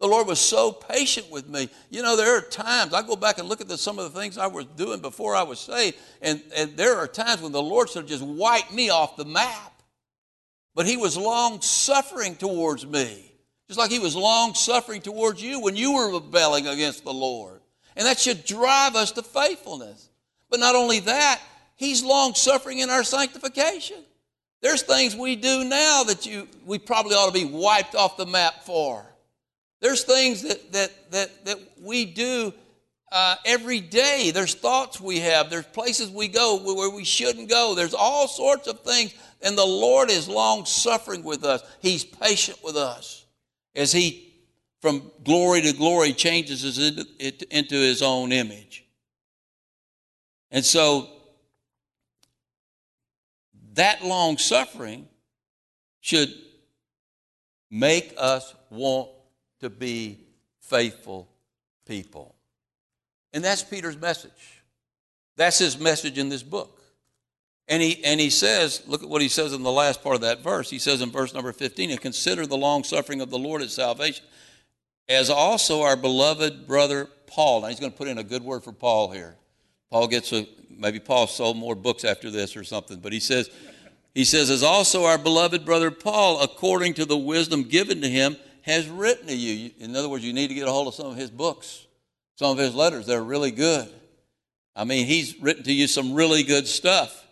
The 0.00 0.08
Lord 0.08 0.26
was 0.26 0.40
so 0.40 0.72
patient 0.72 1.30
with 1.30 1.48
me. 1.48 1.70
You 1.88 2.02
know, 2.02 2.16
there 2.16 2.36
are 2.36 2.40
times, 2.40 2.92
I 2.92 3.02
go 3.02 3.14
back 3.14 3.38
and 3.38 3.48
look 3.48 3.60
at 3.60 3.68
the, 3.68 3.78
some 3.78 3.98
of 3.98 4.12
the 4.12 4.18
things 4.18 4.36
I 4.36 4.48
was 4.48 4.66
doing 4.66 5.00
before 5.00 5.36
I 5.36 5.44
was 5.44 5.60
saved, 5.60 5.96
and, 6.20 6.42
and 6.56 6.76
there 6.76 6.96
are 6.96 7.06
times 7.06 7.40
when 7.40 7.52
the 7.52 7.62
Lord 7.62 7.88
should 7.88 8.02
have 8.02 8.08
just 8.08 8.24
wiped 8.24 8.72
me 8.72 8.90
off 8.90 9.16
the 9.16 9.24
map. 9.24 9.82
But 10.74 10.86
He 10.86 10.96
was 10.96 11.16
long 11.16 11.60
suffering 11.62 12.34
towards 12.34 12.84
me, 12.84 13.32
just 13.68 13.78
like 13.78 13.92
He 13.92 14.00
was 14.00 14.16
long 14.16 14.54
suffering 14.54 15.02
towards 15.02 15.40
you 15.40 15.60
when 15.60 15.76
you 15.76 15.92
were 15.92 16.14
rebelling 16.14 16.66
against 16.66 17.04
the 17.04 17.12
Lord. 17.12 17.60
And 17.94 18.06
that 18.06 18.18
should 18.18 18.44
drive 18.44 18.96
us 18.96 19.12
to 19.12 19.22
faithfulness. 19.22 20.10
But 20.52 20.60
not 20.60 20.76
only 20.76 21.00
that, 21.00 21.40
He's 21.76 22.04
long 22.04 22.34
suffering 22.34 22.78
in 22.78 22.90
our 22.90 23.02
sanctification. 23.02 24.04
There's 24.60 24.82
things 24.82 25.16
we 25.16 25.34
do 25.34 25.64
now 25.64 26.04
that 26.04 26.26
you 26.26 26.46
we 26.66 26.78
probably 26.78 27.14
ought 27.14 27.26
to 27.26 27.32
be 27.32 27.46
wiped 27.46 27.96
off 27.96 28.18
the 28.18 28.26
map 28.26 28.62
for. 28.64 29.04
There's 29.80 30.04
things 30.04 30.42
that 30.42 30.72
that 30.72 31.10
that 31.10 31.44
that 31.46 31.58
we 31.80 32.04
do 32.04 32.52
uh, 33.10 33.36
every 33.46 33.80
day. 33.80 34.30
There's 34.30 34.54
thoughts 34.54 35.00
we 35.00 35.20
have. 35.20 35.48
There's 35.48 35.64
places 35.64 36.10
we 36.10 36.28
go 36.28 36.58
where 36.62 36.90
we 36.90 37.04
shouldn't 37.04 37.48
go. 37.48 37.74
There's 37.74 37.94
all 37.94 38.28
sorts 38.28 38.68
of 38.68 38.80
things, 38.82 39.14
and 39.40 39.56
the 39.56 39.64
Lord 39.64 40.10
is 40.10 40.28
long 40.28 40.66
suffering 40.66 41.24
with 41.24 41.44
us. 41.44 41.62
He's 41.80 42.04
patient 42.04 42.58
with 42.62 42.76
us 42.76 43.24
as 43.74 43.90
He, 43.90 44.34
from 44.82 45.10
glory 45.24 45.62
to 45.62 45.72
glory, 45.72 46.12
changes 46.12 46.62
us 46.64 46.78
into 47.50 47.76
His 47.76 48.02
own 48.02 48.32
image. 48.32 48.81
And 50.52 50.64
so 50.64 51.08
that 53.72 54.04
long 54.04 54.36
suffering 54.38 55.08
should 56.00 56.32
make 57.70 58.14
us 58.18 58.54
want 58.70 59.08
to 59.60 59.70
be 59.70 60.20
faithful 60.60 61.28
people. 61.86 62.34
And 63.32 63.42
that's 63.42 63.62
Peter's 63.62 63.96
message. 63.96 64.62
That's 65.36 65.58
his 65.58 65.78
message 65.78 66.18
in 66.18 66.28
this 66.28 66.42
book. 66.42 66.82
And 67.68 67.80
he, 67.80 68.04
and 68.04 68.20
he 68.20 68.28
says, 68.28 68.82
look 68.86 69.02
at 69.02 69.08
what 69.08 69.22
he 69.22 69.28
says 69.28 69.54
in 69.54 69.62
the 69.62 69.72
last 69.72 70.02
part 70.02 70.16
of 70.16 70.20
that 70.22 70.42
verse. 70.42 70.68
He 70.68 70.78
says 70.78 71.00
in 71.00 71.10
verse 71.10 71.32
number 71.32 71.52
15, 71.52 71.90
and 71.90 72.00
consider 72.00 72.44
the 72.44 72.56
long 72.56 72.84
suffering 72.84 73.22
of 73.22 73.30
the 73.30 73.38
Lord 73.38 73.62
as 73.62 73.72
salvation, 73.72 74.26
as 75.08 75.30
also 75.30 75.80
our 75.80 75.96
beloved 75.96 76.66
brother 76.66 77.08
Paul. 77.26 77.62
Now 77.62 77.68
he's 77.68 77.80
going 77.80 77.92
to 77.92 77.96
put 77.96 78.08
in 78.08 78.18
a 78.18 78.24
good 78.24 78.42
word 78.42 78.64
for 78.64 78.72
Paul 78.72 79.10
here. 79.10 79.36
Paul 79.92 80.08
gets 80.08 80.32
a, 80.32 80.48
maybe 80.70 80.98
Paul 80.98 81.26
sold 81.26 81.58
more 81.58 81.74
books 81.74 82.02
after 82.02 82.30
this 82.30 82.56
or 82.56 82.64
something, 82.64 82.98
but 82.98 83.12
he 83.12 83.20
says, 83.20 83.50
he 84.14 84.24
says, 84.24 84.48
as 84.48 84.62
also 84.62 85.04
our 85.04 85.18
beloved 85.18 85.66
brother 85.66 85.90
Paul, 85.90 86.40
according 86.40 86.94
to 86.94 87.04
the 87.04 87.16
wisdom 87.16 87.64
given 87.64 88.00
to 88.00 88.08
him, 88.08 88.38
has 88.62 88.88
written 88.88 89.26
to 89.26 89.36
you. 89.36 89.70
In 89.78 89.94
other 89.94 90.08
words, 90.08 90.24
you 90.24 90.32
need 90.32 90.48
to 90.48 90.54
get 90.54 90.66
a 90.66 90.70
hold 90.70 90.88
of 90.88 90.94
some 90.94 91.08
of 91.08 91.16
his 91.16 91.30
books, 91.30 91.86
some 92.36 92.52
of 92.52 92.56
his 92.56 92.74
letters. 92.74 93.04
They're 93.04 93.22
really 93.22 93.50
good. 93.50 93.86
I 94.74 94.84
mean, 94.84 95.06
he's 95.06 95.38
written 95.38 95.62
to 95.64 95.72
you 95.72 95.86
some 95.86 96.14
really 96.14 96.42
good 96.42 96.66
stuff. 96.66 97.26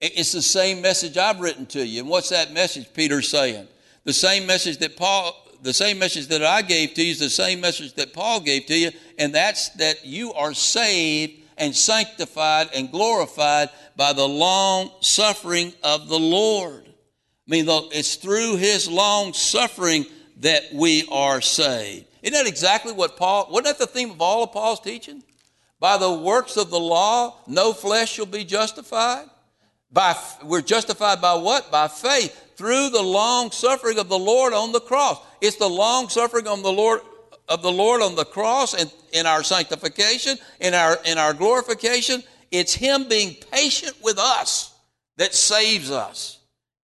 It's 0.00 0.30
the 0.30 0.42
same 0.42 0.80
message 0.80 1.16
I've 1.16 1.40
written 1.40 1.66
to 1.66 1.84
you. 1.84 1.98
And 1.98 2.08
what's 2.08 2.28
that 2.28 2.52
message 2.52 2.86
Peter's 2.94 3.28
saying? 3.28 3.66
The 4.04 4.12
same 4.12 4.46
message 4.46 4.78
that 4.78 4.96
Paul, 4.96 5.34
the 5.62 5.74
same 5.74 5.98
message 5.98 6.28
that 6.28 6.44
I 6.44 6.62
gave 6.62 6.94
to 6.94 7.02
you 7.02 7.10
is 7.10 7.18
the 7.18 7.28
same 7.28 7.60
message 7.60 7.94
that 7.94 8.12
Paul 8.12 8.38
gave 8.38 8.66
to 8.66 8.78
you, 8.78 8.92
and 9.18 9.34
that's 9.34 9.70
that 9.70 10.06
you 10.06 10.32
are 10.34 10.54
saved 10.54 11.40
and 11.58 11.74
sanctified 11.74 12.68
and 12.74 12.90
glorified 12.90 13.70
by 13.96 14.12
the 14.12 14.26
long 14.26 14.90
suffering 15.00 15.72
of 15.82 16.08
the 16.08 16.18
Lord. 16.18 16.84
I 16.86 17.50
mean, 17.50 17.66
it's 17.68 18.16
through 18.16 18.56
his 18.56 18.88
long 18.88 19.32
suffering 19.32 20.06
that 20.38 20.62
we 20.72 21.06
are 21.10 21.40
saved. 21.40 22.06
Isn't 22.22 22.32
that 22.32 22.48
exactly 22.48 22.92
what 22.92 23.16
Paul, 23.16 23.48
wasn't 23.50 23.66
that 23.66 23.78
the 23.78 23.86
theme 23.86 24.10
of 24.10 24.20
all 24.20 24.44
of 24.44 24.52
Paul's 24.52 24.80
teaching? 24.80 25.22
By 25.78 25.98
the 25.98 26.12
works 26.12 26.56
of 26.56 26.70
the 26.70 26.80
law, 26.80 27.36
no 27.46 27.72
flesh 27.72 28.12
shall 28.12 28.26
be 28.26 28.44
justified. 28.44 29.26
By, 29.92 30.16
we're 30.42 30.62
justified 30.62 31.20
by 31.20 31.34
what? 31.34 31.70
By 31.70 31.88
faith 31.88 32.56
through 32.56 32.90
the 32.90 33.02
long 33.02 33.50
suffering 33.50 33.98
of 33.98 34.08
the 34.08 34.18
Lord 34.18 34.52
on 34.52 34.72
the 34.72 34.80
cross. 34.80 35.18
It's 35.40 35.56
the 35.56 35.68
long 35.68 36.08
suffering 36.08 36.48
of 36.48 36.62
the 36.62 36.72
Lord 36.72 37.00
of 37.48 37.62
the 37.62 37.72
Lord 37.72 38.02
on 38.02 38.14
the 38.14 38.24
cross 38.24 38.74
and 38.74 38.92
in 39.12 39.26
our 39.26 39.42
sanctification, 39.42 40.38
in 40.60 40.74
our 40.74 40.98
in 41.04 41.18
our 41.18 41.34
glorification. 41.34 42.22
It's 42.50 42.74
Him 42.74 43.08
being 43.08 43.36
patient 43.52 43.94
with 44.02 44.18
us 44.18 44.74
that 45.16 45.34
saves 45.34 45.90
us. 45.90 46.38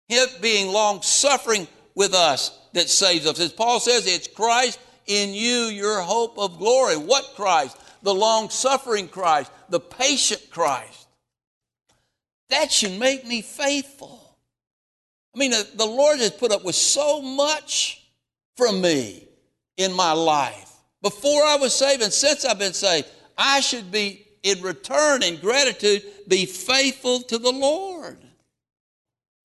Him 0.07 0.27
being 0.41 0.71
long 0.71 1.01
suffering 1.01 1.67
with 1.95 2.13
us 2.13 2.57
that 2.73 2.89
saves 2.89 3.25
us. 3.25 3.39
As 3.39 3.51
Paul 3.51 3.79
says, 3.79 4.07
it's 4.07 4.27
Christ 4.27 4.79
in 5.05 5.33
you, 5.33 5.65
your 5.65 6.01
hope 6.01 6.37
of 6.37 6.57
glory. 6.57 6.95
What 6.95 7.33
Christ? 7.35 7.77
The 8.03 8.13
long 8.13 8.49
suffering 8.49 9.07
Christ, 9.07 9.51
the 9.69 9.79
patient 9.79 10.49
Christ. 10.49 11.07
That 12.49 12.71
should 12.71 12.97
make 12.99 13.25
me 13.25 13.41
faithful. 13.41 14.37
I 15.35 15.39
mean, 15.39 15.51
the, 15.51 15.85
Lord 15.85 16.19
has 16.19 16.31
put 16.31 16.51
up 16.51 16.63
with 16.63 16.75
so 16.75 17.21
much 17.21 18.03
from 18.55 18.81
me 18.81 19.26
in 19.77 19.93
my 19.93 20.11
life. 20.11 20.73
Before 21.01 21.43
I 21.43 21.55
was 21.55 21.73
saved 21.73 22.01
and 22.01 22.11
since 22.11 22.43
I've 22.43 22.59
been 22.59 22.73
saved, 22.73 23.07
I 23.37 23.59
should 23.59 23.91
be, 23.91 24.25
in 24.43 24.61
return, 24.61 25.23
in 25.23 25.37
gratitude, 25.37 26.03
be 26.27 26.45
faithful 26.45 27.21
to 27.21 27.37
the 27.37 27.51
Lord. 27.51 28.17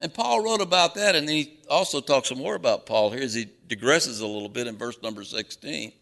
And 0.00 0.12
Paul 0.12 0.42
wrote 0.42 0.60
about 0.60 0.96
that, 0.96 1.14
and 1.14 1.28
he 1.28 1.60
also 1.70 2.00
talks 2.00 2.28
some 2.28 2.38
more 2.38 2.56
about 2.56 2.86
Paul 2.86 3.10
here 3.10 3.22
as 3.22 3.34
he 3.34 3.48
digresses 3.68 4.20
a 4.20 4.26
little 4.26 4.48
bit 4.48 4.66
in 4.66 4.76
verse 4.76 5.00
number 5.02 5.22
16. 5.22 5.92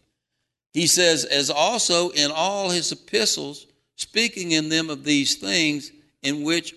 He 0.73 0.87
says, 0.87 1.25
As 1.25 1.49
also 1.49 2.09
in 2.09 2.31
all 2.31 2.69
his 2.69 2.91
epistles, 2.91 3.67
speaking 3.95 4.53
in 4.53 4.69
them 4.69 4.89
of 4.89 5.03
these 5.03 5.35
things 5.35 5.91
in 6.23 6.43
which 6.43 6.73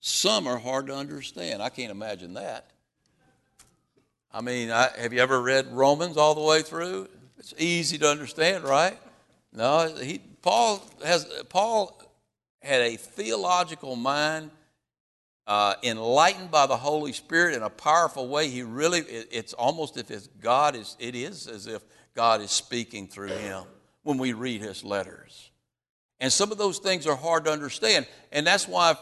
some 0.00 0.46
are 0.46 0.58
hard 0.58 0.86
to 0.86 0.94
understand. 0.94 1.62
I 1.62 1.68
can't 1.68 1.90
imagine 1.90 2.34
that. 2.34 2.70
I 4.32 4.40
mean, 4.40 4.70
I, 4.70 4.90
have 4.96 5.12
you 5.12 5.20
ever 5.20 5.42
read 5.42 5.72
Romans 5.72 6.16
all 6.16 6.34
the 6.34 6.40
way 6.40 6.62
through? 6.62 7.08
It's 7.38 7.52
easy 7.58 7.98
to 7.98 8.08
understand, 8.08 8.64
right? 8.64 8.96
No, 9.52 9.92
he, 10.00 10.20
Paul 10.40 10.82
has 11.04 11.26
Paul 11.48 12.00
had 12.62 12.82
a 12.82 12.96
theological 12.96 13.96
mind, 13.96 14.50
uh, 15.46 15.74
enlightened 15.82 16.50
by 16.50 16.66
the 16.66 16.76
Holy 16.76 17.12
Spirit 17.12 17.56
in 17.56 17.62
a 17.62 17.70
powerful 17.70 18.28
way. 18.28 18.48
He 18.48 18.62
really, 18.62 19.00
it, 19.00 19.28
it's 19.32 19.52
almost 19.54 19.96
if 19.96 20.10
it's 20.10 20.28
God 20.40 20.76
is, 20.76 20.96
it 21.00 21.16
is 21.16 21.48
as 21.48 21.66
if 21.66 21.82
God 22.14 22.40
is 22.40 22.50
speaking 22.52 23.08
through 23.08 23.28
him 23.28 23.64
when 24.02 24.18
we 24.18 24.32
read 24.32 24.60
his 24.60 24.84
letters. 24.84 25.50
And 26.20 26.32
some 26.32 26.52
of 26.52 26.58
those 26.58 26.78
things 26.78 27.06
are 27.06 27.16
hard 27.16 27.46
to 27.46 27.50
understand, 27.50 28.06
and 28.30 28.46
that's 28.46 28.68
why 28.68 28.94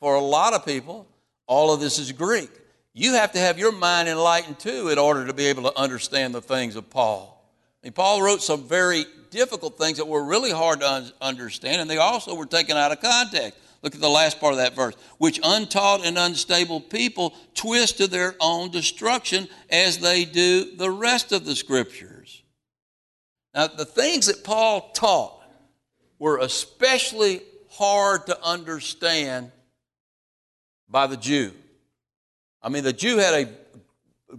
for 0.00 0.16
a 0.16 0.20
lot 0.20 0.54
of 0.54 0.64
people, 0.64 1.06
all 1.46 1.72
of 1.72 1.78
this 1.78 1.98
is 1.98 2.10
Greek. 2.10 2.50
You 2.94 3.14
have 3.14 3.32
to 3.32 3.40
have 3.40 3.58
your 3.58 3.72
mind 3.72 4.08
enlightened 4.08 4.60
too 4.60 4.88
in 4.88 4.98
order 4.98 5.26
to 5.26 5.32
be 5.32 5.46
able 5.46 5.64
to 5.64 5.76
understand 5.76 6.32
the 6.32 6.40
things 6.40 6.76
of 6.76 6.88
Paul. 6.88 7.44
I 7.82 7.86
mean, 7.86 7.92
Paul 7.92 8.22
wrote 8.22 8.40
some 8.40 8.68
very 8.68 9.04
difficult 9.30 9.76
things 9.76 9.98
that 9.98 10.06
were 10.06 10.24
really 10.24 10.52
hard 10.52 10.80
to 10.80 10.90
un- 10.90 11.12
understand, 11.20 11.80
and 11.80 11.90
they 11.90 11.98
also 11.98 12.36
were 12.36 12.46
taken 12.46 12.76
out 12.76 12.92
of 12.92 13.00
context. 13.00 13.58
Look 13.82 13.96
at 13.96 14.00
the 14.00 14.08
last 14.08 14.40
part 14.40 14.52
of 14.52 14.58
that 14.58 14.74
verse. 14.74 14.94
Which 15.18 15.40
untaught 15.42 16.06
and 16.06 16.16
unstable 16.16 16.80
people 16.80 17.34
twist 17.54 17.98
to 17.98 18.06
their 18.06 18.36
own 18.40 18.70
destruction 18.70 19.48
as 19.68 19.98
they 19.98 20.24
do 20.24 20.76
the 20.76 20.90
rest 20.90 21.32
of 21.32 21.44
the 21.44 21.56
scriptures. 21.56 22.42
Now, 23.54 23.66
the 23.66 23.84
things 23.84 24.26
that 24.26 24.44
Paul 24.44 24.92
taught 24.94 25.42
were 26.18 26.38
especially 26.38 27.42
hard 27.70 28.26
to 28.26 28.42
understand 28.42 29.50
by 30.88 31.08
the 31.08 31.16
Jew. 31.16 31.52
I 32.64 32.70
mean, 32.70 32.82
the 32.82 32.94
Jew 32.94 33.18
had 33.18 33.46
a 33.46 34.38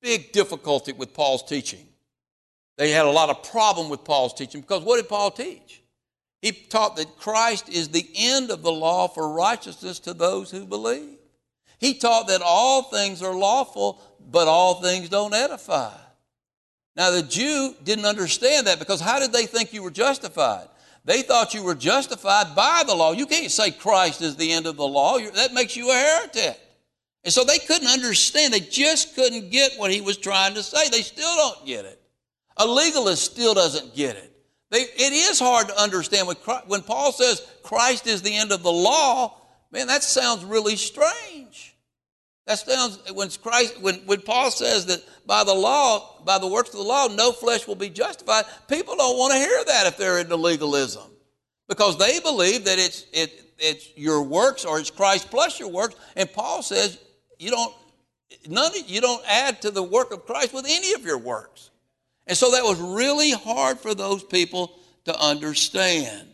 big 0.00 0.30
difficulty 0.30 0.92
with 0.92 1.12
Paul's 1.12 1.42
teaching. 1.42 1.84
They 2.76 2.92
had 2.92 3.04
a 3.04 3.10
lot 3.10 3.30
of 3.30 3.42
problem 3.42 3.88
with 3.88 4.04
Paul's 4.04 4.32
teaching 4.32 4.60
because 4.60 4.84
what 4.84 4.96
did 4.96 5.08
Paul 5.08 5.32
teach? 5.32 5.82
He 6.40 6.52
taught 6.52 6.94
that 6.96 7.18
Christ 7.18 7.68
is 7.68 7.88
the 7.88 8.08
end 8.14 8.52
of 8.52 8.62
the 8.62 8.70
law 8.70 9.08
for 9.08 9.32
righteousness 9.32 9.98
to 10.00 10.14
those 10.14 10.52
who 10.52 10.64
believe. 10.64 11.18
He 11.80 11.94
taught 11.94 12.28
that 12.28 12.42
all 12.44 12.84
things 12.84 13.22
are 13.22 13.34
lawful, 13.34 14.00
but 14.30 14.46
all 14.46 14.80
things 14.80 15.08
don't 15.08 15.34
edify. 15.34 15.92
Now, 16.94 17.10
the 17.10 17.22
Jew 17.22 17.74
didn't 17.82 18.06
understand 18.06 18.68
that 18.68 18.78
because 18.78 19.00
how 19.00 19.18
did 19.18 19.32
they 19.32 19.46
think 19.46 19.72
you 19.72 19.82
were 19.82 19.90
justified? 19.90 20.68
They 21.04 21.22
thought 21.22 21.54
you 21.54 21.64
were 21.64 21.74
justified 21.74 22.54
by 22.54 22.84
the 22.86 22.94
law. 22.94 23.12
You 23.12 23.26
can't 23.26 23.50
say 23.50 23.72
Christ 23.72 24.22
is 24.22 24.36
the 24.36 24.52
end 24.52 24.66
of 24.66 24.76
the 24.76 24.86
law. 24.86 25.18
That 25.18 25.54
makes 25.54 25.76
you 25.76 25.90
a 25.90 25.94
heretic. 25.94 26.60
And 27.24 27.32
so 27.32 27.44
they 27.44 27.58
couldn't 27.58 27.88
understand. 27.88 28.52
They 28.52 28.60
just 28.60 29.14
couldn't 29.14 29.50
get 29.50 29.72
what 29.76 29.90
he 29.90 30.00
was 30.00 30.16
trying 30.16 30.54
to 30.54 30.62
say. 30.62 30.88
They 30.88 31.02
still 31.02 31.34
don't 31.36 31.66
get 31.66 31.84
it. 31.84 32.00
A 32.56 32.66
legalist 32.66 33.24
still 33.24 33.54
doesn't 33.54 33.94
get 33.94 34.16
it. 34.16 34.32
They, 34.70 34.80
it 34.80 35.12
is 35.12 35.38
hard 35.38 35.68
to 35.68 35.80
understand 35.80 36.26
when, 36.26 36.36
when 36.66 36.82
Paul 36.82 37.12
says 37.12 37.46
Christ 37.62 38.06
is 38.06 38.22
the 38.22 38.34
end 38.34 38.52
of 38.52 38.62
the 38.62 38.72
law. 38.72 39.40
Man, 39.70 39.86
that 39.86 40.02
sounds 40.02 40.44
really 40.44 40.76
strange. 40.76 41.76
That 42.46 42.58
sounds 42.58 42.98
when 43.12 43.28
Christ 43.28 43.80
when, 43.82 43.96
when 44.06 44.22
Paul 44.22 44.50
says 44.50 44.86
that 44.86 45.04
by 45.26 45.44
the 45.44 45.54
law, 45.54 46.22
by 46.24 46.38
the 46.38 46.46
works 46.46 46.70
of 46.70 46.76
the 46.76 46.82
law, 46.82 47.06
no 47.08 47.30
flesh 47.30 47.66
will 47.66 47.74
be 47.74 47.90
justified. 47.90 48.46
People 48.68 48.96
don't 48.96 49.18
want 49.18 49.34
to 49.34 49.38
hear 49.38 49.64
that 49.64 49.86
if 49.86 49.98
they're 49.98 50.18
into 50.18 50.36
legalism. 50.36 51.10
Because 51.68 51.98
they 51.98 52.20
believe 52.20 52.64
that 52.64 52.78
it's 52.78 53.04
it, 53.12 53.52
it's 53.58 53.90
your 53.96 54.22
works 54.22 54.64
or 54.64 54.80
it's 54.80 54.90
Christ 54.90 55.30
plus 55.30 55.60
your 55.60 55.68
works. 55.68 55.96
And 56.16 56.32
Paul 56.32 56.62
says 56.62 56.98
you 57.38 57.50
don't 57.50 57.74
none 58.48 58.72
you 58.86 59.00
don't 59.00 59.24
add 59.28 59.62
to 59.62 59.70
the 59.70 59.82
work 59.82 60.12
of 60.12 60.26
Christ 60.26 60.52
with 60.52 60.66
any 60.68 60.92
of 60.94 61.04
your 61.04 61.18
works. 61.18 61.70
And 62.26 62.36
so 62.36 62.50
that 62.52 62.62
was 62.62 62.78
really 62.78 63.30
hard 63.30 63.78
for 63.78 63.94
those 63.94 64.22
people 64.22 64.78
to 65.04 65.18
understand. 65.18 66.28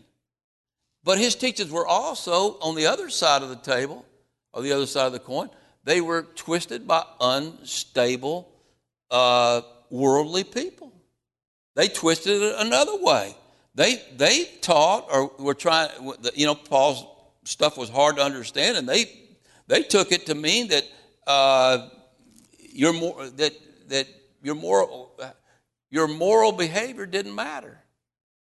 But 1.05 1.19
his 1.19 1.37
teachings 1.37 1.71
were 1.71 1.87
also 1.87 2.59
on 2.61 2.75
the 2.75 2.87
other 2.87 3.11
side 3.11 3.43
of 3.43 3.49
the 3.49 3.57
table, 3.57 4.05
or 4.53 4.63
the 4.63 4.73
other 4.73 4.87
side 4.87 5.07
of 5.07 5.13
the 5.13 5.19
coin 5.19 5.51
they 5.85 6.01
were 6.01 6.23
twisted 6.23 6.89
by 6.89 7.05
unstable, 7.21 8.51
uh, 9.11 9.61
worldly 9.91 10.45
people. 10.45 10.93
They 11.77 11.89
twisted 11.89 12.43
it 12.43 12.55
another 12.59 12.97
way. 12.97 13.37
They, 13.75 14.03
they 14.17 14.45
taught 14.61 15.09
or 15.13 15.33
were 15.39 15.55
trying, 15.55 15.91
you 16.35 16.47
know, 16.47 16.55
Paul's 16.55 17.05
stuff 17.45 17.77
was 17.77 17.91
hard 17.91 18.17
to 18.17 18.23
understand, 18.23 18.77
and 18.77 18.89
they, 18.89 19.13
they 19.67 19.83
took 19.83 20.13
it 20.13 20.27
to 20.27 20.35
mean 20.35 20.69
that 20.69 20.85
uh, 21.27 21.89
your, 22.73 22.93
more, 22.93 23.29
that, 23.29 23.53
that 23.89 24.07
your, 24.43 24.55
moral, 24.55 25.19
your 25.91 26.09
moral 26.09 26.53
behavior 26.53 27.07
didn't 27.07 27.35
matter. 27.35 27.79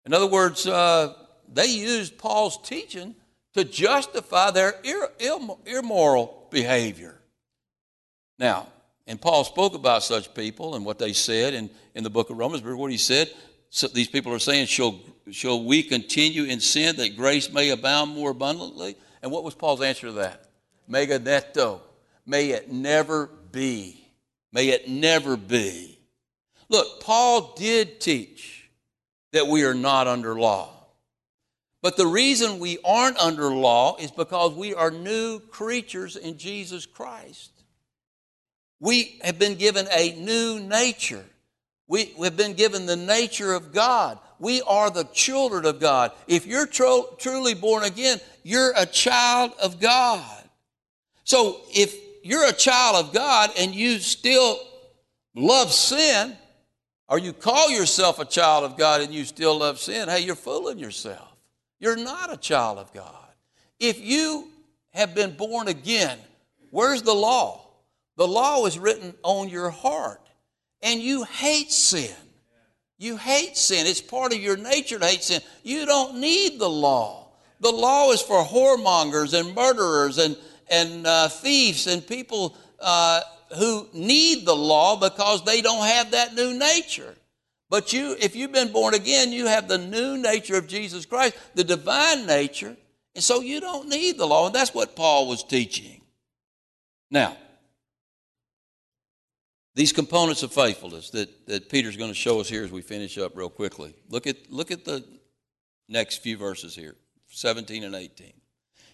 In 0.06 0.14
other 0.14 0.28
words, 0.28 0.68
uh, 0.68 1.14
they 1.52 1.68
used 1.68 2.18
Paul's 2.18 2.62
teaching 2.62 3.16
to 3.54 3.64
justify 3.64 4.52
their 4.52 4.76
immoral 5.66 6.48
behavior. 6.52 7.20
Now, 8.38 8.68
and 9.08 9.20
Paul 9.20 9.44
spoke 9.44 9.74
about 9.74 10.04
such 10.04 10.34
people 10.34 10.76
and 10.76 10.86
what 10.86 11.00
they 11.00 11.14
said 11.14 11.54
in, 11.54 11.70
in 11.96 12.04
the 12.04 12.10
book 12.10 12.30
of 12.30 12.38
Romans. 12.38 12.62
Remember 12.62 12.82
what 12.82 12.92
he 12.92 12.98
said? 12.98 13.34
So 13.70 13.88
these 13.88 14.08
people 14.08 14.34
are 14.34 14.40
saying, 14.40 14.68
shall, 14.68 15.00
shall 15.32 15.64
we 15.64 15.82
continue 15.82 16.44
in 16.44 16.60
sin 16.60 16.98
that 16.98 17.18
grace 17.18 17.52
may 17.52 17.70
abound 17.70 18.12
more 18.12 18.32
abundantly? 18.32 18.96
And 19.22 19.32
what 19.32 19.44
was 19.44 19.56
Paul's 19.56 19.82
answer 19.82 20.08
to 20.08 20.14
that? 20.14 20.47
Me 20.88 21.06
genoito. 21.06 21.82
May 22.26 22.50
it 22.50 22.72
never 22.72 23.30
be. 23.52 24.06
May 24.52 24.70
it 24.70 24.88
never 24.88 25.38
be. 25.38 26.00
Look, 26.70 27.02
Paul 27.02 27.54
did 27.56 28.00
teach 28.00 28.70
that 29.32 29.48
we 29.48 29.64
are 29.64 29.74
not 29.74 30.08
under 30.08 30.40
law. 30.40 30.74
But 31.82 31.96
the 31.96 32.08
reason 32.08 32.60
we 32.60 32.80
aren't 32.84 33.18
under 33.18 33.50
law 33.50 33.96
is 33.98 34.12
because 34.12 34.54
we 34.54 34.74
are 34.74 34.92
new 34.92 35.40
creatures 35.40 36.16
in 36.16 36.38
Jesus 36.38 36.86
Christ. 36.86 37.52
We 38.80 39.20
have 39.24 39.40
been 39.40 39.56
given 39.56 39.88
a 39.96 40.14
new 40.16 40.60
nature. 40.60 41.24
We 41.88 42.14
have 42.22 42.36
been 42.36 42.54
given 42.54 42.86
the 42.86 42.96
nature 42.96 43.54
of 43.54 43.74
God. 43.74 44.20
We 44.40 44.62
are 44.64 44.90
the 44.90 45.06
children 45.06 45.66
of 45.66 45.80
God. 45.80 46.12
If 46.28 46.46
you're 46.46 46.68
tro- 46.68 47.16
truly 47.18 47.54
born 47.54 47.84
again, 47.84 48.20
you're 48.44 48.74
a 48.76 48.86
child 48.86 49.54
of 49.62 49.80
God. 49.80 50.37
So 51.28 51.60
if 51.72 51.94
you're 52.24 52.48
a 52.48 52.54
child 52.54 53.06
of 53.06 53.14
God 53.14 53.50
and 53.60 53.76
you 53.76 54.00
still 54.00 54.58
love 55.36 55.74
sin, 55.74 56.38
or 57.10 57.20
you 57.20 57.34
call 57.34 57.70
yourself 57.70 58.20
a 58.20 58.26
child 58.26 58.64
of 58.64 58.78
God 58.78 59.02
and 59.02 59.14
you 59.14 59.26
still 59.26 59.58
love 59.60 59.78
sin, 59.78 60.08
hey, 60.08 60.22
you're 60.22 60.36
fooling 60.36 60.80
yourself. 60.80 61.36
You're 61.82 61.98
not 61.98 62.32
a 62.32 62.38
child 62.38 62.78
of 62.78 62.94
God. 62.94 63.28
If 63.78 64.00
you 64.00 64.48
have 64.92 65.14
been 65.14 65.36
born 65.36 65.68
again, 65.68 66.18
where's 66.72 67.02
the 67.02 67.14
law? 67.14 67.72
The 68.16 68.28
law 68.28 68.66
is 68.66 68.80
written 68.80 69.14
on 69.22 69.50
your 69.50 69.70
heart, 69.70 70.22
and 70.82 71.02
you 71.02 71.26
hate 71.26 71.74
sin. 71.74 72.16
You 72.98 73.18
hate 73.18 73.58
sin. 73.58 73.86
It's 73.86 74.00
part 74.00 74.32
of 74.32 74.40
your 74.40 74.56
nature 74.56 74.98
to 74.98 75.06
hate 75.06 75.24
sin. 75.24 75.42
You 75.62 75.86
don't 75.86 76.22
need 76.22 76.58
the 76.58 76.70
law. 76.70 77.32
The 77.60 77.72
law 77.72 78.12
is 78.12 78.22
for 78.22 78.46
whoremongers 78.46 79.38
and 79.38 79.54
murderers 79.54 80.20
and, 80.20 80.38
and 80.70 81.06
uh, 81.06 81.30
thieves 81.30 81.88
and 81.88 82.06
people 82.06 82.56
uh, 82.80 83.22
who 83.58 83.88
need 83.94 84.46
the 84.46 84.56
law 84.56 84.98
because 84.98 85.44
they 85.44 85.62
don't 85.62 85.86
have 85.86 86.12
that 86.12 86.34
new 86.34 86.58
nature. 86.58 87.16
But 87.70 87.92
you, 87.92 88.16
if 88.20 88.36
you've 88.36 88.52
been 88.52 88.72
born 88.72 88.94
again, 88.94 89.32
you 89.32 89.46
have 89.48 89.68
the 89.68 89.78
new 89.78 90.18
nature 90.18 90.58
of 90.58 90.68
Jesus 90.68 91.06
Christ, 91.06 91.38
the 91.54 91.64
divine 91.64 92.26
nature, 92.26 92.78
and 93.14 93.24
so 93.24 93.42
you 93.42 93.60
don't 93.60 93.90
need 93.90 94.18
the 94.18 94.28
law. 94.28 94.46
And 94.46 94.56
that's 94.56 94.74
what 94.74 94.96
Paul 94.96 95.28
was 95.28 95.44
teaching. 95.44 96.02
Now, 97.10 97.36
these 99.76 99.92
components 99.92 100.44
of 100.44 100.52
faithfulness 100.52 101.10
that, 101.12 101.48
that 101.48 101.70
Peter's 101.70 101.98
going 101.98 102.10
to 102.10 102.16
show 102.16 102.40
us 102.40 102.50
here 102.50 102.64
as 102.64 102.72
we 102.72 102.82
finish 102.82 103.18
up 103.18 103.36
real 103.36 103.50
quickly. 103.50 103.94
Look 104.10 104.28
at, 104.28 104.52
look 104.52 104.72
at 104.72 104.86
the 104.86 105.04
next 105.88 106.18
few 106.18 106.38
verses 106.38 106.76
here 106.76 106.96
17 107.30 107.84
and 107.84 107.96
18. 107.96 108.34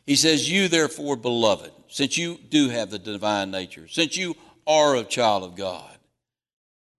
He 0.06 0.16
says, 0.16 0.50
You 0.50 0.68
therefore, 0.68 1.16
beloved, 1.16 1.72
since 1.88 2.18
you 2.18 2.38
do 2.50 2.70
have 2.70 2.90
the 2.90 3.00
divine 3.00 3.52
nature, 3.52 3.88
since 3.88 4.18
you 4.18 4.36
are 4.68 4.96
a 4.96 5.04
child 5.04 5.44
of 5.44 5.56
God, 5.56 5.98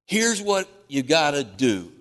here's 0.07 0.41
what 0.41 0.69
you 0.89 1.03
got 1.03 1.33
to 1.33 1.45
do 1.45 1.93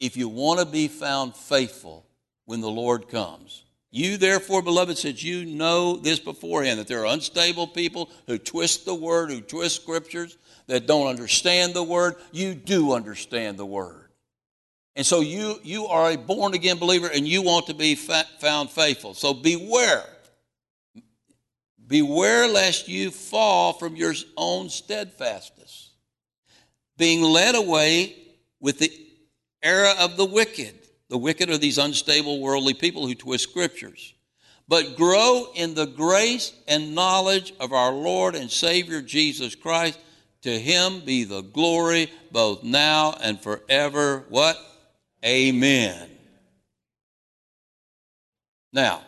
if 0.00 0.16
you 0.16 0.28
want 0.28 0.60
to 0.60 0.66
be 0.66 0.88
found 0.88 1.34
faithful 1.34 2.06
when 2.44 2.60
the 2.60 2.70
Lord 2.70 3.08
comes. 3.08 3.64
You, 3.90 4.18
therefore, 4.18 4.62
beloved, 4.62 4.98
since 4.98 5.22
you 5.22 5.46
know 5.46 5.96
this 5.96 6.18
beforehand, 6.18 6.78
that 6.78 6.88
there 6.88 7.02
are 7.02 7.12
unstable 7.12 7.66
people 7.66 8.10
who 8.26 8.38
twist 8.38 8.84
the 8.84 8.94
word, 8.94 9.30
who 9.30 9.40
twist 9.40 9.76
scriptures, 9.76 10.36
that 10.66 10.86
don't 10.86 11.06
understand 11.06 11.72
the 11.72 11.82
word, 11.82 12.16
you 12.30 12.54
do 12.54 12.92
understand 12.92 13.56
the 13.56 13.66
word. 13.66 14.07
And 14.98 15.06
so 15.06 15.20
you, 15.20 15.60
you 15.62 15.86
are 15.86 16.10
a 16.10 16.18
born 16.18 16.54
again 16.54 16.76
believer 16.76 17.06
and 17.06 17.26
you 17.26 17.40
want 17.40 17.68
to 17.68 17.74
be 17.74 17.94
fa- 17.94 18.26
found 18.40 18.68
faithful. 18.68 19.14
So 19.14 19.32
beware. 19.32 20.02
Beware 21.86 22.48
lest 22.48 22.88
you 22.88 23.12
fall 23.12 23.74
from 23.74 23.94
your 23.94 24.12
own 24.36 24.68
steadfastness, 24.68 25.92
being 26.96 27.22
led 27.22 27.54
away 27.54 28.16
with 28.58 28.80
the 28.80 28.90
error 29.62 29.94
of 30.00 30.16
the 30.16 30.24
wicked. 30.24 30.74
The 31.10 31.16
wicked 31.16 31.48
are 31.48 31.58
these 31.58 31.78
unstable 31.78 32.40
worldly 32.40 32.74
people 32.74 33.06
who 33.06 33.14
twist 33.14 33.48
scriptures. 33.48 34.14
But 34.66 34.96
grow 34.96 35.46
in 35.54 35.74
the 35.74 35.86
grace 35.86 36.52
and 36.66 36.96
knowledge 36.96 37.54
of 37.60 37.72
our 37.72 37.92
Lord 37.92 38.34
and 38.34 38.50
Savior 38.50 39.00
Jesus 39.00 39.54
Christ. 39.54 40.00
To 40.42 40.58
him 40.58 41.02
be 41.04 41.22
the 41.22 41.42
glory 41.42 42.10
both 42.32 42.64
now 42.64 43.16
and 43.22 43.40
forever. 43.40 44.24
What? 44.28 44.58
Amen. 45.24 46.08
Now, 48.72 49.02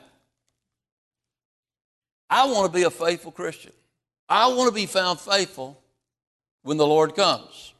I 2.28 2.46
want 2.46 2.72
to 2.72 2.76
be 2.76 2.84
a 2.84 2.90
faithful 2.90 3.32
Christian. 3.32 3.72
I 4.28 4.48
want 4.48 4.68
to 4.68 4.74
be 4.74 4.86
found 4.86 5.20
faithful 5.20 5.80
when 6.62 6.76
the 6.76 6.86
Lord 6.86 7.14
comes. 7.14 7.74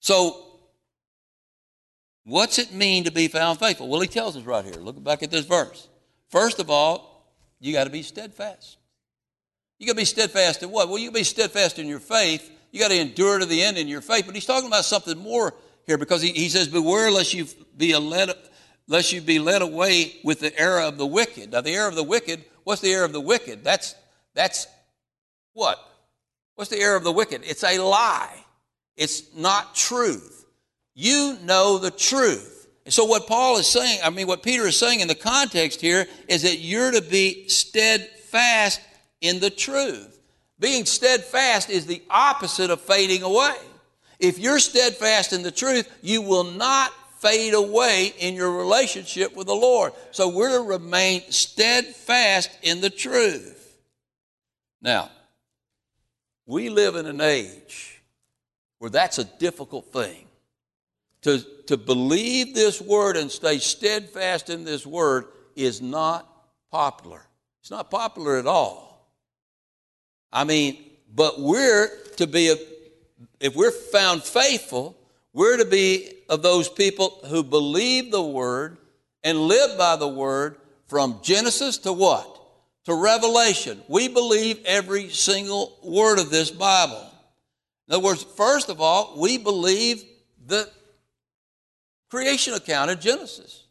So, 0.00 0.46
what's 2.24 2.58
it 2.58 2.72
mean 2.72 3.04
to 3.04 3.12
be 3.12 3.28
found 3.28 3.58
faithful? 3.58 3.88
Well, 3.88 4.00
he 4.00 4.08
tells 4.08 4.36
us 4.36 4.44
right 4.44 4.64
here. 4.64 4.74
Look 4.74 5.02
back 5.02 5.22
at 5.22 5.30
this 5.30 5.44
verse. 5.44 5.88
First 6.30 6.58
of 6.60 6.70
all, 6.70 7.26
you 7.60 7.72
got 7.72 7.84
to 7.84 7.90
be 7.90 8.02
steadfast. 8.02 8.78
You 9.78 9.86
got 9.86 9.92
to 9.92 9.98
be 9.98 10.04
steadfast 10.04 10.62
in 10.62 10.70
what? 10.70 10.88
Well, 10.88 10.98
you 10.98 11.08
got 11.08 11.14
be 11.16 11.24
steadfast 11.24 11.78
in 11.78 11.86
your 11.86 12.00
faith. 12.00 12.50
You 12.70 12.80
got 12.80 12.88
to 12.88 12.98
endure 12.98 13.38
to 13.38 13.46
the 13.46 13.62
end 13.62 13.76
in 13.76 13.88
your 13.88 14.00
faith. 14.00 14.24
But 14.26 14.34
he's 14.34 14.46
talking 14.46 14.68
about 14.68 14.84
something 14.84 15.18
more 15.18 15.54
here 15.86 15.98
because 15.98 16.22
he, 16.22 16.32
he 16.32 16.48
says, 16.48 16.68
Beware 16.68 17.10
lest 17.10 17.34
you 17.34 17.46
be 17.76 17.96
led 17.96 18.30
lest 18.86 19.12
you 19.12 19.20
be 19.20 19.38
led 19.38 19.62
away 19.62 20.16
with 20.24 20.40
the 20.40 20.58
error 20.58 20.80
of 20.80 20.98
the 20.98 21.06
wicked. 21.06 21.52
Now, 21.52 21.60
the 21.60 21.74
error 21.74 21.88
of 21.88 21.94
the 21.94 22.02
wicked, 22.02 22.44
what's 22.64 22.80
the 22.80 22.92
error 22.92 23.04
of 23.04 23.12
the 23.12 23.20
wicked? 23.20 23.62
That's 23.62 23.94
that's 24.34 24.66
what? 25.52 25.78
What's 26.56 26.70
the 26.70 26.80
error 26.80 26.96
of 26.96 27.04
the 27.04 27.12
wicked? 27.12 27.42
It's 27.44 27.64
a 27.64 27.78
lie. 27.78 28.44
It's 28.96 29.34
not 29.34 29.74
truth. 29.74 30.44
You 30.94 31.38
know 31.42 31.78
the 31.78 31.90
truth. 31.90 32.68
And 32.84 32.92
so 32.92 33.04
what 33.04 33.26
Paul 33.26 33.58
is 33.58 33.66
saying, 33.66 34.00
I 34.04 34.10
mean 34.10 34.26
what 34.26 34.42
Peter 34.42 34.66
is 34.66 34.78
saying 34.78 35.00
in 35.00 35.08
the 35.08 35.14
context 35.14 35.80
here 35.80 36.06
is 36.28 36.42
that 36.42 36.58
you're 36.58 36.90
to 36.90 37.00
be 37.00 37.48
steadfast 37.48 38.80
in 39.20 39.40
the 39.40 39.50
truth. 39.50 40.20
Being 40.58 40.84
steadfast 40.84 41.70
is 41.70 41.86
the 41.86 42.02
opposite 42.10 42.70
of 42.70 42.80
fading 42.80 43.22
away. 43.22 43.56
If 44.20 44.38
you're 44.38 44.58
steadfast 44.58 45.32
in 45.32 45.42
the 45.42 45.50
truth, 45.50 45.90
you 46.02 46.22
will 46.22 46.44
not 46.44 46.92
fade 47.18 47.54
away 47.54 48.14
in 48.18 48.34
your 48.34 48.52
relationship 48.52 49.34
with 49.34 49.46
the 49.46 49.54
Lord. 49.54 49.92
So 50.10 50.28
we're 50.28 50.56
to 50.58 50.62
remain 50.62 51.22
steadfast 51.30 52.50
in 52.62 52.80
the 52.80 52.90
truth. 52.90 53.78
Now, 54.80 55.10
we 56.46 56.68
live 56.68 56.96
in 56.96 57.06
an 57.06 57.20
age 57.20 58.02
where 58.78 58.90
that's 58.90 59.18
a 59.18 59.24
difficult 59.24 59.92
thing. 59.92 60.26
To, 61.22 61.44
to 61.66 61.76
believe 61.76 62.54
this 62.54 62.80
word 62.80 63.18
and 63.18 63.30
stay 63.30 63.58
steadfast 63.58 64.48
in 64.48 64.64
this 64.64 64.86
word 64.86 65.26
is 65.54 65.82
not 65.82 66.26
popular. 66.70 67.22
It's 67.60 67.70
not 67.70 67.90
popular 67.90 68.38
at 68.38 68.46
all. 68.46 69.06
I 70.32 70.44
mean, 70.44 70.78
but 71.14 71.40
we're 71.40 71.90
to 72.16 72.26
be 72.26 72.48
a, 72.48 72.56
if 73.38 73.54
we're 73.54 73.70
found 73.70 74.22
faithful, 74.22 74.96
we're 75.32 75.58
to 75.58 75.64
be 75.64 76.12
of 76.28 76.42
those 76.42 76.68
people 76.68 77.20
who 77.26 77.42
believe 77.42 78.10
the 78.10 78.22
word 78.22 78.78
and 79.22 79.38
live 79.38 79.78
by 79.78 79.96
the 79.96 80.08
word 80.08 80.56
from 80.86 81.20
Genesis 81.22 81.78
to 81.78 81.92
what? 81.92 82.38
To 82.84 82.94
Revelation. 82.94 83.80
We 83.88 84.08
believe 84.08 84.60
every 84.64 85.10
single 85.10 85.78
word 85.82 86.18
of 86.18 86.30
this 86.30 86.50
Bible. 86.50 87.06
In 87.88 87.94
other 87.94 88.04
words, 88.04 88.22
first 88.22 88.68
of 88.68 88.80
all, 88.80 89.14
we 89.18 89.38
believe 89.38 90.04
the 90.46 90.68
creation 92.10 92.54
account 92.54 92.90
of 92.90 93.00
Genesis. 93.00 93.64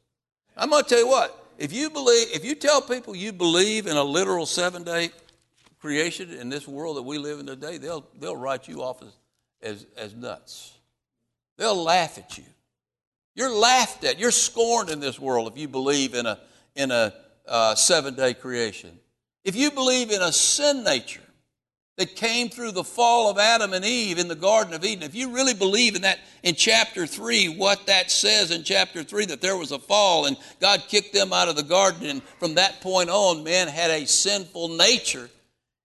I'm 0.56 0.70
going 0.70 0.84
to 0.84 0.90
tell 0.90 1.00
you 1.00 1.08
what, 1.08 1.36
if 1.58 1.74
you 1.74 1.90
believe, 1.90 2.28
if 2.34 2.46
you 2.46 2.56
tell 2.56 2.82
people 2.82 3.16
you 3.16 3.34
believe 3.34 3.88
in 3.88 3.98
a 3.98 4.04
literal 4.04 4.46
seven 4.46 4.84
day 4.84 5.10
creation 5.80 6.32
in 6.32 6.50
this 6.50 6.68
world 6.68 6.98
that 6.98 7.04
we 7.04 7.18
live 7.18 7.40
in 7.40 7.46
today, 7.46 7.78
they'll, 7.78 8.06
they'll 8.20 8.36
write 8.36 8.68
you 8.68 8.82
off 8.82 9.02
as 9.02 9.14
as, 9.62 9.86
as 9.98 10.14
nuts. 10.14 10.74
They'll 11.58 11.84
laugh 11.84 12.18
at 12.18 12.38
you. 12.38 12.46
You're 13.36 13.54
laughed 13.54 14.04
at. 14.04 14.20
You're 14.20 14.32
scorned 14.32 14.90
in 14.90 15.00
this 15.00 15.20
world 15.20 15.52
if 15.52 15.58
you 15.58 15.68
believe 15.68 16.14
in 16.14 16.26
a, 16.26 16.40
in 16.76 16.92
a 16.92 17.14
uh, 17.48 17.76
seven 17.76 18.16
day 18.16 18.34
creation. 18.34 19.00
If 19.44 19.56
you 19.56 19.72
believe 19.72 20.12
in 20.12 20.22
a 20.22 20.32
sin 20.32 20.84
nature 20.84 21.22
that 21.98 22.16
came 22.16 22.50
through 22.50 22.72
the 22.72 22.84
fall 22.84 23.30
of 23.30 23.38
Adam 23.38 23.74
and 23.74 23.84
Eve 23.84 24.20
in 24.20 24.28
the 24.28 24.36
Garden 24.36 24.74
of 24.74 24.86
Eden, 24.86 25.04
if 25.04 25.16
you 25.16 25.34
really 25.34 25.54
believe 25.54 25.96
in 25.96 26.02
that 26.04 26.20
in 26.44 26.56
chapter 26.56 27.06
3, 27.06 27.58
what 27.58 27.88
that 27.88 28.12
says 28.12 28.52
in 28.52 28.64
chapter 28.64 29.04
3, 29.04 29.26
that 29.28 29.42
there 29.42 29.58
was 29.58 29.72
a 29.72 29.80
fall 29.80 30.26
and 30.26 30.38
God 30.60 30.84
kicked 30.88 31.14
them 31.14 31.34
out 31.34 31.50
of 31.50 31.56
the 31.56 31.64
garden, 31.64 32.08
and 32.08 32.24
from 32.40 32.56
that 32.56 32.82
point 32.82 33.10
on, 33.10 33.44
man 33.44 33.68
had 33.68 33.92
a 33.92 34.06
sinful 34.06 34.70
nature. 34.70 35.30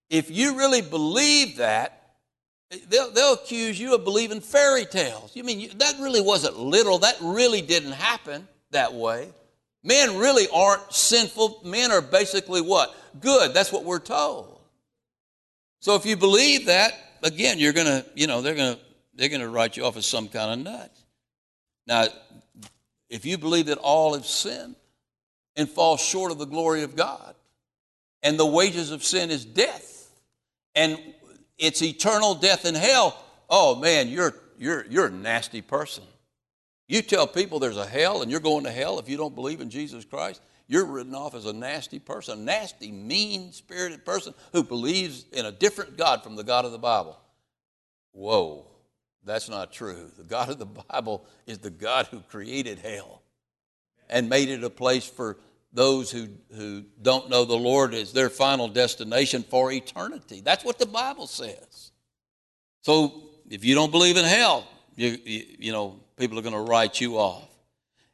If 0.09 0.29
you 0.29 0.57
really 0.57 0.81
believe 0.81 1.57
that, 1.57 2.04
They'll, 2.89 3.11
they'll 3.11 3.33
accuse 3.33 3.79
you 3.79 3.95
of 3.95 4.03
believing 4.03 4.41
fairy 4.41 4.85
tales. 4.85 5.35
You 5.35 5.43
mean 5.43 5.77
that 5.77 5.95
really 5.99 6.21
wasn't 6.21 6.57
literal? 6.57 6.99
That 6.99 7.17
really 7.21 7.61
didn't 7.61 7.93
happen 7.93 8.47
that 8.71 8.93
way. 8.93 9.29
Men 9.83 10.17
really 10.17 10.47
aren't 10.53 10.91
sinful. 10.91 11.61
Men 11.63 11.91
are 11.91 12.01
basically 12.01 12.61
what? 12.61 12.95
Good. 13.19 13.53
That's 13.53 13.71
what 13.71 13.83
we're 13.83 13.99
told. 13.99 14.59
So 15.79 15.95
if 15.95 16.05
you 16.05 16.17
believe 16.17 16.65
that, 16.65 16.93
again, 17.21 17.59
you're 17.59 17.73
gonna, 17.73 18.03
you 18.15 18.25
know, 18.25 18.41
they're 18.41 18.55
gonna 18.55 18.79
they're 19.13 19.29
gonna 19.29 19.47
write 19.47 19.77
you 19.77 19.85
off 19.85 19.97
as 19.97 20.05
some 20.05 20.27
kind 20.27 20.59
of 20.59 20.65
nut. 20.65 20.95
Now, 21.85 22.07
if 23.09 23.25
you 23.25 23.37
believe 23.37 23.67
that 23.67 23.77
all 23.77 24.15
have 24.15 24.25
sinned 24.25 24.75
and 25.55 25.69
fall 25.69 25.97
short 25.97 26.31
of 26.31 26.39
the 26.39 26.45
glory 26.45 26.83
of 26.83 26.95
God, 26.95 27.35
and 28.23 28.39
the 28.39 28.45
wages 28.45 28.91
of 28.91 29.03
sin 29.03 29.29
is 29.29 29.45
death, 29.45 30.09
and 30.73 30.97
it's 31.57 31.81
eternal 31.81 32.35
death 32.35 32.65
in 32.65 32.75
hell, 32.75 33.21
oh 33.49 33.75
man, 33.75 34.09
you're, 34.09 34.33
you're, 34.57 34.85
you're 34.87 35.07
a 35.07 35.11
nasty 35.11 35.61
person. 35.61 36.03
You 36.87 37.01
tell 37.01 37.25
people 37.25 37.59
there's 37.59 37.77
a 37.77 37.85
hell 37.85 38.21
and 38.21 38.29
you're 38.29 38.39
going 38.39 38.65
to 38.65 38.71
hell 38.71 38.99
if 38.99 39.09
you 39.09 39.17
don't 39.17 39.35
believe 39.35 39.61
in 39.61 39.69
Jesus 39.69 40.05
Christ. 40.05 40.41
you're 40.67 40.85
written 40.85 41.15
off 41.15 41.35
as 41.35 41.45
a 41.45 41.53
nasty 41.53 41.99
person, 41.99 42.39
a 42.39 42.41
nasty, 42.41 42.91
mean 42.91 43.51
spirited 43.51 44.05
person 44.05 44.33
who 44.51 44.63
believes 44.63 45.25
in 45.31 45.45
a 45.45 45.51
different 45.51 45.97
God 45.97 46.23
from 46.23 46.35
the 46.35 46.43
God 46.43 46.65
of 46.65 46.71
the 46.71 46.77
Bible. 46.77 47.17
Whoa, 48.11 48.65
that's 49.23 49.49
not 49.49 49.73
true. 49.73 50.11
The 50.17 50.23
God 50.23 50.49
of 50.49 50.59
the 50.59 50.65
Bible 50.65 51.25
is 51.47 51.59
the 51.59 51.69
God 51.69 52.07
who 52.07 52.19
created 52.21 52.79
hell 52.79 53.21
and 54.09 54.29
made 54.29 54.49
it 54.49 54.63
a 54.63 54.69
place 54.69 55.07
for 55.07 55.37
those 55.75 56.09
who, 56.09 56.27
who 56.55 56.83
don't 57.01 57.29
know 57.29 57.45
the 57.45 57.55
Lord 57.55 57.93
as 57.93 58.13
their 58.13 58.29
final 58.29 58.67
destination 58.67 59.43
for 59.43 59.71
eternity. 59.71 60.41
That's 60.41 60.63
what 60.63 60.79
the 60.79 60.85
Bible 60.85 61.27
says. 61.27 61.91
So 62.81 63.23
if 63.49 63.65
you 63.65 63.75
don't 63.75 63.91
believe 63.91 64.15
in 64.17 64.25
hell, 64.25 64.65
you, 64.95 65.17
you, 65.23 65.43
you 65.59 65.71
know, 65.71 65.99
people 66.17 66.39
are 66.39 66.41
going 66.41 66.55
to 66.55 66.61
write 66.61 67.01
you 67.01 67.17
off. 67.17 67.47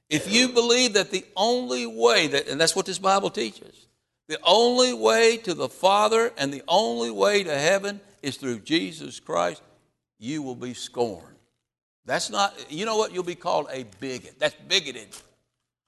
If 0.09 0.29
you 0.29 0.49
believe 0.49 0.93
that 0.93 1.11
the 1.11 1.23
only 1.37 1.85
way 1.85 2.27
that, 2.27 2.47
and 2.47 2.59
that's 2.59 2.75
what 2.75 2.85
this 2.85 2.99
Bible 2.99 3.29
teaches, 3.29 3.87
the 4.27 4.39
only 4.43 4.93
way 4.93 5.37
to 5.37 5.53
the 5.53 5.69
Father 5.69 6.33
and 6.37 6.51
the 6.51 6.63
only 6.67 7.11
way 7.11 7.43
to 7.43 7.57
heaven 7.57 8.01
is 8.21 8.37
through 8.37 8.59
Jesus 8.59 9.19
Christ, 9.19 9.61
you 10.19 10.41
will 10.41 10.55
be 10.55 10.73
scorned. 10.73 11.27
That's 12.05 12.29
not, 12.29 12.53
you 12.69 12.85
know 12.85 12.97
what? 12.97 13.13
You'll 13.13 13.23
be 13.23 13.35
called 13.35 13.67
a 13.71 13.85
bigot. 13.99 14.39
That's 14.39 14.55
bigoted. 14.67 15.09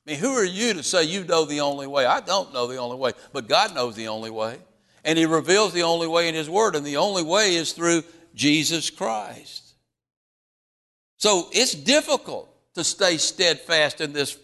I 0.06 0.12
mean, 0.12 0.20
who 0.20 0.34
are 0.34 0.44
you 0.44 0.74
to 0.74 0.84
say 0.84 1.04
you 1.04 1.24
know 1.24 1.46
the 1.46 1.62
only 1.62 1.88
way? 1.88 2.06
I 2.06 2.20
don't 2.20 2.54
know 2.54 2.68
the 2.68 2.78
only 2.78 2.98
way, 2.98 3.12
but 3.32 3.48
God 3.48 3.74
knows 3.74 3.96
the 3.96 4.10
only 4.10 4.30
way. 4.30 4.58
And 5.06 5.18
He 5.18 5.26
reveals 5.26 5.74
the 5.74 5.84
only 5.84 6.08
way 6.08 6.28
in 6.28 6.36
His 6.36 6.50
Word, 6.50 6.76
and 6.76 6.86
the 6.86 6.98
only 6.98 7.24
way 7.24 7.56
is 7.56 7.72
through 7.72 8.04
Jesus 8.36 8.90
Christ. 8.90 9.76
So 11.18 11.48
it's 11.52 11.74
difficult 11.74 12.50
to 12.76 12.84
stay 12.84 13.18
steadfast 13.18 14.02
in 14.02 14.12
this 14.12 14.38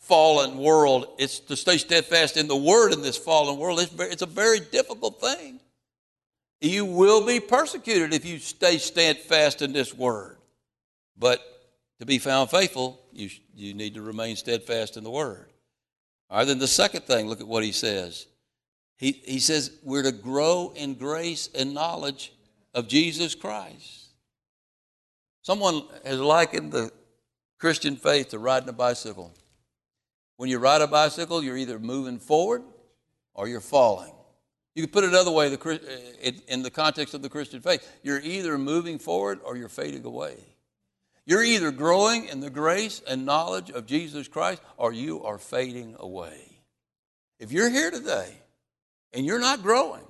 fallen 0.00 0.58
world. 0.58 1.06
It's 1.18 1.38
to 1.40 1.56
stay 1.56 1.78
steadfast 1.78 2.36
in 2.36 2.48
the 2.48 2.56
Word 2.56 2.92
in 2.92 3.00
this 3.00 3.16
fallen 3.16 3.56
world. 3.56 3.80
It's, 3.80 3.94
it's 3.98 4.22
a 4.22 4.26
very 4.26 4.58
difficult 4.60 5.20
thing. 5.20 5.60
You 6.60 6.86
will 6.86 7.24
be 7.24 7.40
persecuted 7.40 8.14
if 8.14 8.24
you 8.24 8.38
stay 8.38 8.78
steadfast 8.78 9.62
in 9.62 9.72
this 9.72 9.94
Word. 9.94 10.38
But 11.16 11.40
to 12.04 12.06
be 12.06 12.18
found 12.18 12.50
faithful, 12.50 13.00
you, 13.12 13.30
you 13.56 13.72
need 13.72 13.94
to 13.94 14.02
remain 14.02 14.36
steadfast 14.36 14.98
in 14.98 15.04
the 15.04 15.10
Word. 15.10 15.50
All 16.28 16.36
right, 16.36 16.44
then 16.44 16.58
the 16.58 16.66
second 16.66 17.04
thing, 17.04 17.28
look 17.28 17.40
at 17.40 17.48
what 17.48 17.64
he 17.64 17.72
says. 17.72 18.26
He, 18.98 19.22
he 19.24 19.38
says 19.40 19.78
we're 19.82 20.02
to 20.02 20.12
grow 20.12 20.74
in 20.76 20.96
grace 20.96 21.48
and 21.54 21.72
knowledge 21.72 22.34
of 22.74 22.88
Jesus 22.88 23.34
Christ. 23.34 24.08
Someone 25.40 25.84
has 26.04 26.20
likened 26.20 26.72
the 26.72 26.90
Christian 27.58 27.96
faith 27.96 28.28
to 28.28 28.38
riding 28.38 28.68
a 28.68 28.74
bicycle. 28.74 29.32
When 30.36 30.50
you 30.50 30.58
ride 30.58 30.82
a 30.82 30.86
bicycle, 30.86 31.42
you're 31.42 31.56
either 31.56 31.78
moving 31.78 32.18
forward 32.18 32.64
or 33.32 33.48
you're 33.48 33.60
falling. 33.60 34.12
You 34.74 34.82
could 34.82 34.92
put 34.92 35.04
it 35.04 35.08
another 35.08 35.30
way 35.30 35.46
uh, 35.46 36.30
in 36.48 36.62
the 36.62 36.70
context 36.70 37.14
of 37.14 37.22
the 37.22 37.30
Christian 37.30 37.62
faith. 37.62 37.98
You're 38.02 38.20
either 38.20 38.58
moving 38.58 38.98
forward 38.98 39.40
or 39.42 39.56
you're 39.56 39.70
fading 39.70 40.04
away. 40.04 40.53
You're 41.26 41.44
either 41.44 41.70
growing 41.70 42.26
in 42.26 42.40
the 42.40 42.50
grace 42.50 43.00
and 43.08 43.24
knowledge 43.24 43.70
of 43.70 43.86
Jesus 43.86 44.28
Christ 44.28 44.62
or 44.76 44.92
you 44.92 45.22
are 45.22 45.38
fading 45.38 45.96
away. 45.98 46.60
If 47.38 47.50
you're 47.50 47.70
here 47.70 47.90
today 47.90 48.34
and 49.12 49.24
you're 49.24 49.40
not 49.40 49.62
growing, 49.62 50.02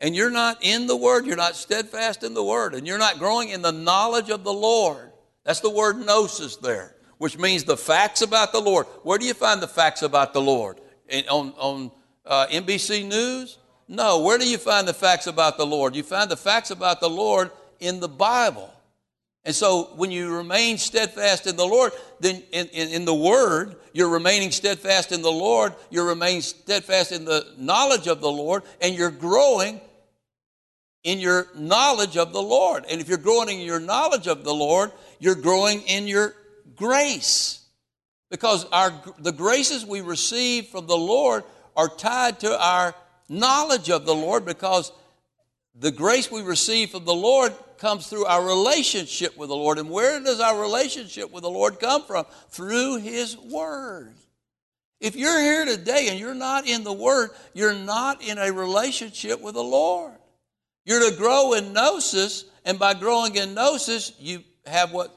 and 0.00 0.14
you're 0.14 0.30
not 0.30 0.58
in 0.60 0.86
the 0.86 0.96
Word, 0.96 1.24
you're 1.24 1.36
not 1.36 1.56
steadfast 1.56 2.24
in 2.24 2.34
the 2.34 2.44
Word, 2.44 2.74
and 2.74 2.86
you're 2.86 2.98
not 2.98 3.18
growing 3.18 3.48
in 3.48 3.62
the 3.62 3.72
knowledge 3.72 4.28
of 4.28 4.44
the 4.44 4.52
Lord, 4.52 5.12
that's 5.44 5.60
the 5.60 5.70
word 5.70 5.98
gnosis 5.98 6.56
there, 6.56 6.96
which 7.18 7.38
means 7.38 7.64
the 7.64 7.76
facts 7.76 8.22
about 8.22 8.52
the 8.52 8.60
Lord. 8.60 8.86
Where 9.02 9.18
do 9.18 9.26
you 9.26 9.34
find 9.34 9.60
the 9.60 9.68
facts 9.68 10.02
about 10.02 10.32
the 10.32 10.40
Lord? 10.40 10.80
In, 11.08 11.24
on 11.28 11.52
on 11.58 11.90
uh, 12.24 12.46
NBC 12.50 13.06
News? 13.06 13.58
No. 13.86 14.22
Where 14.22 14.38
do 14.38 14.48
you 14.48 14.56
find 14.56 14.88
the 14.88 14.94
facts 14.94 15.26
about 15.26 15.58
the 15.58 15.66
Lord? 15.66 15.94
You 15.94 16.02
find 16.02 16.30
the 16.30 16.36
facts 16.36 16.70
about 16.70 17.00
the 17.00 17.10
Lord 17.10 17.50
in 17.78 18.00
the 18.00 18.08
Bible. 18.08 18.72
And 19.44 19.54
so 19.54 19.90
when 19.96 20.10
you 20.10 20.34
remain 20.34 20.78
steadfast 20.78 21.46
in 21.46 21.56
the 21.56 21.66
Lord, 21.66 21.92
then 22.18 22.42
in, 22.50 22.66
in, 22.68 22.88
in, 22.88 23.04
the 23.04 23.14
Word, 23.14 23.76
you're 23.92 24.08
remaining 24.08 24.50
steadfast 24.50 25.12
in 25.12 25.20
the 25.20 25.30
Lord, 25.30 25.74
you're 25.90 26.06
remaining 26.06 26.40
steadfast 26.40 27.12
in 27.12 27.26
the 27.26 27.46
knowledge 27.58 28.08
of 28.08 28.22
the 28.22 28.30
Lord, 28.30 28.62
and 28.80 28.94
you're 28.94 29.10
growing 29.10 29.80
in 31.02 31.20
your 31.20 31.48
knowledge 31.54 32.16
of 32.16 32.32
the 32.32 32.40
Lord. 32.40 32.86
And 32.90 33.02
if 33.02 33.08
you're 33.08 33.18
growing 33.18 33.60
in 33.60 33.66
your 33.66 33.80
knowledge 33.80 34.26
of 34.26 34.44
the 34.44 34.54
Lord, 34.54 34.90
you're 35.18 35.34
growing 35.34 35.82
in 35.82 36.06
your 36.06 36.34
grace. 36.74 37.60
Because 38.30 38.64
our, 38.72 38.92
the 39.18 39.32
graces 39.32 39.84
we 39.84 40.00
receive 40.00 40.66
from 40.68 40.86
the 40.86 40.96
Lord 40.96 41.44
are 41.76 41.88
tied 41.88 42.40
to 42.40 42.58
our 42.58 42.94
knowledge 43.28 43.90
of 43.90 44.06
the 44.06 44.14
Lord 44.14 44.44
because 44.46 44.90
the 45.74 45.90
grace 45.90 46.30
we 46.30 46.42
receive 46.42 46.90
from 46.90 47.04
the 47.04 47.14
Lord 47.14 47.52
comes 47.78 48.06
through 48.06 48.26
our 48.26 48.44
relationship 48.44 49.36
with 49.36 49.48
the 49.48 49.56
Lord. 49.56 49.78
And 49.78 49.90
where 49.90 50.20
does 50.20 50.40
our 50.40 50.60
relationship 50.60 51.30
with 51.30 51.42
the 51.42 51.50
Lord 51.50 51.80
come 51.80 52.02
from? 52.02 52.26
Through 52.50 52.98
His 52.98 53.36
Word. 53.36 54.14
If 55.00 55.16
you're 55.16 55.40
here 55.40 55.64
today 55.64 56.08
and 56.10 56.18
you're 56.18 56.34
not 56.34 56.66
in 56.66 56.84
the 56.84 56.92
Word, 56.92 57.30
you're 57.52 57.74
not 57.74 58.22
in 58.22 58.38
a 58.38 58.52
relationship 58.52 59.40
with 59.40 59.54
the 59.54 59.62
Lord. 59.62 60.14
You're 60.84 61.10
to 61.10 61.16
grow 61.16 61.54
in 61.54 61.72
gnosis, 61.72 62.44
and 62.64 62.78
by 62.78 62.94
growing 62.94 63.36
in 63.36 63.54
gnosis, 63.54 64.12
you 64.18 64.42
have 64.66 64.92
what 64.92 65.14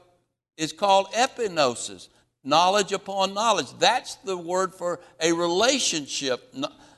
is 0.56 0.72
called 0.72 1.12
epignosis 1.12 2.08
knowledge 2.44 2.92
upon 2.92 3.34
knowledge. 3.34 3.66
That's 3.78 4.16
the 4.16 4.36
word 4.36 4.74
for 4.74 5.00
a 5.20 5.32
relationship, 5.32 6.54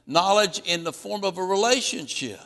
knowledge 0.07 0.63
in 0.65 0.85
the 0.85 0.93
form 0.93 1.25
of 1.25 1.39
a 1.39 1.43
relationship. 1.43 2.41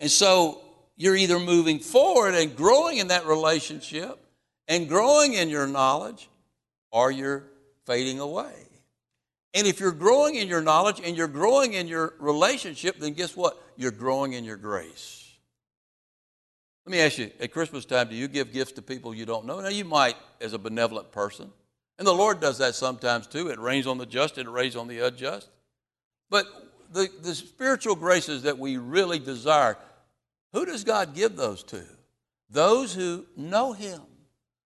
And 0.00 0.10
so 0.10 0.62
you're 0.98 1.16
either 1.16 1.38
moving 1.38 1.78
forward 1.78 2.34
and 2.34 2.54
growing 2.54 2.98
in 2.98 3.08
that 3.08 3.24
relationship 3.24 4.18
and 4.66 4.86
growing 4.86 5.32
in 5.32 5.48
your 5.48 5.66
knowledge, 5.66 6.28
or 6.90 7.10
you're 7.10 7.44
fading 7.86 8.20
away. 8.20 8.52
And 9.54 9.66
if 9.66 9.80
you're 9.80 9.92
growing 9.92 10.34
in 10.34 10.46
your 10.46 10.60
knowledge 10.60 11.00
and 11.02 11.16
you're 11.16 11.26
growing 11.26 11.72
in 11.72 11.88
your 11.88 12.12
relationship, 12.18 12.98
then 12.98 13.14
guess 13.14 13.34
what? 13.34 13.56
You're 13.76 13.92
growing 13.92 14.34
in 14.34 14.44
your 14.44 14.58
grace. 14.58 15.24
Let 16.84 16.92
me 16.92 17.00
ask 17.00 17.18
you, 17.18 17.30
at 17.40 17.52
Christmas 17.52 17.84
time, 17.84 18.08
do 18.08 18.14
you 18.16 18.28
give 18.28 18.52
gifts 18.52 18.72
to 18.72 18.82
people 18.82 19.14
you 19.14 19.24
don't 19.24 19.46
know? 19.46 19.60
Now, 19.60 19.68
you 19.68 19.84
might 19.84 20.16
as 20.40 20.52
a 20.52 20.58
benevolent 20.58 21.12
person. 21.12 21.50
And 21.98 22.06
the 22.06 22.12
Lord 22.12 22.40
does 22.40 22.58
that 22.58 22.74
sometimes 22.74 23.26
too. 23.26 23.48
It 23.48 23.58
rains 23.58 23.86
on 23.86 23.98
the 23.98 24.06
just 24.06 24.38
and 24.38 24.48
it 24.48 24.50
rains 24.50 24.76
on 24.76 24.88
the 24.88 25.00
unjust. 25.00 25.48
But 26.30 26.46
the, 26.92 27.08
the 27.22 27.34
spiritual 27.34 27.94
graces 27.94 28.42
that 28.42 28.58
we 28.58 28.76
really 28.76 29.18
desire, 29.18 29.76
who 30.52 30.64
does 30.64 30.84
God 30.84 31.14
give 31.14 31.36
those 31.36 31.62
to? 31.64 31.82
Those 32.50 32.94
who 32.94 33.26
know 33.36 33.72
Him, 33.72 34.00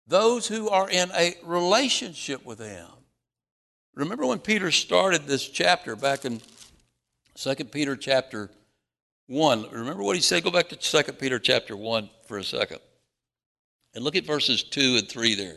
those 0.06 0.46
who 0.48 0.68
are 0.68 0.88
in 0.88 1.10
a 1.12 1.34
relationship 1.42 2.44
with 2.44 2.60
Him. 2.60 2.86
Remember 3.94 4.26
when 4.26 4.38
Peter 4.38 4.70
started 4.70 5.26
this 5.26 5.48
chapter 5.48 5.96
back 5.96 6.24
in 6.24 6.40
2 7.34 7.54
Peter 7.66 7.96
chapter 7.96 8.50
1. 9.28 9.70
Remember 9.70 10.02
what 10.02 10.16
he 10.16 10.22
said? 10.22 10.42
Go 10.42 10.50
back 10.50 10.68
to 10.70 10.76
2 10.76 11.12
Peter 11.12 11.38
chapter 11.38 11.76
1 11.76 12.10
for 12.26 12.38
a 12.38 12.44
second. 12.44 12.78
And 13.94 14.04
look 14.04 14.16
at 14.16 14.24
verses 14.24 14.62
2 14.62 14.96
and 14.98 15.08
3 15.08 15.34
there. 15.34 15.56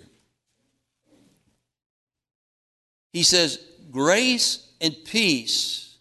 He 3.14 3.24
says, 3.24 3.64
Grace 3.90 4.72
and 4.80 4.96
peace 5.06 5.98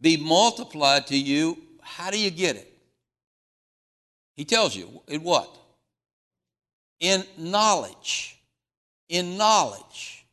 be 0.00 0.16
multiplied 0.16 1.06
to 1.08 1.16
you. 1.16 1.58
How 1.80 2.10
do 2.10 2.18
you 2.18 2.30
get 2.30 2.56
it? 2.56 2.67
He 4.38 4.46
tells 4.46 4.74
you. 4.74 5.02
In 5.06 5.22
what? 5.22 5.54
In 7.00 7.22
knowledge. 7.36 8.40
In 9.10 9.36
knowledge. 9.36 10.24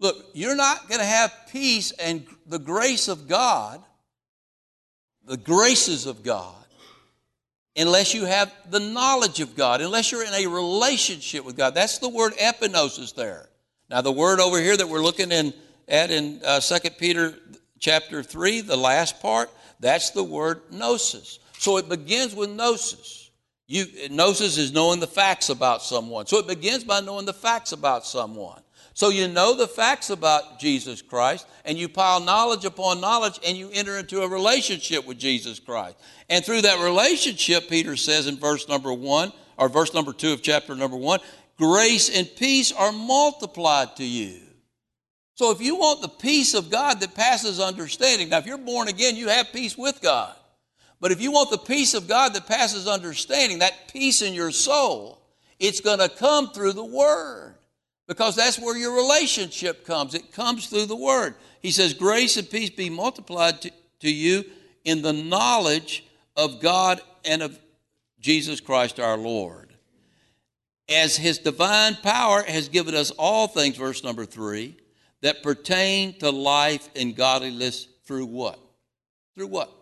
Look, 0.00 0.30
you're 0.32 0.56
not 0.56 0.88
going 0.88 1.00
to 1.00 1.06
have 1.06 1.34
peace 1.52 1.92
and 1.92 2.26
the 2.46 2.58
grace 2.58 3.08
of 3.08 3.28
God 3.28 3.82
the 5.28 5.36
graces 5.36 6.06
of 6.06 6.22
God 6.22 6.54
unless 7.76 8.12
you 8.12 8.24
have 8.24 8.52
the 8.70 8.80
knowledge 8.80 9.40
of 9.40 9.54
God, 9.54 9.80
unless 9.80 10.10
you're 10.10 10.24
in 10.24 10.34
a 10.34 10.46
relationship 10.48 11.44
with 11.44 11.56
God. 11.56 11.74
That's 11.74 11.98
the 11.98 12.08
word 12.08 12.32
epignosis 12.34 13.14
there. 13.14 13.48
Now, 13.88 14.00
the 14.00 14.10
word 14.10 14.40
over 14.40 14.60
here 14.60 14.76
that 14.76 14.88
we're 14.88 15.02
looking 15.02 15.30
in, 15.30 15.54
at 15.86 16.10
in 16.10 16.40
uh, 16.44 16.60
2 16.60 16.90
Peter 16.98 17.34
chapter 17.78 18.22
3, 18.22 18.62
the 18.62 18.76
last 18.76 19.20
part, 19.20 19.50
that's 19.78 20.10
the 20.10 20.24
word 20.24 20.62
gnosis. 20.72 21.38
So 21.58 21.76
it 21.76 21.88
begins 21.88 22.34
with 22.34 22.50
gnosis. 22.50 23.27
You, 23.68 23.84
gnosis 24.10 24.56
is 24.56 24.72
knowing 24.72 24.98
the 24.98 25.06
facts 25.06 25.50
about 25.50 25.82
someone. 25.82 26.26
So 26.26 26.38
it 26.38 26.48
begins 26.48 26.84
by 26.84 27.00
knowing 27.00 27.26
the 27.26 27.34
facts 27.34 27.72
about 27.72 28.06
someone. 28.06 28.62
So 28.94 29.10
you 29.10 29.28
know 29.28 29.54
the 29.54 29.68
facts 29.68 30.10
about 30.10 30.58
Jesus 30.58 31.02
Christ, 31.02 31.46
and 31.64 31.78
you 31.78 31.88
pile 31.88 32.18
knowledge 32.18 32.64
upon 32.64 33.00
knowledge, 33.00 33.38
and 33.46 33.56
you 33.56 33.70
enter 33.72 33.98
into 33.98 34.22
a 34.22 34.28
relationship 34.28 35.06
with 35.06 35.18
Jesus 35.18 35.60
Christ. 35.60 35.96
And 36.30 36.44
through 36.44 36.62
that 36.62 36.82
relationship, 36.82 37.68
Peter 37.68 37.94
says 37.94 38.26
in 38.26 38.38
verse 38.38 38.68
number 38.68 38.92
one, 38.92 39.32
or 39.58 39.68
verse 39.68 39.92
number 39.92 40.12
two 40.12 40.32
of 40.32 40.42
chapter 40.42 40.74
number 40.74 40.96
one, 40.96 41.20
grace 41.58 42.08
and 42.08 42.28
peace 42.36 42.72
are 42.72 42.90
multiplied 42.90 43.94
to 43.96 44.04
you. 44.04 44.40
So 45.34 45.52
if 45.52 45.60
you 45.60 45.76
want 45.76 46.02
the 46.02 46.08
peace 46.08 46.54
of 46.54 46.70
God 46.70 47.00
that 47.00 47.14
passes 47.14 47.60
understanding, 47.60 48.30
now 48.30 48.38
if 48.38 48.46
you're 48.46 48.58
born 48.58 48.88
again, 48.88 49.14
you 49.14 49.28
have 49.28 49.52
peace 49.52 49.76
with 49.78 50.00
God. 50.00 50.34
But 51.00 51.12
if 51.12 51.20
you 51.20 51.30
want 51.30 51.50
the 51.50 51.58
peace 51.58 51.94
of 51.94 52.08
God 52.08 52.34
that 52.34 52.46
passes 52.46 52.88
understanding, 52.88 53.60
that 53.60 53.92
peace 53.92 54.22
in 54.22 54.34
your 54.34 54.50
soul, 54.50 55.22
it's 55.58 55.80
going 55.80 56.00
to 56.00 56.08
come 56.08 56.50
through 56.50 56.72
the 56.72 56.84
Word 56.84 57.54
because 58.06 58.34
that's 58.34 58.58
where 58.58 58.76
your 58.76 58.96
relationship 58.96 59.84
comes. 59.84 60.14
It 60.14 60.32
comes 60.32 60.66
through 60.66 60.86
the 60.86 60.96
Word. 60.96 61.34
He 61.60 61.70
says, 61.70 61.94
Grace 61.94 62.36
and 62.36 62.50
peace 62.50 62.70
be 62.70 62.90
multiplied 62.90 63.62
to, 63.62 63.70
to 64.00 64.12
you 64.12 64.44
in 64.84 65.02
the 65.02 65.12
knowledge 65.12 66.04
of 66.36 66.60
God 66.60 67.00
and 67.24 67.42
of 67.42 67.58
Jesus 68.18 68.60
Christ 68.60 68.98
our 68.98 69.16
Lord. 69.16 69.74
As 70.88 71.16
His 71.16 71.38
divine 71.38 71.96
power 71.96 72.42
has 72.42 72.68
given 72.68 72.94
us 72.94 73.10
all 73.12 73.46
things, 73.46 73.76
verse 73.76 74.02
number 74.02 74.24
three, 74.24 74.76
that 75.20 75.42
pertain 75.42 76.18
to 76.20 76.30
life 76.30 76.88
and 76.96 77.14
godliness 77.14 77.86
through 78.04 78.26
what? 78.26 78.58
Through 79.34 79.48
what? 79.48 79.77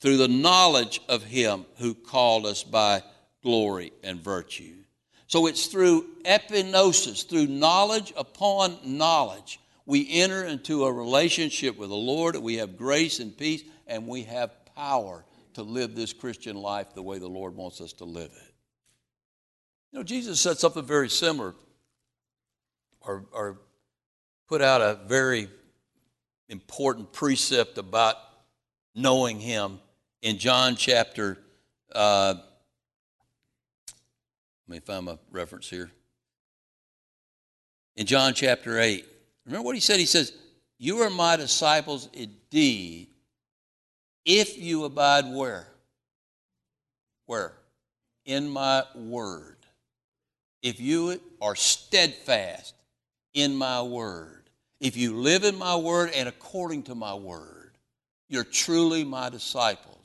Through 0.00 0.18
the 0.18 0.28
knowledge 0.28 1.00
of 1.08 1.24
Him 1.24 1.66
who 1.78 1.94
called 1.94 2.46
us 2.46 2.62
by 2.62 3.02
glory 3.42 3.92
and 4.02 4.20
virtue. 4.20 4.74
So 5.26 5.46
it's 5.46 5.66
through 5.66 6.06
epignosis, 6.24 7.28
through 7.28 7.48
knowledge 7.48 8.12
upon 8.16 8.78
knowledge, 8.84 9.60
we 9.88 10.06
enter 10.10 10.44
into 10.44 10.84
a 10.84 10.92
relationship 10.92 11.78
with 11.78 11.88
the 11.88 11.96
Lord, 11.96 12.36
we 12.36 12.56
have 12.56 12.76
grace 12.76 13.20
and 13.20 13.36
peace, 13.36 13.62
and 13.86 14.06
we 14.06 14.24
have 14.24 14.52
power 14.76 15.24
to 15.54 15.62
live 15.62 15.94
this 15.94 16.12
Christian 16.12 16.56
life 16.56 16.94
the 16.94 17.02
way 17.02 17.18
the 17.18 17.26
Lord 17.26 17.56
wants 17.56 17.80
us 17.80 17.94
to 17.94 18.04
live 18.04 18.30
it. 18.30 18.54
You 19.90 19.98
know, 19.98 20.02
Jesus 20.02 20.40
said 20.40 20.58
something 20.58 20.84
very 20.84 21.08
similar 21.08 21.54
or, 23.00 23.24
or 23.32 23.58
put 24.46 24.60
out 24.60 24.82
a 24.82 24.98
very 25.06 25.48
important 26.50 27.12
precept 27.12 27.78
about 27.78 28.16
knowing 28.94 29.40
Him 29.40 29.80
in 30.22 30.38
John 30.38 30.76
chapter. 30.76 31.38
Uh, 31.94 32.34
let 34.68 34.74
me 34.74 34.80
find 34.80 35.06
my 35.06 35.18
reference 35.30 35.68
here. 35.68 35.90
In 37.96 38.06
John 38.06 38.34
chapter 38.34 38.78
8, 38.78 39.04
remember 39.46 39.64
what 39.64 39.74
he 39.74 39.80
said? 39.80 39.98
He 39.98 40.06
says, 40.06 40.32
You 40.78 40.98
are 40.98 41.10
my 41.10 41.36
disciples 41.36 42.08
indeed 42.12 43.08
if 44.24 44.58
you 44.58 44.84
abide 44.84 45.24
where? 45.26 45.66
Where? 47.26 47.54
In 48.26 48.48
my 48.48 48.84
word. 48.94 49.56
If 50.62 50.80
you 50.80 51.20
are 51.40 51.56
steadfast 51.56 52.74
in 53.32 53.56
my 53.56 53.82
word, 53.82 54.50
if 54.80 54.96
you 54.96 55.16
live 55.16 55.44
in 55.44 55.56
my 55.56 55.76
word 55.76 56.10
and 56.14 56.28
according 56.28 56.84
to 56.84 56.94
my 56.94 57.14
word, 57.14 57.72
you're 58.28 58.44
truly 58.44 59.02
my 59.02 59.28
disciples. 59.28 59.97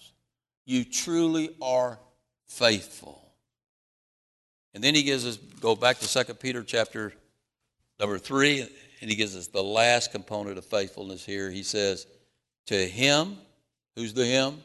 You 0.66 0.86
truly 0.86 1.55
are 1.61 1.99
faithful. 2.47 3.22
And 4.74 4.84
then 4.84 4.95
he 4.95 5.03
gives 5.03 5.26
us, 5.26 5.38
go 5.38 5.76
back 5.76 5.99
to 5.99 6.26
2 6.26 6.34
Peter 6.36 6.64
chapter 6.64 7.14
number 7.99 8.18
3, 8.18 8.61
and 9.01 9.09
he 9.09 9.16
gives 9.16 9.36
us 9.36 9.47
the 9.47 9.64
last 9.64 10.11
component 10.11 10.57
of 10.57 10.66
faithfulness 10.66 11.26
here. 11.26 11.51
He 11.51 11.64
says, 11.64 12.07
To 12.68 12.76
him, 12.76 13.38
who's 13.95 14.14
the 14.14 14.26
him? 14.26 14.64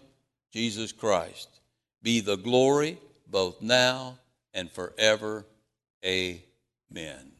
Jesus 0.52 0.92
Christ, 0.92 1.48
be 2.02 2.20
the 2.20 2.36
glory 2.36 2.98
both 3.30 3.60
now 3.60 4.18
and 4.54 4.70
forever. 4.70 5.44
Amen. 6.04 7.32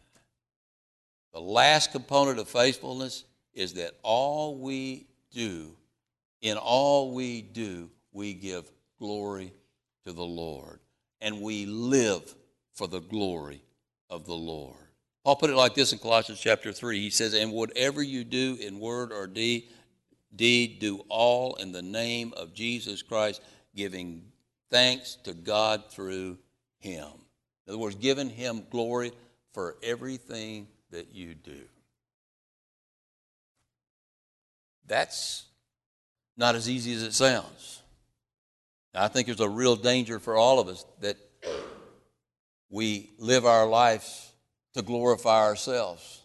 The 1.33 1.41
last 1.41 1.93
component 1.93 2.39
of 2.39 2.49
faithfulness 2.49 3.25
is 3.55 3.75
that 3.75 3.93
all 4.03 4.59
we 4.59 5.07
do, 5.33 5.75
in 6.43 6.57
all 6.57 7.15
we 7.15 7.43
do, 7.43 7.91
we 8.13 8.35
give 8.35 8.71
glory 8.99 9.53
to 10.05 10.13
the 10.13 10.25
Lord. 10.25 10.81
And 11.21 11.43
we 11.43 11.67
live 11.67 12.35
for 12.75 12.87
the 12.87 13.01
glory 13.01 13.63
of 14.09 14.25
the 14.27 14.35
Lord. 14.35 14.77
Paul 15.25 15.37
put 15.37 15.51
it 15.51 15.57
like 15.57 15.75
this 15.75 15.93
in 15.93 15.99
Colossians 15.99 16.41
chapter 16.41 16.73
3. 16.73 17.01
He 17.01 17.11
says, 17.11 17.35
And 17.35 17.53
whatever 17.53 18.03
you 18.03 18.25
do 18.25 18.57
in 18.61 18.79
word 18.79 19.13
or 19.13 19.27
deed, 19.27 19.65
deed, 20.35 20.79
do 20.79 21.05
all 21.09 21.57
in 21.57 21.73
the 21.73 21.83
name 21.83 22.33
of 22.37 22.55
Jesus 22.55 23.03
Christ, 23.03 23.43
giving 23.75 24.23
thanks 24.71 25.17
to 25.25 25.35
God 25.35 25.91
through 25.91 26.39
him. 26.79 27.09
In 27.67 27.73
other 27.73 27.79
words, 27.79 27.97
giving 27.97 28.31
him 28.31 28.63
glory 28.71 29.13
for 29.53 29.77
everything 29.83 30.69
that 30.91 31.15
you 31.15 31.35
do. 31.35 31.61
That's 34.87 35.45
not 36.37 36.55
as 36.55 36.71
easy 36.71 36.95
as 36.95 37.03
it 37.03 37.13
sounds. 37.13 37.78
I 38.99 39.09
think 39.09 39.27
there's 39.27 39.41
a 39.41 39.49
real 39.49 39.77
danger 39.77 40.19
for 40.19 40.37
all 40.37 40.61
of 40.61 40.69
us 40.69 40.85
that 41.01 41.17
we 42.71 43.11
live 43.19 43.47
our 43.47 43.67
lives 43.67 44.33
to 44.75 44.83
glorify 44.83 45.45
ourselves 45.45 46.23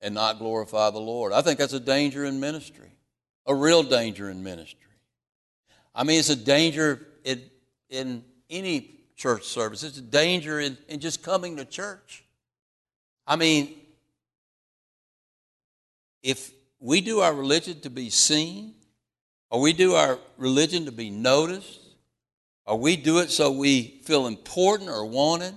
and 0.00 0.14
not 0.14 0.38
glorify 0.38 0.90
the 0.90 0.98
Lord. 0.98 1.32
I 1.32 1.42
think 1.42 1.58
that's 1.58 1.72
a 1.72 1.80
danger 1.80 2.24
in 2.24 2.40
ministry, 2.40 2.90
a 3.46 3.54
real 3.54 3.82
danger 3.82 4.30
in 4.30 4.42
ministry. 4.42 4.80
I 5.94 6.04
mean, 6.04 6.18
it's 6.18 6.30
a 6.30 6.36
danger 6.36 7.06
in, 7.24 7.42
in 7.88 8.24
any 8.50 8.90
church 9.16 9.44
service, 9.44 9.82
it's 9.82 9.98
a 9.98 10.02
danger 10.02 10.60
in, 10.60 10.76
in 10.88 11.00
just 11.00 11.22
coming 11.22 11.56
to 11.56 11.64
church. 11.64 12.24
I 13.26 13.36
mean, 13.36 13.74
if 16.22 16.50
we 16.80 17.00
do 17.00 17.20
our 17.20 17.32
religion 17.32 17.80
to 17.80 17.90
be 17.90 18.10
seen, 18.10 18.74
or 19.54 19.60
we 19.60 19.72
do 19.72 19.94
our 19.94 20.18
religion 20.36 20.86
to 20.86 20.90
be 20.90 21.10
noticed, 21.10 21.78
or 22.66 22.76
we 22.76 22.96
do 22.96 23.20
it 23.20 23.30
so 23.30 23.52
we 23.52 24.00
feel 24.02 24.26
important 24.26 24.90
or 24.90 25.06
wanted. 25.06 25.54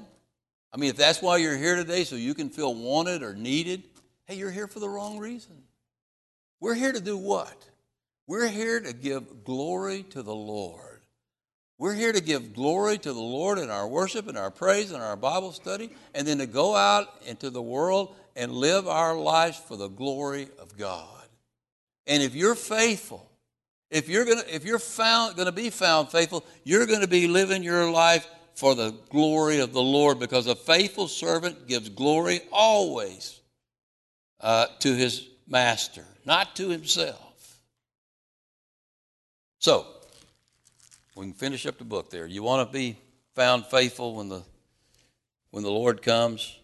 I 0.72 0.78
mean, 0.78 0.92
if 0.92 0.98
that's 0.98 1.20
why 1.20 1.38
you're 1.38 1.58
here 1.58 1.76
today, 1.76 2.04
so 2.04 2.16
you 2.16 2.36
can 2.36 2.52
feel 2.52 2.76
wanted 2.76 3.24
or 3.24 3.34
needed, 3.34 3.82
hey, 4.26 4.36
you're 4.36 4.52
here 4.52 4.68
for 4.68 4.80
the 4.80 4.88
wrong 4.88 5.18
reason. 5.18 5.64
We're 6.60 6.76
here 6.76 6.92
to 6.92 7.02
do 7.02 7.18
what? 7.18 7.58
We're 8.28 8.48
here 8.48 8.80
to 8.80 8.94
give 8.94 9.44
glory 9.44 10.04
to 10.12 10.22
the 10.22 10.36
Lord. 10.36 11.02
We're 11.80 11.96
here 11.96 12.14
to 12.14 12.22
give 12.22 12.54
glory 12.54 13.00
to 13.00 13.12
the 13.12 13.20
Lord 13.20 13.58
in 13.58 13.72
our 13.72 13.88
worship 13.88 14.28
and 14.28 14.38
our 14.38 14.52
praise 14.52 14.92
and 14.92 15.02
our 15.02 15.16
Bible 15.16 15.54
study, 15.54 15.90
and 16.14 16.28
then 16.28 16.38
to 16.38 16.46
go 16.46 16.76
out 16.76 17.08
into 17.26 17.50
the 17.50 17.64
world 17.64 18.16
and 18.36 18.52
live 18.52 18.88
our 18.88 19.18
lives 19.18 19.58
for 19.58 19.76
the 19.76 19.88
glory 19.88 20.50
of 20.60 20.78
God. 20.78 21.26
And 22.06 22.22
if 22.22 22.36
you're 22.36 22.54
faithful, 22.54 23.27
if 23.90 24.10
you're 24.10 24.26
gonna 24.26 24.44
if 24.50 24.66
you're 24.66 24.80
found 24.80 25.36
gonna 25.38 25.52
be 25.52 25.70
found 25.70 26.10
faithful, 26.10 26.46
you're 26.64 26.86
gonna 26.86 27.08
be 27.08 27.28
living 27.28 27.64
your 27.64 27.90
life 27.90 28.28
for 28.56 28.76
the 28.76 28.94
glory 29.10 29.60
of 29.60 29.72
the 29.72 29.82
Lord, 29.82 30.20
because 30.20 30.48
a 30.48 30.56
faithful 30.56 31.08
servant 31.08 31.68
gives 31.68 31.90
glory 31.90 32.42
always 32.52 33.40
uh, 34.42 34.68
to 34.80 34.96
his 34.96 35.28
master, 35.48 36.04
not 36.26 36.56
to 36.56 36.70
himself. 36.70 37.60
So, 39.60 39.86
we 41.16 41.26
can 41.26 41.34
finish 41.34 41.66
up 41.66 41.78
the 41.78 41.84
book 41.84 42.10
there. 42.10 42.26
You 42.26 42.44
want 42.44 42.68
to 42.68 42.74
be 42.74 42.98
found 43.36 43.66
faithful 43.68 44.16
when 44.16 44.30
the 44.30 44.44
when 45.52 45.64
the 45.64 45.72
Lord 45.72 46.02
comes? 46.02 46.58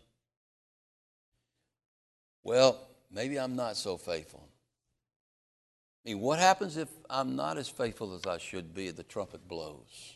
Well, 2.43 2.79
maybe 3.11 3.39
I'm 3.39 3.55
not 3.55 3.77
so 3.77 3.97
faithful. 3.97 4.47
I 6.05 6.09
mean, 6.09 6.19
what 6.19 6.39
happens 6.39 6.75
if 6.75 6.89
I'm 7.09 7.35
not 7.35 7.57
as 7.57 7.69
faithful 7.69 8.13
as 8.13 8.25
I 8.25 8.37
should 8.37 8.73
be 8.73 8.89
at 8.89 8.97
the 8.97 9.03
trumpet 9.03 9.47
blows? 9.47 10.15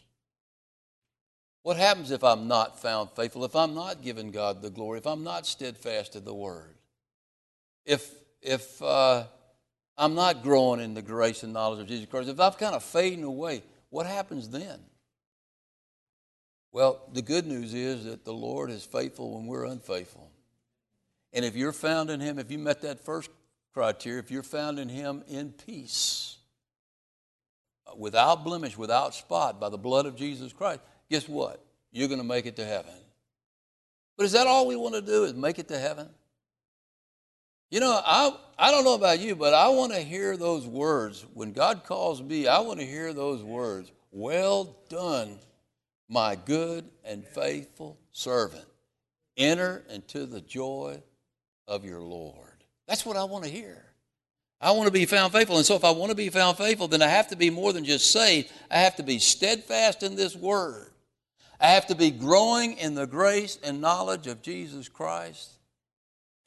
What 1.63 1.77
happens 1.77 2.11
if 2.11 2.23
I'm 2.23 2.47
not 2.47 2.81
found 2.81 3.09
faithful, 3.11 3.45
if 3.45 3.55
I'm 3.55 3.73
not 3.73 4.01
giving 4.01 4.31
God 4.31 4.61
the 4.61 4.69
glory, 4.69 4.99
if 4.99 5.07
I'm 5.07 5.23
not 5.23 5.45
steadfast 5.45 6.15
in 6.15 6.25
the 6.25 6.33
word? 6.33 6.75
If, 7.85 8.09
if 8.41 8.81
uh, 8.81 9.25
I'm 9.97 10.13
not 10.13 10.43
growing 10.43 10.81
in 10.81 10.93
the 10.93 11.01
grace 11.01 11.43
and 11.43 11.53
knowledge 11.53 11.79
of 11.79 11.88
Jesus 11.88 12.09
Christ, 12.09 12.29
if 12.29 12.39
I'm 12.39 12.53
kind 12.53 12.75
of 12.75 12.83
fading 12.83 13.23
away, 13.23 13.63
what 13.89 14.05
happens 14.05 14.49
then? 14.49 14.79
Well, 16.71 17.01
the 17.13 17.21
good 17.21 17.47
news 17.47 17.73
is 17.73 18.05
that 18.05 18.25
the 18.25 18.33
Lord 18.33 18.69
is 18.69 18.83
faithful 18.83 19.35
when 19.35 19.47
we're 19.47 19.65
unfaithful. 19.65 20.31
And 21.33 21.43
if 21.43 21.55
you're 21.55 21.71
found 21.71 22.09
in 22.09 22.19
Him, 22.19 22.39
if 22.39 22.51
you 22.51 22.59
met 22.59 22.81
that 22.81 23.03
first 23.03 23.29
criteria, 23.78 24.17
if 24.17 24.32
you're 24.32 24.41
found 24.41 24.80
in 24.80 24.89
Him 24.89 25.23
in 25.28 25.51
peace, 25.51 26.38
uh, 27.86 27.91
without 27.95 28.43
blemish, 28.43 28.75
without 28.75 29.13
spot, 29.13 29.59
by 29.59 29.69
the 29.69 29.78
blood 29.78 30.07
of 30.07 30.15
Jesus 30.15 30.51
Christ, 30.51 30.80
guess 31.11 31.30
what? 31.30 31.63
You're 31.91 32.07
going 32.07 32.19
to 32.19 32.25
make 32.25 32.47
it 32.47 32.55
to 32.55 32.65
heaven. 32.65 32.95
But 34.17 34.25
is 34.25 34.32
that 34.32 34.47
all 34.47 34.65
we 34.65 34.75
want 34.75 34.95
to 34.95 35.01
do 35.01 35.25
is 35.25 35.36
make 35.36 35.59
it 35.59 35.67
to 35.67 35.78
heaven? 35.78 36.09
You 37.69 37.80
know, 37.80 38.01
I, 38.03 38.36
I 38.57 38.71
don't 38.71 38.84
know 38.84 38.95
about 38.95 39.19
you, 39.19 39.36
but 39.36 39.53
I 39.53 39.67
want 39.67 39.93
to 39.93 39.99
hear 39.99 40.38
those 40.38 40.65
words. 40.65 41.23
When 41.36 41.53
God 41.53 41.84
calls 41.84 42.19
me, 42.19 42.47
I 42.47 42.61
want 42.61 42.80
to 42.80 42.86
hear 42.86 43.13
those 43.13 43.43
words. 43.43 43.91
Well 44.09 44.75
done, 44.89 45.38
my 46.09 46.36
good 46.36 46.86
and 47.05 47.23
faithful 47.23 47.99
servant. 48.11 48.65
Enter 49.38 49.84
into 49.88 50.25
the 50.25 50.41
joy 50.41 51.03
of 51.67 51.86
your 51.86 52.01
Lord. 52.01 52.46
That's 52.88 53.05
what 53.05 53.17
I 53.17 53.25
want 53.25 53.43
to 53.43 53.49
hear. 53.49 53.83
I 54.59 54.71
want 54.71 54.88
to 54.88 54.91
be 54.91 55.05
found 55.05 55.33
faithful. 55.33 55.57
And 55.57 55.65
so, 55.65 55.75
if 55.75 55.83
I 55.83 55.91
want 55.91 56.09
to 56.09 56.15
be 56.15 56.29
found 56.29 56.57
faithful, 56.57 56.88
then 56.88 57.01
I 57.01 57.07
have 57.07 57.27
to 57.27 57.35
be 57.35 57.49
more 57.49 57.73
than 57.73 57.85
just 57.85 58.11
saved. 58.11 58.51
I 58.71 58.77
have 58.79 58.95
to 58.95 59.03
be 59.03 59.19
steadfast 59.19 60.01
in 60.01 60.15
this 60.15 60.35
word. 60.35 60.91
I 61.59 61.67
have 61.67 61.88
to 61.88 61.95
be 61.95 62.11
growing 62.11 62.77
in 62.77 62.95
the 62.95 63.07
grace 63.07 63.59
and 63.63 63.81
knowledge 63.81 64.27
of 64.27 64.41
Jesus 64.41 64.89
Christ. 64.89 65.51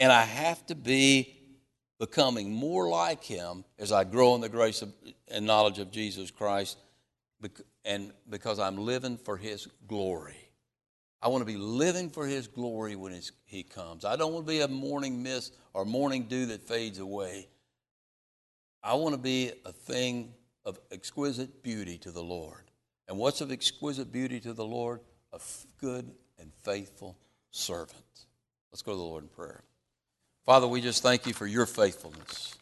And 0.01 0.11
I 0.11 0.22
have 0.22 0.64
to 0.66 0.74
be 0.74 1.36
becoming 1.99 2.51
more 2.53 2.88
like 2.88 3.22
him 3.22 3.64
as 3.78 3.93
I 3.93 4.05
grow 4.05 4.34
in 4.34 4.41
the 4.41 4.49
grace 4.49 4.82
of, 4.82 4.93
and 5.28 5.47
knowledge 5.47 5.78
of 5.78 5.93
Jesus 5.93 6.30
Christ, 6.30 6.78
and 7.84 8.12
because 8.28 8.59
I'm 8.59 8.78
living 8.78 9.18
for 9.18 9.36
his 9.36 9.68
glory. 9.86 10.49
I 11.23 11.29
want 11.29 11.43
to 11.43 11.47
be 11.47 11.59
living 11.59 12.09
for 12.09 12.27
his 12.27 12.47
glory 12.47 12.97
when 12.97 13.21
he 13.45 13.62
comes. 13.62 14.05
I 14.05 14.16
don't 14.16 14.33
want 14.33 14.47
to 14.47 14.53
be 14.53 14.61
a 14.61 14.68
morning 14.68 15.23
mist 15.23 15.55
or 15.75 15.85
morning 15.85 16.25
dew 16.25 16.47
that 16.47 16.62
fades 16.62 16.99
away. 16.99 17.49
I 18.83 18.95
want 18.95 19.14
to 19.14 19.21
be 19.21 19.53
a 19.66 19.73
thing 19.73 20.33
of 20.64 20.79
exquisite 20.91 21.62
beauty 21.62 21.99
to 21.99 22.11
the 22.11 22.23
Lord. 22.23 22.71
And 23.09 23.18
what's 23.18 23.43
of 23.43 23.53
exquisite 23.53 24.11
beauty 24.11 24.41
to 24.41 24.55
the 24.55 24.64
Lord? 24.64 25.01
A 25.33 25.41
good 25.79 26.11
and 26.39 26.51
faithful 26.62 27.18
servant. 27.51 28.03
Let's 28.73 28.83
go 28.83 28.93
to 28.93 28.97
the 28.97 29.03
Lord 29.03 29.25
in 29.25 29.29
prayer. 29.29 29.62
Father, 30.47 30.66
we 30.66 30.81
just 30.81 31.03
thank 31.03 31.27
you 31.27 31.35
for 31.35 31.47
your 31.47 31.66
faithfulness. 31.66 32.55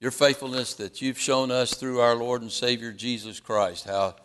Your 0.00 0.10
faithfulness 0.10 0.74
that 0.74 1.02
you've 1.02 1.18
shown 1.18 1.50
us 1.50 1.74
through 1.74 2.00
our 2.00 2.14
Lord 2.14 2.40
and 2.40 2.50
Savior 2.50 2.92
Jesus 2.92 3.40
Christ, 3.40 3.84
how 3.84 4.16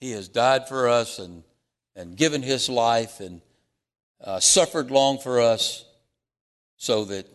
he 0.00 0.10
has 0.12 0.28
died 0.28 0.66
for 0.68 0.88
us 0.88 1.18
and, 1.18 1.44
and 1.96 2.16
given 2.16 2.42
his 2.42 2.68
life 2.68 3.20
and 3.20 3.40
uh, 4.22 4.40
suffered 4.40 4.90
long 4.90 5.18
for 5.18 5.40
us 5.40 5.84
so 6.76 7.04
that 7.06 7.26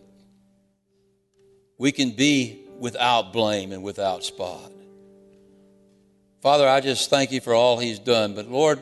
we 1.78 1.92
can 1.92 2.12
be 2.12 2.62
without 2.80 3.34
blame 3.34 3.72
and 3.72 3.84
without 3.84 4.24
spot. 4.24 4.72
Father, 6.42 6.68
I 6.68 6.80
just 6.80 7.10
thank 7.10 7.32
you 7.32 7.42
for 7.42 7.54
all 7.54 7.80
he's 7.80 8.00
done. 8.00 8.36
But 8.36 8.50
Lord, 8.50 8.80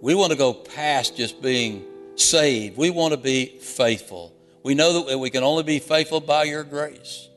we 0.00 0.14
want 0.14 0.32
to 0.32 0.38
go 0.38 0.52
past 0.52 1.16
just 1.16 1.40
being 1.40 1.84
saved. 2.16 2.76
We 2.76 2.90
want 2.90 3.12
to 3.12 3.16
be 3.18 3.46
faithful. 3.46 4.34
We 4.62 4.74
know 4.74 5.04
that 5.04 5.18
we 5.18 5.30
can 5.30 5.42
only 5.42 5.62
be 5.62 5.78
faithful 5.78 6.20
by 6.20 6.44
your 6.44 6.64
grace. 6.64 7.28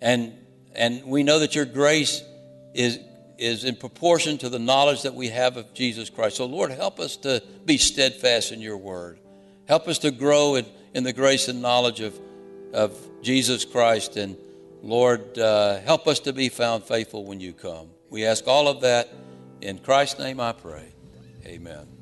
And, 0.00 0.34
and 0.74 1.04
we 1.04 1.22
know 1.22 1.38
that 1.38 1.54
your 1.54 1.64
grace 1.64 2.22
is, 2.74 2.98
is 3.38 3.64
in 3.64 3.76
proportion 3.76 4.38
to 4.38 4.48
the 4.48 4.58
knowledge 4.58 5.02
that 5.02 5.14
we 5.14 5.28
have 5.28 5.56
of 5.56 5.72
Jesus 5.74 6.10
Christ. 6.10 6.36
So, 6.36 6.46
Lord, 6.46 6.70
help 6.70 7.00
us 7.00 7.16
to 7.18 7.42
be 7.64 7.78
steadfast 7.78 8.52
in 8.52 8.60
your 8.60 8.76
word. 8.76 9.18
Help 9.66 9.88
us 9.88 9.98
to 9.98 10.10
grow 10.10 10.56
in, 10.56 10.66
in 10.92 11.04
the 11.04 11.12
grace 11.12 11.48
and 11.48 11.62
knowledge 11.62 12.00
of, 12.00 12.18
of 12.72 12.96
Jesus 13.22 13.64
Christ. 13.64 14.16
And 14.16 14.36
Lord, 14.82 15.38
uh, 15.38 15.80
help 15.80 16.06
us 16.06 16.20
to 16.20 16.32
be 16.32 16.48
found 16.48 16.84
faithful 16.84 17.24
when 17.24 17.40
you 17.40 17.52
come. 17.52 17.88
We 18.10 18.24
ask 18.26 18.46
all 18.46 18.68
of 18.68 18.82
that 18.82 19.08
in 19.60 19.78
Christ's 19.78 20.18
name 20.18 20.40
I 20.40 20.52
pray. 20.52 20.92
Amen. 21.46 21.93